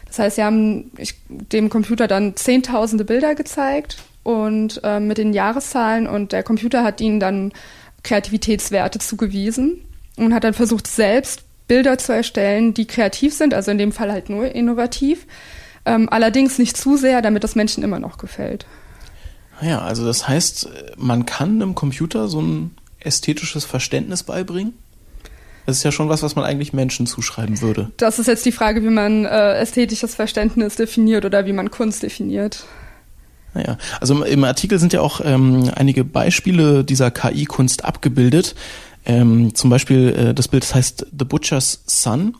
Das 0.07 0.19
heißt, 0.19 0.37
sie 0.37 0.45
haben 0.45 0.91
ich, 0.97 1.15
dem 1.29 1.69
Computer 1.69 2.07
dann 2.07 2.37
zehntausende 2.37 3.05
Bilder 3.05 3.35
gezeigt 3.35 3.99
und 4.23 4.81
äh, 4.85 5.01
mit 5.01 5.19
den 5.19 5.33
Jahreszahlen 5.33 6.07
und 6.07 6.33
der 6.33 6.43
Computer 6.43 6.85
hat 6.85 7.01
ihnen 7.01 7.21
dann 7.21 7.53
Kreativitätswerte 8.03 8.99
zugewiesen 8.99 9.85
und 10.17 10.33
hat 10.33 10.45
dann 10.45 10.55
versucht, 10.55 10.87
selbst 10.87 11.43
Bilder 11.69 11.99
zu 11.99 12.13
erstellen, 12.13 12.75
die 12.75 12.87
kreativ 12.87 13.35
sind, 13.35 13.53
also 13.53 13.71
in 13.71 13.79
dem 13.79 13.93
Fall 13.93 14.13
halt 14.13 14.31
nur 14.31 14.55
innovativ, 14.55 15.27
ähm, 15.85 16.09
allerdings 16.09 16.59
nicht 16.59 16.77
zu 16.77 16.97
sehr, 16.97 17.23
damit 17.23 17.43
das 17.43 17.57
Menschen 17.57 17.83
immer 17.83 17.99
noch 17.99 18.19
gefällt. 18.19 18.67
Ja, 19.61 19.81
also 19.81 20.05
das 20.05 20.29
heißt, 20.29 20.69
man 20.97 21.27
kann 21.27 21.61
einem 21.61 21.75
Computer 21.75 22.29
so 22.29 22.41
ein 22.41 22.77
ästhetisches 23.01 23.65
Verständnis 23.65 24.23
beibringen? 24.23 24.75
Das 25.67 25.79
ist 25.79 25.83
ja 25.83 25.93
schon 25.93 26.09
was, 26.09 26.23
was 26.23 26.37
man 26.37 26.45
eigentlich 26.45 26.73
Menschen 26.73 27.07
zuschreiben 27.07 27.61
würde. 27.61 27.91
Das 27.97 28.19
ist 28.19 28.29
jetzt 28.29 28.47
die 28.47 28.53
Frage, 28.53 28.83
wie 28.85 28.91
man 28.91 29.25
äh, 29.25 29.55
ästhetisches 29.55 30.15
Verständnis 30.15 30.77
definiert 30.77 31.25
oder 31.25 31.45
wie 31.45 31.53
man 31.53 31.71
Kunst 31.71 32.05
definiert. 32.05 32.65
Naja, 33.53 33.77
also 34.01 34.23
im 34.23 34.45
Artikel 34.45 34.79
sind 34.79 34.93
ja 34.93 35.01
auch 35.01 35.21
ähm, 35.25 35.71
einige 35.75 36.05
Beispiele 36.05 36.85
dieser 36.85 37.11
KI-Kunst 37.11 37.85
abgebildet. 37.85 38.55
Ähm, 39.05 39.55
zum 39.55 39.71
Beispiel 39.71 40.09
äh, 40.09 40.35
das 40.35 40.49
Bild 40.49 40.63
das 40.63 40.75
heißt 40.75 41.07
The 41.19 41.25
Butcher's 41.25 41.83
Son. 41.87 42.37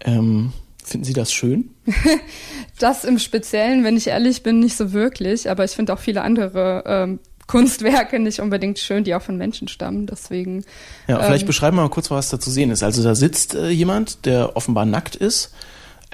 Ähm, 0.00 0.52
finden 0.84 1.04
Sie 1.04 1.12
das 1.12 1.32
schön? 1.32 1.70
das 2.78 3.04
im 3.04 3.18
Speziellen, 3.18 3.84
wenn 3.84 3.96
ich 3.96 4.08
ehrlich 4.08 4.42
bin, 4.42 4.58
nicht 4.58 4.76
so 4.76 4.92
wirklich. 4.92 5.48
Aber 5.48 5.64
ich 5.64 5.72
finde 5.72 5.92
auch 5.92 6.00
viele 6.00 6.22
andere 6.22 6.82
ähm, 6.86 7.20
Kunstwerke 7.48 8.20
nicht 8.20 8.38
unbedingt 8.40 8.78
schön, 8.78 9.02
die 9.02 9.14
auch 9.14 9.22
von 9.22 9.36
Menschen 9.36 9.66
stammen. 9.66 10.06
Deswegen. 10.06 10.64
Ja, 11.08 11.20
vielleicht 11.20 11.42
ähm, 11.42 11.48
beschreiben 11.48 11.76
wir 11.76 11.82
mal 11.82 11.88
kurz, 11.88 12.10
was 12.10 12.28
da 12.28 12.38
zu 12.38 12.50
sehen 12.50 12.70
ist. 12.70 12.84
Also 12.84 13.02
da 13.02 13.16
sitzt 13.16 13.56
äh, 13.56 13.70
jemand, 13.70 14.24
der 14.26 14.56
offenbar 14.56 14.86
nackt 14.86 15.16
ist. 15.16 15.52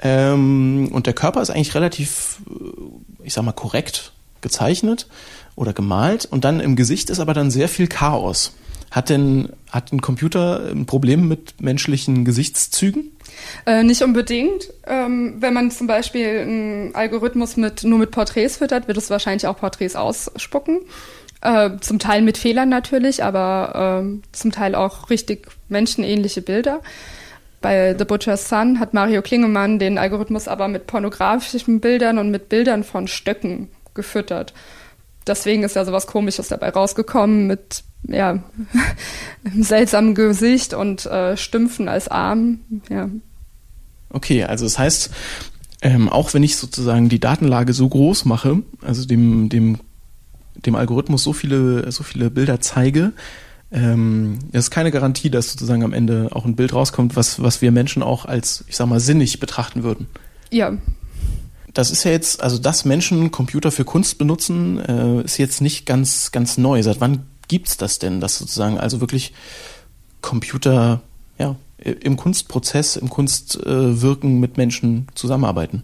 Ähm, 0.01 0.89
und 0.91 1.05
der 1.05 1.13
Körper 1.13 1.41
ist 1.41 1.51
eigentlich 1.51 1.75
relativ, 1.75 2.41
äh, 2.49 3.25
ich 3.25 3.33
sag 3.33 3.43
mal, 3.43 3.51
korrekt 3.51 4.13
gezeichnet 4.41 5.07
oder 5.55 5.73
gemalt. 5.73 6.25
Und 6.25 6.45
dann 6.45 6.59
im 6.59 6.75
Gesicht 6.75 7.09
ist 7.09 7.19
aber 7.19 7.33
dann 7.33 7.51
sehr 7.51 7.69
viel 7.69 7.87
Chaos. 7.87 8.55
Hat 8.91 9.09
denn, 9.09 9.49
hat 9.71 9.91
ein 9.91 10.01
Computer 10.01 10.71
ein 10.71 10.85
Problem 10.85 11.27
mit 11.27 11.61
menschlichen 11.61 12.23
Gesichtszügen? 12.23 13.11
Äh, 13.65 13.83
nicht 13.83 14.01
unbedingt. 14.03 14.71
Ähm, 14.87 15.35
wenn 15.39 15.53
man 15.53 15.71
zum 15.71 15.87
Beispiel 15.87 16.27
einen 16.27 16.95
Algorithmus 16.95 17.57
mit, 17.57 17.83
nur 17.83 17.99
mit 17.99 18.11
Porträts 18.11 18.57
füttert, 18.57 18.87
wird 18.87 18.97
es 18.97 19.09
wahrscheinlich 19.09 19.47
auch 19.47 19.57
Porträts 19.57 19.95
ausspucken. 19.95 20.81
Äh, 21.45 21.77
zum 21.79 21.99
Teil 21.99 22.23
mit 22.23 22.39
Fehlern 22.39 22.69
natürlich, 22.69 23.23
aber 23.23 24.01
äh, 24.03 24.19
zum 24.31 24.51
Teil 24.51 24.73
auch 24.73 25.11
richtig 25.11 25.47
menschenähnliche 25.69 26.41
Bilder. 26.41 26.81
bei 27.61 27.95
The 27.95 28.03
Butcher's 28.03 28.49
Son 28.49 28.79
hat 28.79 28.95
Mario 28.95 29.21
Klingemann 29.21 29.77
den 29.77 29.99
Algorithmus 29.99 30.47
aber 30.47 30.67
mit 30.67 30.87
pornografischen 30.87 31.81
Bildern 31.81 32.17
und 32.17 32.31
mit 32.31 32.49
Bildern 32.49 32.83
von 32.83 33.07
Stöcken 33.07 33.69
gefüttert. 33.93 34.53
Deswegen 35.27 35.61
ist 35.61 35.75
ja 35.75 35.85
sowas 35.85 36.07
Komisches 36.07 36.47
dabei 36.47 36.69
rausgekommen 36.69 37.45
mit 37.45 37.83
ja, 38.07 38.31
einem 39.43 39.63
seltsamen 39.63 40.15
Gesicht 40.15 40.73
und 40.73 41.05
äh, 41.05 41.37
Stümpfen 41.37 41.87
als 41.89 42.07
Arm. 42.07 42.59
Ja. 42.89 43.07
Okay, 44.09 44.45
also 44.45 44.65
das 44.65 44.79
heißt, 44.79 45.11
ähm, 45.83 46.09
auch 46.09 46.33
wenn 46.33 46.41
ich 46.41 46.57
sozusagen 46.57 47.07
die 47.09 47.19
Datenlage 47.19 47.73
so 47.73 47.87
groß 47.87 48.25
mache, 48.25 48.63
also 48.81 49.05
dem, 49.05 49.49
dem, 49.49 49.77
dem 50.55 50.75
Algorithmus 50.75 51.23
so 51.23 51.33
viele, 51.33 51.91
so 51.91 52.03
viele 52.03 52.29
Bilder 52.29 52.61
zeige, 52.61 53.13
ähm, 53.71 54.39
es 54.51 54.65
ist 54.65 54.71
keine 54.71 54.91
Garantie, 54.91 55.29
dass 55.29 55.51
sozusagen 55.51 55.83
am 55.83 55.93
Ende 55.93 56.29
auch 56.31 56.45
ein 56.45 56.55
Bild 56.55 56.73
rauskommt, 56.73 57.15
was, 57.15 57.41
was 57.41 57.61
wir 57.61 57.71
Menschen 57.71 58.03
auch 58.03 58.25
als, 58.25 58.63
ich 58.67 58.75
sag 58.75 58.87
mal, 58.87 58.99
sinnig 58.99 59.39
betrachten 59.39 59.83
würden. 59.83 60.07
Ja. 60.51 60.77
Das 61.73 61.91
ist 61.91 62.05
ja 62.05 62.11
jetzt, 62.11 62.41
also 62.41 62.57
dass 62.57 62.85
Menschen 62.85 63.31
Computer 63.31 63.71
für 63.71 63.83
Kunst 63.83 64.17
benutzen, 64.17 64.79
äh, 64.79 65.21
ist 65.23 65.37
jetzt 65.37 65.61
nicht 65.61 65.85
ganz, 65.85 66.31
ganz 66.31 66.57
neu. 66.57 66.81
Seit 66.83 67.01
wann 67.01 67.25
gibt's 67.47 67.75
das 67.75 67.99
denn, 67.99 68.21
dass 68.21 68.37
sozusagen 68.37 68.77
also 68.77 69.01
wirklich 69.01 69.33
Computer 70.21 71.01
ja, 71.37 71.57
im 71.77 72.15
Kunstprozess, 72.15 72.95
im 72.95 73.09
Kunstwirken 73.09 74.39
mit 74.39 74.55
Menschen 74.55 75.07
zusammenarbeiten? 75.15 75.83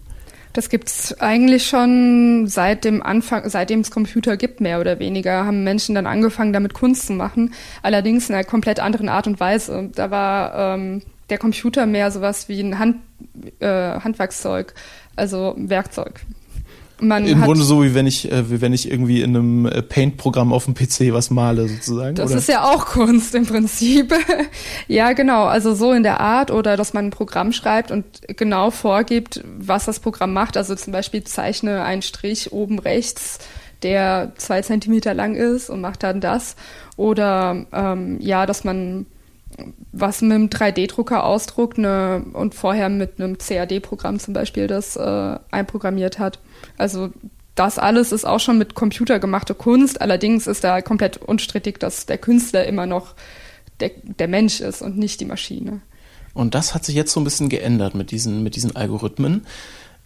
Das 0.52 0.68
gibt's 0.68 1.18
eigentlich 1.18 1.66
schon 1.66 2.46
seit 2.46 2.84
dem 2.84 3.02
Anfang, 3.02 3.48
seitdem 3.48 3.80
es 3.80 3.90
Computer 3.90 4.36
gibt, 4.36 4.60
mehr 4.60 4.80
oder 4.80 4.98
weniger, 4.98 5.46
haben 5.46 5.64
Menschen 5.64 5.94
dann 5.94 6.06
angefangen, 6.06 6.52
damit 6.52 6.74
Kunst 6.74 7.06
zu 7.06 7.14
machen. 7.14 7.54
Allerdings 7.82 8.28
in 8.28 8.34
einer 8.34 8.44
komplett 8.44 8.78
anderen 8.78 9.08
Art 9.08 9.26
und 9.26 9.40
Weise. 9.40 9.90
Da 9.94 10.10
war 10.10 10.74
ähm, 10.74 11.02
der 11.30 11.38
Computer 11.38 11.86
mehr 11.86 12.10
sowas 12.10 12.48
wie 12.50 12.60
ein 12.60 12.78
Hand, 12.78 12.96
äh, 13.60 13.66
Handwerkszeug, 13.66 14.74
also 15.16 15.54
Werkzeug. 15.56 16.20
Man 17.00 17.26
Im 17.26 17.42
Grunde 17.42 17.64
so, 17.64 17.82
wie 17.82 17.94
wenn 17.94 18.06
ich, 18.06 18.30
äh, 18.30 18.50
wie 18.50 18.60
wenn 18.60 18.72
ich 18.72 18.90
irgendwie 18.90 19.22
in 19.22 19.36
einem 19.36 19.66
äh, 19.66 19.82
Paint-Programm 19.82 20.52
auf 20.52 20.66
dem 20.66 20.74
PC 20.74 21.12
was 21.12 21.30
male, 21.30 21.68
sozusagen. 21.68 22.14
Das 22.14 22.30
oder? 22.30 22.38
ist 22.38 22.48
ja 22.48 22.64
auch 22.64 22.86
Kunst 22.92 23.34
im 23.34 23.46
Prinzip. 23.46 24.14
ja, 24.88 25.12
genau. 25.12 25.44
Also 25.44 25.74
so 25.74 25.92
in 25.92 26.02
der 26.02 26.20
Art 26.20 26.50
oder 26.50 26.76
dass 26.76 26.92
man 26.92 27.06
ein 27.06 27.10
Programm 27.10 27.52
schreibt 27.52 27.90
und 27.90 28.04
genau 28.28 28.70
vorgibt, 28.70 29.42
was 29.58 29.84
das 29.84 30.00
Programm 30.00 30.32
macht. 30.32 30.56
Also 30.56 30.74
zum 30.74 30.92
Beispiel 30.92 31.24
zeichne 31.24 31.82
einen 31.82 32.02
Strich 32.02 32.52
oben 32.52 32.78
rechts, 32.78 33.38
der 33.82 34.32
zwei 34.36 34.62
Zentimeter 34.62 35.14
lang 35.14 35.34
ist 35.34 35.70
und 35.70 35.80
macht 35.80 36.02
dann 36.02 36.20
das. 36.20 36.56
Oder 36.96 37.66
ähm, 37.72 38.18
ja, 38.20 38.46
dass 38.46 38.64
man 38.64 39.06
was 39.92 40.22
mit 40.22 40.32
einem 40.32 40.46
3D-Drucker 40.46 41.24
ausdruckt 41.24 41.78
ne, 41.78 42.24
und 42.32 42.54
vorher 42.54 42.88
mit 42.88 43.20
einem 43.20 43.38
CAD-Programm 43.38 44.18
zum 44.18 44.34
Beispiel 44.34 44.66
das 44.66 44.96
äh, 44.96 45.38
einprogrammiert 45.50 46.18
hat. 46.18 46.38
Also 46.78 47.10
das 47.54 47.78
alles 47.78 48.12
ist 48.12 48.24
auch 48.24 48.40
schon 48.40 48.58
mit 48.58 48.74
Computer 48.74 49.18
gemachte 49.18 49.54
Kunst. 49.54 50.00
Allerdings 50.00 50.46
ist 50.46 50.64
da 50.64 50.80
komplett 50.80 51.18
unstrittig, 51.18 51.78
dass 51.78 52.06
der 52.06 52.18
Künstler 52.18 52.66
immer 52.66 52.86
noch 52.86 53.14
der, 53.80 53.90
der 54.18 54.28
Mensch 54.28 54.60
ist 54.60 54.80
und 54.80 54.96
nicht 54.96 55.20
die 55.20 55.26
Maschine. 55.26 55.80
Und 56.34 56.54
das 56.54 56.74
hat 56.74 56.84
sich 56.84 56.94
jetzt 56.94 57.12
so 57.12 57.20
ein 57.20 57.24
bisschen 57.24 57.50
geändert 57.50 57.94
mit 57.94 58.10
diesen, 58.10 58.42
mit 58.42 58.56
diesen 58.56 58.74
Algorithmen. 58.74 59.46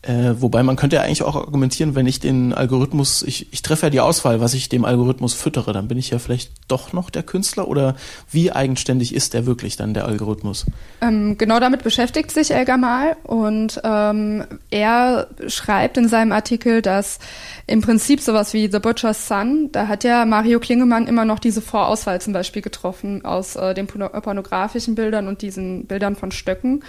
Äh, 0.06 0.40
wobei 0.40 0.62
man 0.62 0.76
könnte 0.76 0.96
ja 0.96 1.02
eigentlich 1.02 1.24
auch 1.24 1.34
argumentieren, 1.34 1.96
wenn 1.96 2.06
ich 2.06 2.20
den 2.20 2.52
Algorithmus, 2.52 3.22
ich, 3.22 3.52
ich 3.52 3.62
treffe 3.62 3.86
ja 3.86 3.90
die 3.90 3.98
Auswahl, 3.98 4.40
was 4.40 4.54
ich 4.54 4.68
dem 4.68 4.84
Algorithmus 4.84 5.34
füttere, 5.34 5.72
dann 5.72 5.88
bin 5.88 5.98
ich 5.98 6.10
ja 6.10 6.20
vielleicht 6.20 6.52
doch 6.68 6.92
noch 6.92 7.10
der 7.10 7.24
Künstler 7.24 7.66
oder 7.66 7.96
wie 8.30 8.52
eigenständig 8.52 9.12
ist 9.12 9.34
der 9.34 9.46
wirklich 9.46 9.76
dann, 9.76 9.94
der 9.94 10.04
Algorithmus? 10.04 10.64
Ähm, 11.00 11.36
genau 11.38 11.58
damit 11.58 11.82
beschäftigt 11.82 12.30
sich 12.30 12.52
Elgar 12.52 12.78
mal 12.78 13.16
und 13.24 13.80
ähm, 13.82 14.44
er 14.70 15.26
schreibt 15.48 15.96
in 15.96 16.08
seinem 16.08 16.30
Artikel, 16.30 16.82
dass 16.82 17.18
im 17.66 17.80
Prinzip 17.80 18.20
sowas 18.20 18.54
wie 18.54 18.70
The 18.70 18.78
Butcher's 18.78 19.26
Son, 19.26 19.70
da 19.72 19.88
hat 19.88 20.04
ja 20.04 20.24
Mario 20.24 20.60
Klingemann 20.60 21.08
immer 21.08 21.24
noch 21.24 21.40
diese 21.40 21.60
Vorauswahl 21.60 22.20
zum 22.20 22.32
Beispiel 22.32 22.62
getroffen 22.62 23.24
aus 23.24 23.56
äh, 23.56 23.74
den 23.74 23.88
pornografischen 23.88 24.94
Bildern 24.94 25.26
und 25.26 25.42
diesen 25.42 25.86
Bildern 25.86 26.14
von 26.14 26.30
Stöcken 26.30 26.84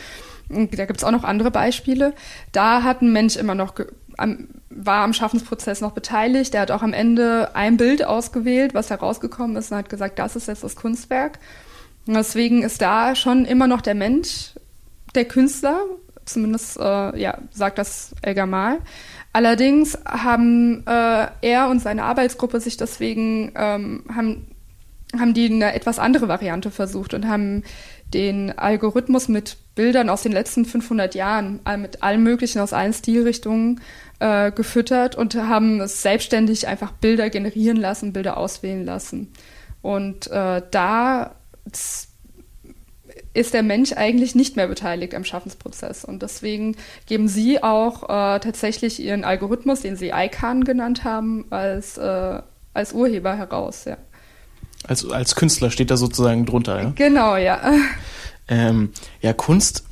da 0.50 0.86
gibt 0.86 0.98
es 0.98 1.04
auch 1.04 1.12
noch 1.12 1.24
andere 1.24 1.52
Beispiele. 1.52 2.14
Da 2.52 2.84
hat 2.84 3.02
ein 3.02 3.12
Mensch 3.12 3.36
immer 3.36 3.56
noch 3.56 3.74
am, 4.18 4.48
war 4.70 5.04
am 5.04 5.14
Schaffensprozess 5.14 5.82
noch 5.82 5.92
beteiligt. 5.92 6.54
Der 6.54 6.62
hat 6.62 6.72
auch 6.72 6.82
am 6.82 6.94
Ende 6.94 7.56
ein 7.56 7.78
Bild 7.78 8.06
ausgewählt, 8.06 8.74
was 8.74 8.90
herausgekommen 8.90 9.56
ist 9.56 9.72
und 9.72 9.78
hat 9.78 9.90
gesagt, 9.90 10.20
das 10.20 10.36
ist 10.36 10.48
jetzt 10.48 10.64
das 10.64 10.76
Kunstwerk. 10.76 11.40
Und 12.08 12.14
deswegen 12.14 12.64
ist 12.64 12.82
da 12.82 13.16
schon 13.16 13.46
immer 13.46 13.68
noch 13.68 13.82
der 13.82 13.96
Mensch 13.96 14.52
der 15.16 15.26
Künstler, 15.26 15.82
zumindest 16.26 16.78
äh, 16.78 17.20
ja, 17.20 17.38
sagt 17.52 17.78
das 17.78 18.16
Elgar 18.22 18.48
Mal. 18.48 18.80
Allerdings 19.34 19.98
haben 20.06 20.86
äh, 20.88 21.28
er 21.42 21.68
und 21.70 21.80
seine 21.80 22.04
Arbeitsgruppe 22.04 22.60
sich 22.60 22.78
deswegen 22.78 23.52
ähm, 23.56 24.04
haben, 24.14 24.48
haben 25.18 25.34
die 25.34 25.52
eine 25.52 25.74
etwas 25.74 26.00
andere 26.00 26.28
Variante 26.28 26.72
versucht 26.72 27.14
und 27.14 27.28
haben 27.28 27.64
den 28.14 28.58
Algorithmus 28.58 29.28
mit 29.28 29.58
Bildern 29.76 30.10
aus 30.10 30.24
den 30.24 30.32
letzten 30.32 30.66
500 30.66 31.14
Jahren, 31.14 31.60
mit 31.78 32.02
allem 32.02 32.24
Möglichen 32.24 32.60
aus 32.60 32.74
allen 32.74 32.94
Stilrichtungen 32.94 33.82
äh, 34.20 34.52
gefüttert 34.52 35.16
und 35.16 35.36
haben 35.36 35.82
es 35.82 36.02
selbstständig 36.02 36.68
einfach 36.68 36.92
Bilder 36.94 37.30
generieren 37.30 37.78
lassen, 37.78 38.14
Bilder 38.14 38.38
auswählen 38.38 38.86
lassen. 38.86 39.32
Und 39.82 40.28
äh, 40.32 40.62
da 40.72 41.36
ist 43.34 43.54
der 43.54 43.64
Mensch 43.64 43.94
eigentlich 43.94 44.34
nicht 44.34 44.56
mehr 44.56 44.68
beteiligt 44.68 45.14
am 45.14 45.24
Schaffensprozess. 45.24 46.04
Und 46.04 46.24
deswegen 46.24 46.76
geben 47.06 47.28
sie 47.28 47.62
auch 47.62 48.04
äh, 48.04 48.40
tatsächlich 48.40 49.00
ihren 49.00 49.24
Algorithmus, 49.24 49.82
den 49.82 49.96
sie 49.96 50.10
ICANN 50.10 50.64
genannt 50.64 51.04
haben, 51.04 51.46
als, 51.52 51.98
äh, 52.00 52.42
als 52.74 52.94
Urheber 52.94 53.36
heraus. 53.36 53.86
Ja. 53.86 53.98
Als, 54.88 55.10
als 55.10 55.36
Künstler 55.36 55.70
steht 55.70 55.92
da 55.92 55.98
sozusagen 55.98 56.46
drunter, 56.46 56.82
ja? 56.82 56.92
Genau, 56.96 57.36
ja. 57.36 57.62
Ähm, 58.48 58.92
ja, 59.22 59.34
Kunst 59.34 59.84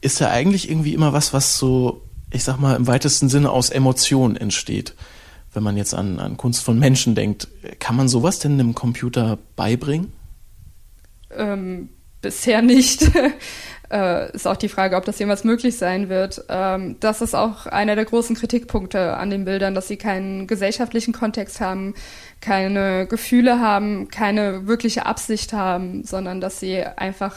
ist 0.00 0.20
ja 0.20 0.30
eigentlich 0.30 0.70
irgendwie 0.70 0.94
immer 0.94 1.12
was, 1.12 1.32
was 1.32 1.56
so, 1.56 2.02
ich 2.30 2.44
sag 2.44 2.58
mal, 2.58 2.76
im 2.76 2.86
weitesten 2.86 3.28
Sinne 3.28 3.50
aus 3.50 3.70
Emotionen 3.70 4.36
entsteht. 4.36 4.94
Wenn 5.54 5.62
man 5.62 5.76
jetzt 5.76 5.94
an, 5.94 6.20
an 6.20 6.36
Kunst 6.36 6.62
von 6.62 6.78
Menschen 6.78 7.14
denkt, 7.14 7.48
kann 7.78 7.96
man 7.96 8.08
sowas 8.08 8.38
denn 8.38 8.52
einem 8.52 8.74
Computer 8.74 9.38
beibringen? 9.56 10.12
Ähm, 11.34 11.88
bisher 12.20 12.62
nicht. 12.62 13.10
äh, 13.90 14.30
ist 14.32 14.46
auch 14.46 14.56
die 14.56 14.68
Frage, 14.68 14.96
ob 14.96 15.04
das 15.04 15.18
jemals 15.18 15.44
möglich 15.44 15.76
sein 15.76 16.08
wird. 16.08 16.44
Ähm, 16.48 16.96
das 17.00 17.22
ist 17.22 17.34
auch 17.34 17.66
einer 17.66 17.96
der 17.96 18.04
großen 18.04 18.36
Kritikpunkte 18.36 19.16
an 19.16 19.30
den 19.30 19.44
Bildern, 19.44 19.74
dass 19.74 19.88
sie 19.88 19.96
keinen 19.96 20.46
gesellschaftlichen 20.46 21.12
Kontext 21.12 21.60
haben, 21.60 21.94
keine 22.40 23.06
Gefühle 23.06 23.60
haben, 23.60 24.08
keine 24.08 24.66
wirkliche 24.66 25.06
Absicht 25.06 25.52
haben, 25.52 26.04
sondern 26.04 26.40
dass 26.40 26.60
sie 26.60 26.82
einfach 26.82 27.34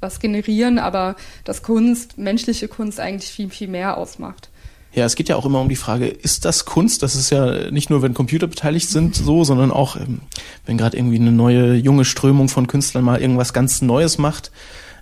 was 0.00 0.20
generieren, 0.20 0.78
aber 0.78 1.16
dass 1.44 1.62
Kunst, 1.62 2.18
menschliche 2.18 2.68
Kunst 2.68 3.00
eigentlich 3.00 3.30
viel, 3.30 3.48
viel 3.50 3.68
mehr 3.68 3.96
ausmacht. 3.96 4.50
Ja, 4.92 5.04
es 5.04 5.14
geht 5.14 5.28
ja 5.28 5.36
auch 5.36 5.44
immer 5.44 5.60
um 5.60 5.68
die 5.68 5.76
Frage, 5.76 6.06
ist 6.06 6.46
das 6.46 6.64
Kunst? 6.64 7.02
Das 7.02 7.14
ist 7.14 7.28
ja 7.28 7.70
nicht 7.70 7.90
nur, 7.90 8.00
wenn 8.00 8.14
Computer 8.14 8.46
beteiligt 8.46 8.88
sind, 8.88 9.14
so, 9.14 9.44
sondern 9.44 9.70
auch, 9.70 9.96
ähm, 9.96 10.22
wenn 10.64 10.78
gerade 10.78 10.96
irgendwie 10.96 11.16
eine 11.16 11.32
neue, 11.32 11.74
junge 11.74 12.06
Strömung 12.06 12.48
von 12.48 12.66
Künstlern 12.66 13.04
mal 13.04 13.20
irgendwas 13.20 13.52
ganz 13.52 13.82
Neues 13.82 14.16
macht. 14.16 14.50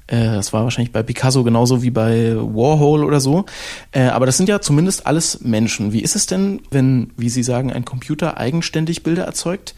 Äh, 0.07 0.25
das 0.25 0.53
war 0.53 0.65
wahrscheinlich 0.65 0.93
bei 0.93 1.03
Picasso 1.03 1.45
genauso 1.45 1.83
wie 1.83 1.91
bei 1.91 2.35
Warhol 2.37 3.05
oder 3.05 3.21
so. 3.21 3.45
Äh, 3.93 4.05
aber 4.05 4.27
das 4.27 4.37
sind 4.37 4.49
ja 4.49 4.61
zumindest 4.61 5.07
alles 5.07 5.41
Menschen. 5.41 5.93
Wie 5.93 6.03
ist 6.03 6.17
es 6.17 6.27
denn, 6.27 6.61
wenn, 6.71 7.13
wie 7.17 7.29
Sie 7.29 7.43
sagen, 7.43 7.73
ein 7.73 7.85
Computer 7.85 8.37
eigenständig 8.37 9.03
Bilder 9.03 9.25
erzeugt? 9.25 9.75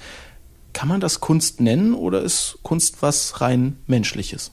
Kann 0.72 0.88
man 0.88 1.00
das 1.00 1.20
Kunst 1.20 1.60
nennen 1.60 1.94
oder 1.94 2.22
ist 2.22 2.58
Kunst 2.62 3.00
was 3.00 3.40
rein 3.40 3.78
Menschliches? 3.86 4.52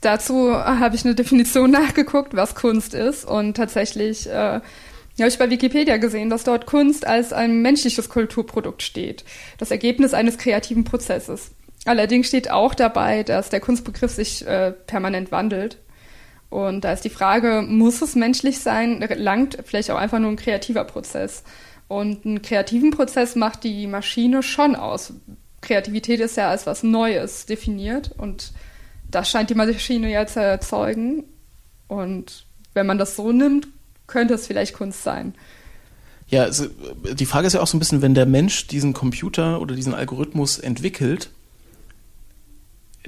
dazu 0.00 0.52
habe 0.52 0.96
ich 0.96 1.04
eine 1.04 1.14
Definition 1.14 1.70
nachgeguckt, 1.70 2.34
was 2.34 2.54
Kunst 2.54 2.94
ist. 2.94 3.24
Und 3.24 3.56
tatsächlich 3.56 4.28
äh, 4.28 4.60
habe 5.20 5.28
ich 5.28 5.38
bei 5.38 5.50
Wikipedia 5.50 5.96
gesehen, 5.96 6.30
dass 6.30 6.44
dort 6.44 6.66
Kunst 6.66 7.06
als 7.06 7.32
ein 7.32 7.62
menschliches 7.62 8.08
Kulturprodukt 8.08 8.82
steht. 8.82 9.24
Das 9.58 9.70
Ergebnis 9.70 10.14
eines 10.14 10.38
kreativen 10.38 10.84
Prozesses. 10.84 11.52
Allerdings 11.84 12.28
steht 12.28 12.50
auch 12.50 12.74
dabei, 12.74 13.22
dass 13.22 13.48
der 13.48 13.60
Kunstbegriff 13.60 14.12
sich 14.12 14.46
äh, 14.46 14.72
permanent 14.72 15.32
wandelt. 15.32 15.78
Und 16.48 16.82
da 16.82 16.92
ist 16.92 17.04
die 17.04 17.10
Frage, 17.10 17.62
muss 17.66 18.02
es 18.02 18.14
menschlich 18.14 18.60
sein? 18.60 19.04
Langt 19.16 19.58
vielleicht 19.64 19.90
auch 19.90 19.96
einfach 19.96 20.18
nur 20.18 20.30
ein 20.30 20.36
kreativer 20.36 20.84
Prozess. 20.84 21.42
Und 21.88 22.24
einen 22.24 22.42
kreativen 22.42 22.90
Prozess 22.90 23.36
macht 23.36 23.64
die 23.64 23.86
Maschine 23.86 24.42
schon 24.42 24.76
aus. 24.76 25.14
Kreativität 25.60 26.20
ist 26.20 26.36
ja 26.36 26.50
als 26.50 26.66
was 26.66 26.82
Neues 26.82 27.46
definiert 27.46 28.10
und 28.16 28.52
das 29.10 29.30
scheint 29.30 29.50
die 29.50 29.54
Maschine 29.54 30.10
ja 30.10 30.26
zu 30.26 30.40
erzeugen. 30.40 31.24
Und 31.88 32.46
wenn 32.74 32.86
man 32.86 32.98
das 32.98 33.16
so 33.16 33.32
nimmt, 33.32 33.68
könnte 34.06 34.34
es 34.34 34.46
vielleicht 34.46 34.74
Kunst 34.74 35.02
sein. 35.02 35.34
Ja, 36.28 36.44
also 36.44 36.66
die 37.12 37.26
Frage 37.26 37.46
ist 37.46 37.52
ja 37.52 37.60
auch 37.60 37.66
so 37.66 37.76
ein 37.76 37.80
bisschen, 37.80 38.02
wenn 38.02 38.14
der 38.14 38.26
Mensch 38.26 38.66
diesen 38.66 38.94
Computer 38.94 39.60
oder 39.60 39.74
diesen 39.74 39.94
Algorithmus 39.94 40.58
entwickelt, 40.58 41.30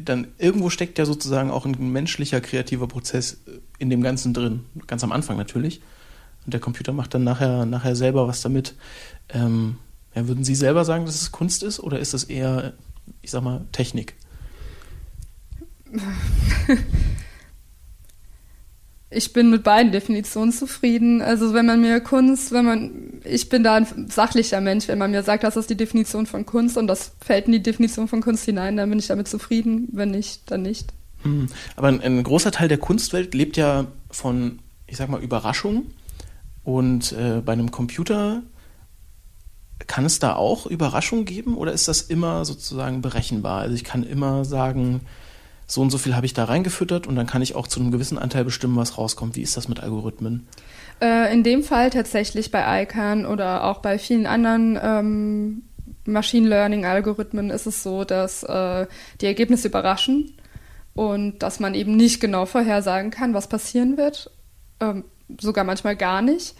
dann 0.00 0.28
irgendwo 0.38 0.70
steckt 0.70 0.98
ja 0.98 1.06
sozusagen 1.06 1.50
auch 1.50 1.66
ein 1.66 1.92
menschlicher 1.92 2.40
kreativer 2.40 2.88
Prozess 2.88 3.38
in 3.78 3.90
dem 3.90 4.02
Ganzen 4.02 4.34
drin. 4.34 4.64
Ganz 4.86 5.04
am 5.04 5.12
Anfang 5.12 5.36
natürlich. 5.36 5.80
Und 6.44 6.52
der 6.52 6.60
Computer 6.60 6.92
macht 6.92 7.14
dann 7.14 7.24
nachher, 7.24 7.64
nachher 7.64 7.96
selber 7.96 8.26
was 8.26 8.42
damit. 8.42 8.74
Ähm, 9.30 9.76
ja, 10.14 10.28
würden 10.28 10.44
Sie 10.44 10.54
selber 10.54 10.84
sagen, 10.84 11.06
dass 11.06 11.20
es 11.20 11.32
Kunst 11.32 11.62
ist 11.62 11.80
oder 11.80 11.98
ist 11.98 12.14
es 12.14 12.24
eher, 12.24 12.74
ich 13.22 13.30
sag 13.30 13.42
mal, 13.42 13.64
Technik? 13.72 14.14
ich 19.14 19.32
bin 19.32 19.50
mit 19.50 19.62
beiden 19.62 19.92
Definitionen 19.92 20.52
zufrieden. 20.52 21.22
Also 21.22 21.54
wenn 21.54 21.66
man 21.66 21.80
mir 21.80 22.00
Kunst, 22.00 22.52
wenn 22.52 22.64
man, 22.64 22.90
ich 23.24 23.48
bin 23.48 23.62
da 23.62 23.76
ein 23.76 24.08
sachlicher 24.10 24.60
Mensch, 24.60 24.88
wenn 24.88 24.98
man 24.98 25.10
mir 25.10 25.22
sagt, 25.22 25.44
das 25.44 25.56
ist 25.56 25.70
die 25.70 25.76
Definition 25.76 26.26
von 26.26 26.44
Kunst 26.46 26.76
und 26.76 26.86
das 26.86 27.12
fällt 27.20 27.46
in 27.46 27.52
die 27.52 27.62
Definition 27.62 28.08
von 28.08 28.20
Kunst 28.20 28.44
hinein, 28.44 28.76
dann 28.76 28.90
bin 28.90 28.98
ich 28.98 29.06
damit 29.06 29.28
zufrieden. 29.28 29.88
Wenn 29.92 30.10
nicht, 30.10 30.50
dann 30.50 30.62
nicht. 30.62 30.92
Hm. 31.22 31.48
Aber 31.76 31.88
ein, 31.88 32.00
ein 32.00 32.22
großer 32.22 32.50
Teil 32.50 32.68
der 32.68 32.78
Kunstwelt 32.78 33.34
lebt 33.34 33.56
ja 33.56 33.86
von, 34.10 34.58
ich 34.86 34.96
sag 34.96 35.08
mal, 35.08 35.22
Überraschung. 35.22 35.86
Und 36.64 37.12
äh, 37.12 37.40
bei 37.44 37.52
einem 37.52 37.70
Computer 37.70 38.42
kann 39.86 40.04
es 40.04 40.18
da 40.18 40.34
auch 40.34 40.66
Überraschungen 40.66 41.24
geben 41.24 41.56
oder 41.56 41.72
ist 41.72 41.88
das 41.88 42.02
immer 42.02 42.44
sozusagen 42.44 43.02
berechenbar? 43.02 43.60
Also 43.60 43.74
ich 43.74 43.84
kann 43.84 44.02
immer 44.02 44.44
sagen, 44.44 45.02
so 45.66 45.80
und 45.80 45.90
so 45.90 45.98
viel 45.98 46.14
habe 46.14 46.26
ich 46.26 46.34
da 46.34 46.44
reingefüttert 46.44 47.06
und 47.06 47.16
dann 47.16 47.26
kann 47.26 47.42
ich 47.42 47.54
auch 47.54 47.66
zu 47.66 47.80
einem 47.80 47.90
gewissen 47.90 48.18
Anteil 48.18 48.44
bestimmen, 48.44 48.76
was 48.76 48.98
rauskommt. 48.98 49.36
Wie 49.36 49.42
ist 49.42 49.56
das 49.56 49.68
mit 49.68 49.80
Algorithmen? 49.80 50.46
Äh, 51.00 51.32
in 51.32 51.42
dem 51.42 51.62
Fall 51.62 51.90
tatsächlich 51.90 52.50
bei 52.50 52.82
ICANN 52.82 53.26
oder 53.26 53.64
auch 53.64 53.78
bei 53.78 53.98
vielen 53.98 54.26
anderen 54.26 54.78
ähm, 54.82 55.62
Machine 56.06 56.48
Learning-Algorithmen 56.48 57.50
ist 57.50 57.66
es 57.66 57.82
so, 57.82 58.04
dass 58.04 58.42
äh, 58.42 58.86
die 59.20 59.26
Ergebnisse 59.26 59.68
überraschen 59.68 60.32
und 60.94 61.42
dass 61.42 61.60
man 61.60 61.74
eben 61.74 61.96
nicht 61.96 62.20
genau 62.20 62.46
vorhersagen 62.46 63.10
kann, 63.10 63.34
was 63.34 63.48
passieren 63.48 63.96
wird. 63.96 64.30
Ähm, 64.80 65.04
sogar 65.40 65.64
manchmal 65.64 65.96
gar 65.96 66.22
nicht. 66.22 66.54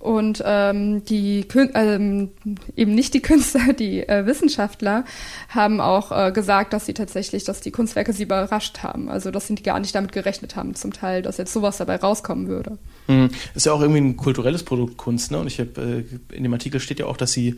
Und 0.00 0.42
ähm, 0.46 1.04
die 1.04 1.46
ähm, 1.74 2.30
eben 2.74 2.94
nicht 2.94 3.12
die 3.12 3.20
Künstler, 3.20 3.72
die 3.78 4.00
äh, 4.08 4.24
Wissenschaftler 4.24 5.04
haben 5.50 5.82
auch 5.82 6.10
äh, 6.10 6.32
gesagt, 6.32 6.72
dass 6.72 6.86
sie 6.86 6.94
tatsächlich, 6.94 7.44
dass 7.44 7.60
die 7.60 7.70
Kunstwerke 7.70 8.14
sie 8.14 8.22
überrascht 8.22 8.82
haben. 8.82 9.10
Also 9.10 9.30
dass 9.30 9.46
sie 9.46 9.56
gar 9.56 9.78
nicht 9.78 9.94
damit 9.94 10.12
gerechnet 10.12 10.56
haben, 10.56 10.74
zum 10.74 10.94
Teil, 10.94 11.20
dass 11.20 11.36
jetzt 11.36 11.52
sowas 11.52 11.76
dabei 11.76 11.96
rauskommen 11.96 12.48
würde. 12.48 12.78
Mhm. 13.08 13.28
Ist 13.54 13.66
ja 13.66 13.74
auch 13.74 13.82
irgendwie 13.82 14.00
ein 14.00 14.16
kulturelles 14.16 14.62
Produkt 14.62 14.96
Kunst, 14.96 15.32
ne? 15.32 15.38
Und 15.38 15.48
ich 15.48 15.60
habe 15.60 16.06
äh, 16.32 16.34
in 16.34 16.44
dem 16.44 16.52
Artikel 16.54 16.80
steht 16.80 16.98
ja 16.98 17.04
auch, 17.04 17.18
dass 17.18 17.32
sie 17.32 17.56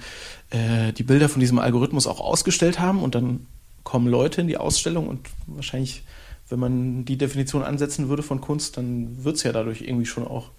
äh, 0.51 0.93
die 0.93 1.05
Bilder 1.05 1.29
von 1.29 1.39
diesem 1.39 1.61
Algorithmus 1.61 2.09
auch 2.09 2.19
ausgestellt 2.19 2.81
haben 2.81 3.05
und 3.05 3.15
dann 3.15 3.47
kommen 3.85 4.09
Leute 4.09 4.41
in 4.41 4.49
die 4.49 4.57
Ausstellung 4.57 5.07
und 5.09 5.29
wahrscheinlich, 5.47 6.03
wenn 6.49 6.59
man 6.59 7.05
die 7.05 7.19
Definition 7.19 7.63
ansetzen 7.63 8.09
würde 8.09 8.25
von 8.25 8.41
Kunst, 8.41 8.77
dann 8.77 9.25
wird 9.25 9.37
es 9.37 9.45
ja 9.45 9.53
dadurch 9.53 9.83
irgendwie 9.83 10.07
schon 10.07 10.27
auch 10.27 10.51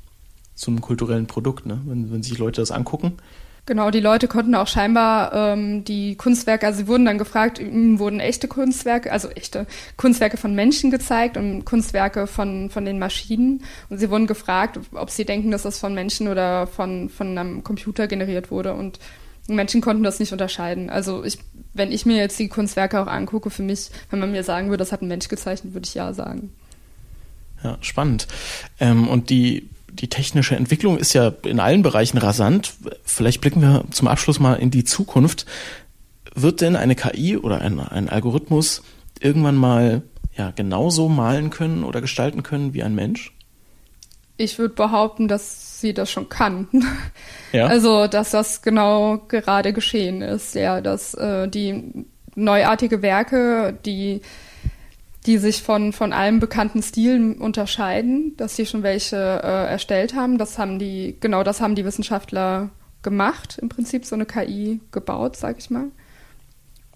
zu 0.56 0.72
einem 0.72 0.82
kulturellen 0.82 1.28
Produkt, 1.28 1.66
ne? 1.66 1.82
wenn, 1.86 2.12
wenn 2.12 2.24
sich 2.24 2.38
Leute 2.38 2.62
das 2.62 2.72
angucken. 2.72 3.18
Genau, 3.66 3.92
die 3.92 4.02
Leute 4.02 4.28
konnten 4.28 4.56
auch 4.56 4.68
scheinbar 4.68 5.32
ähm, 5.34 5.86
die 5.86 6.16
Kunstwerke, 6.16 6.66
also 6.66 6.80
sie 6.80 6.88
wurden 6.88 7.06
dann 7.06 7.18
gefragt, 7.18 7.60
ihnen 7.60 7.98
wurden 7.98 8.20
echte 8.20 8.50
Kunstwerke, 8.50 9.10
also 9.10 9.30
echte 9.30 9.68
Kunstwerke 9.96 10.36
von 10.36 10.54
Menschen 10.54 10.92
gezeigt 10.92 11.38
und 11.38 11.64
Kunstwerke 11.64 12.28
von, 12.28 12.70
von 12.70 12.84
den 12.84 13.00
Maschinen. 13.00 13.64
Und 13.90 14.00
sie 14.00 14.10
wurden 14.10 14.28
gefragt, 14.28 14.82
ob 14.92 15.10
sie 15.10 15.24
denken, 15.24 15.50
dass 15.50 15.64
das 15.64 15.80
von 15.80 15.94
Menschen 15.94 16.28
oder 16.28 16.68
von, 16.68 17.08
von 17.08 17.38
einem 17.38 17.64
Computer 17.64 18.08
generiert 18.08 18.52
wurde. 18.52 18.74
Und 18.74 19.00
Menschen 19.48 19.80
konnten 19.80 20.04
das 20.04 20.20
nicht 20.20 20.34
unterscheiden. 20.34 20.90
Also 20.90 21.24
ich, 21.24 21.40
wenn 21.74 21.94
ich 21.94 22.06
mir 22.06 22.18
jetzt 22.18 22.38
die 22.40 22.50
Kunstwerke 22.50 23.02
auch 23.02 23.08
angucke, 23.08 23.50
für 23.50 23.64
mich, 23.64 23.92
wenn 24.10 24.20
man 24.20 24.34
mir 24.34 24.44
sagen 24.44 24.68
würde, 24.68 24.80
das 24.80 24.92
hat 24.92 25.02
ein 25.02 25.08
Mensch 25.08 25.30
gezeichnet, 25.30 25.74
würde 25.74 25.88
ich 25.88 25.94
ja 25.94 26.14
sagen. 26.14 26.52
Ja, 27.64 27.78
spannend. 27.80 28.28
Ähm, 28.82 29.08
und 29.08 29.30
die 29.30 29.70
die 29.96 30.10
technische 30.10 30.56
Entwicklung 30.56 30.98
ist 30.98 31.14
ja 31.14 31.32
in 31.44 31.60
allen 31.60 31.84
Bereichen 31.84 32.18
rasant. 32.18 32.74
Vielleicht 33.04 33.42
blicken 33.42 33.62
wir 33.62 33.86
zum 33.92 34.08
Abschluss 34.08 34.40
mal 34.40 34.56
in 34.56 34.72
die 34.72 34.84
Zukunft. 34.84 35.46
Wird 36.36 36.62
denn 36.62 36.76
eine 36.76 36.96
KI 36.96 37.38
oder 37.38 37.62
ein, 37.62 37.80
ein 37.80 38.10
Algorithmus 38.10 38.82
irgendwann 39.20 39.56
mal 39.56 40.02
ja, 40.36 40.52
genauso 40.52 41.10
malen 41.10 41.50
können 41.50 41.84
oder 41.84 42.02
gestalten 42.02 42.44
können 42.44 42.74
wie 42.74 42.84
ein 42.84 42.96
Mensch? 42.96 43.34
Ich 44.38 44.58
würde 44.58 44.74
behaupten, 44.74 45.28
dass 45.28 45.80
sie 45.80 45.94
das 45.94 46.10
schon 46.10 46.30
kann. 46.30 46.68
Ja. 47.52 47.68
Also, 47.74 48.08
dass 48.08 48.32
das 48.32 48.64
genau 48.64 49.20
gerade 49.28 49.74
geschehen 49.74 50.24
ist. 50.24 50.56
Ja, 50.56 50.82
dass 50.82 51.14
äh, 51.14 51.48
die 51.48 52.06
neuartige 52.36 53.04
Werke, 53.04 53.78
die 53.86 54.22
die 55.26 55.38
sich 55.38 55.64
von, 55.64 55.94
von 55.94 56.14
allen 56.14 56.40
bekannten 56.40 56.84
Stilen 56.84 57.36
unterscheiden, 57.36 58.36
dass 58.38 58.56
sie 58.56 58.66
schon 58.66 58.84
welche 58.84 59.16
äh, 59.16 59.72
erstellt 59.72 60.16
haben. 60.16 60.38
Das 60.38 60.58
haben 60.58 60.80
die, 60.80 61.18
genau 61.20 61.44
das 61.44 61.62
haben 61.62 61.76
die 61.76 61.86
Wissenschaftler 61.86 62.70
gemacht, 63.04 63.58
im 63.62 63.70
Prinzip 63.70 64.06
so 64.06 64.16
eine 64.16 64.26
KI 64.26 64.82
gebaut, 64.92 65.36
sag 65.36 65.60
ich 65.60 65.70
mal. 65.70 65.88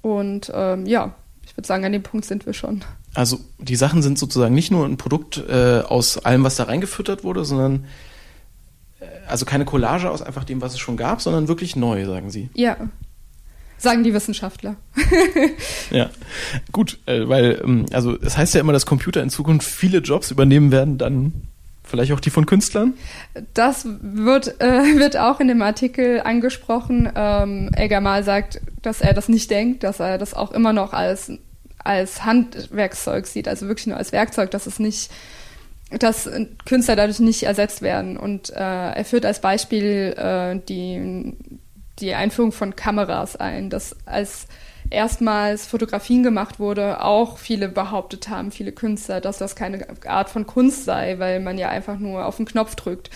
Und 0.02 0.52
ähm, 0.54 0.86
ja, 0.86 1.16
ich 1.46 1.56
würde 1.56 1.68
sagen, 1.68 1.86
an 1.86 1.92
dem 1.92 2.04
Punkt 2.04 2.26
sind 2.26 2.46
wir 2.46 2.54
schon. 2.54 2.84
Also 3.14 3.40
die 3.58 3.76
Sachen 3.76 4.02
sind 4.02 4.20
sozusagen 4.20 4.54
nicht 4.54 4.72
nur 4.72 4.86
ein 4.86 4.98
Produkt 4.98 5.38
äh, 5.50 5.82
aus 5.82 6.18
allem, 6.18 6.44
was 6.44 6.56
da 6.56 6.64
reingefüttert 6.64 7.24
wurde, 7.24 7.46
sondern 7.46 7.86
äh, 9.00 9.06
also 9.28 9.46
keine 9.46 9.66
Collage 9.66 10.12
aus 10.12 10.22
einfach 10.22 10.44
dem, 10.44 10.62
was 10.62 10.74
es 10.74 10.80
schon 10.80 10.98
gab, 10.98 11.22
sondern 11.22 11.48
wirklich 11.48 11.76
neu, 11.76 12.06
sagen 12.06 12.30
Sie. 12.30 12.50
Ja, 12.54 12.78
Sagen 13.78 14.04
die 14.04 14.14
Wissenschaftler. 14.14 14.76
ja, 15.92 16.10
gut, 16.72 16.98
äh, 17.06 17.28
weil, 17.28 17.62
ähm, 17.64 17.86
also 17.92 18.18
es 18.22 18.38
heißt 18.38 18.56
ja 18.56 18.62
immer, 18.62 18.74
dass 18.74 18.86
Computer 18.86 19.22
in 19.22 19.30
Zukunft 19.30 19.70
viele 19.70 20.00
Jobs 20.00 20.32
übernehmen 20.32 20.72
werden, 20.72 20.98
dann 20.98 21.34
vielleicht 21.84 22.12
auch 22.12 22.20
die 22.20 22.30
von 22.30 22.46
Künstlern? 22.46 22.94
Das 23.54 23.88
wird, 24.02 24.60
äh, 24.62 24.98
wird 24.98 25.18
auch 25.18 25.40
in 25.40 25.48
dem 25.48 25.62
Artikel 25.62 26.22
angesprochen. 26.22 27.10
Ähm, 27.16 27.72
Eggermal 27.74 28.24
sagt, 28.24 28.62
dass 28.82 29.02
er 29.02 29.14
das 29.14 29.30
nicht 29.30 29.50
denkt, 29.50 29.84
dass 29.84 30.00
er 30.00 30.18
das 30.18 30.34
auch 30.34 30.52
immer 30.52 30.74
noch 30.74 30.94
als, 30.94 31.32
als 31.78 32.26
Handwerkszeug 32.26 33.28
sieht, 33.28 33.48
also 33.48 33.68
wirklich 33.68 33.88
nur 33.88 33.98
als 33.98 34.12
Werkzeug, 34.12 34.52
dass 34.52 34.68
es 34.68 34.80
nicht 34.80 35.12
dass 35.90 36.30
Künstler 36.66 36.98
dadurch 36.98 37.20
nicht 37.20 37.44
ersetzt 37.44 37.82
werden. 37.82 38.18
Und 38.18 38.50
äh, 38.50 38.56
er 38.56 39.06
führt 39.06 39.26
als 39.26 39.40
Beispiel 39.40 40.14
äh, 40.18 40.60
die 40.68 41.34
die 42.00 42.14
Einführung 42.14 42.52
von 42.52 42.76
Kameras 42.76 43.36
ein, 43.36 43.70
dass 43.70 43.96
als 44.06 44.48
erstmals 44.90 45.68
Fotografien 45.68 46.24
gemacht 46.24 46.60
wurde, 46.60 47.04
auch 47.04 47.38
viele 47.38 47.68
behauptet 47.68 48.30
haben, 48.30 48.52
viele 48.52 48.72
Künstler, 48.72 49.22
dass 49.22 49.38
das 49.38 49.56
keine 49.56 49.86
Art 50.06 50.30
von 50.30 50.48
Kunst 50.48 50.86
sei, 50.86 51.20
weil 51.20 51.40
man 51.40 51.58
ja 51.58 51.70
einfach 51.70 51.98
nur 51.98 52.26
auf 52.26 52.38
den 52.38 52.46
Knopf 52.46 52.76
drückt. 52.76 53.10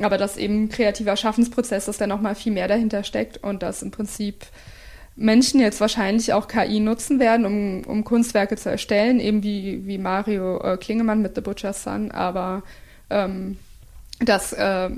Aber 0.00 0.18
dass 0.18 0.36
eben 0.36 0.68
kreativer 0.68 1.16
Schaffensprozess, 1.16 1.84
dass 1.84 1.98
da 1.98 2.06
nochmal 2.06 2.34
viel 2.34 2.52
mehr 2.52 2.66
dahinter 2.66 3.04
steckt 3.04 3.38
und 3.38 3.62
dass 3.62 3.82
im 3.82 3.92
Prinzip 3.92 4.46
Menschen 5.14 5.60
jetzt 5.60 5.80
wahrscheinlich 5.80 6.32
auch 6.32 6.48
KI 6.48 6.80
nutzen 6.80 7.20
werden, 7.20 7.46
um, 7.46 7.84
um 7.84 8.02
Kunstwerke 8.02 8.56
zu 8.56 8.68
erstellen, 8.70 9.20
eben 9.20 9.44
wie, 9.44 9.86
wie 9.86 9.98
Mario 9.98 10.60
äh, 10.60 10.76
Klingemann 10.76 11.22
mit 11.22 11.36
The 11.36 11.40
Butcher's 11.40 11.84
Son, 11.84 12.10
aber 12.10 12.64
ähm, 13.10 13.58
dass 14.18 14.52
äh, 14.52 14.90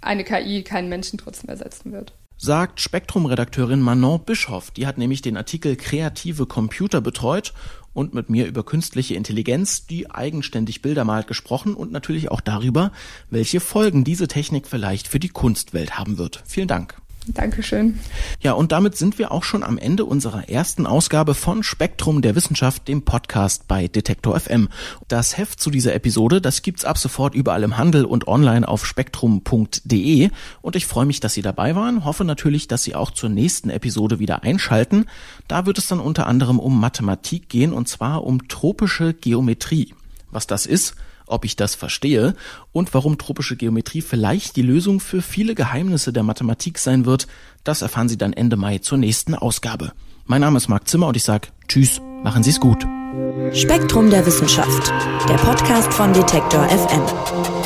eine 0.00 0.24
KI 0.24 0.62
keinen 0.62 0.88
Menschen 0.88 1.18
trotzdem 1.18 1.50
ersetzen 1.50 1.92
wird 1.92 2.14
sagt 2.38 2.80
Spektrum-Redakteurin 2.80 3.80
Manon 3.80 4.24
Bischoff. 4.24 4.70
Die 4.70 4.86
hat 4.86 4.96
nämlich 4.96 5.22
den 5.22 5.36
Artikel 5.36 5.76
Kreative 5.76 6.46
Computer 6.46 7.00
betreut 7.00 7.52
und 7.92 8.14
mit 8.14 8.30
mir 8.30 8.46
über 8.46 8.64
künstliche 8.64 9.14
Intelligenz, 9.14 9.86
die 9.86 10.10
eigenständig 10.10 10.80
Bilder 10.80 11.04
malt, 11.04 11.26
gesprochen 11.26 11.74
und 11.74 11.90
natürlich 11.90 12.30
auch 12.30 12.40
darüber, 12.40 12.92
welche 13.28 13.58
Folgen 13.58 14.04
diese 14.04 14.28
Technik 14.28 14.68
vielleicht 14.68 15.08
für 15.08 15.18
die 15.18 15.28
Kunstwelt 15.28 15.98
haben 15.98 16.16
wird. 16.16 16.42
Vielen 16.46 16.68
Dank. 16.68 16.96
Dankeschön. 17.34 17.98
Ja, 18.40 18.52
und 18.52 18.72
damit 18.72 18.96
sind 18.96 19.18
wir 19.18 19.32
auch 19.32 19.44
schon 19.44 19.62
am 19.62 19.78
Ende 19.78 20.04
unserer 20.04 20.48
ersten 20.48 20.86
Ausgabe 20.86 21.34
von 21.34 21.62
Spektrum 21.62 22.22
der 22.22 22.34
Wissenschaft, 22.34 22.88
dem 22.88 23.02
Podcast 23.02 23.68
bei 23.68 23.88
Detektor 23.88 24.38
FM. 24.38 24.68
Das 25.08 25.36
Heft 25.36 25.60
zu 25.60 25.70
dieser 25.70 25.94
Episode, 25.94 26.40
das 26.40 26.62
gibt's 26.62 26.84
ab 26.84 26.98
sofort 26.98 27.34
überall 27.34 27.62
im 27.62 27.76
Handel 27.76 28.04
und 28.04 28.28
online 28.28 28.66
auf 28.66 28.86
spektrum.de. 28.86 30.30
Und 30.62 30.76
ich 30.76 30.86
freue 30.86 31.06
mich, 31.06 31.20
dass 31.20 31.34
Sie 31.34 31.42
dabei 31.42 31.74
waren. 31.74 32.04
Hoffe 32.04 32.24
natürlich, 32.24 32.68
dass 32.68 32.82
Sie 32.82 32.94
auch 32.94 33.10
zur 33.10 33.28
nächsten 33.28 33.70
Episode 33.70 34.18
wieder 34.18 34.42
einschalten. 34.42 35.06
Da 35.46 35.66
wird 35.66 35.78
es 35.78 35.86
dann 35.88 36.00
unter 36.00 36.26
anderem 36.26 36.58
um 36.58 36.80
Mathematik 36.80 37.48
gehen 37.48 37.72
und 37.72 37.88
zwar 37.88 38.24
um 38.24 38.48
tropische 38.48 39.14
Geometrie. 39.14 39.94
Was 40.30 40.46
das 40.46 40.66
ist, 40.66 40.94
ob 41.28 41.44
ich 41.44 41.56
das 41.56 41.74
verstehe 41.74 42.34
und 42.72 42.92
warum 42.94 43.18
tropische 43.18 43.56
Geometrie 43.56 44.02
vielleicht 44.02 44.56
die 44.56 44.62
Lösung 44.62 45.00
für 45.00 45.22
viele 45.22 45.54
Geheimnisse 45.54 46.12
der 46.12 46.22
Mathematik 46.22 46.78
sein 46.78 47.04
wird, 47.06 47.26
das 47.64 47.82
erfahren 47.82 48.08
Sie 48.08 48.18
dann 48.18 48.32
Ende 48.32 48.56
Mai 48.56 48.78
zur 48.78 48.98
nächsten 48.98 49.34
Ausgabe. 49.34 49.92
Mein 50.26 50.40
Name 50.40 50.58
ist 50.58 50.68
Marc 50.68 50.88
Zimmer 50.88 51.08
und 51.08 51.16
ich 51.16 51.24
sage 51.24 51.48
Tschüss, 51.68 52.00
machen 52.22 52.42
Sie 52.42 52.50
es 52.50 52.60
gut. 52.60 52.86
Spektrum 53.52 54.10
der 54.10 54.26
Wissenschaft, 54.26 54.92
der 55.28 55.36
Podcast 55.36 55.92
von 55.92 56.12
Detektor 56.12 56.68
FM. 56.68 57.57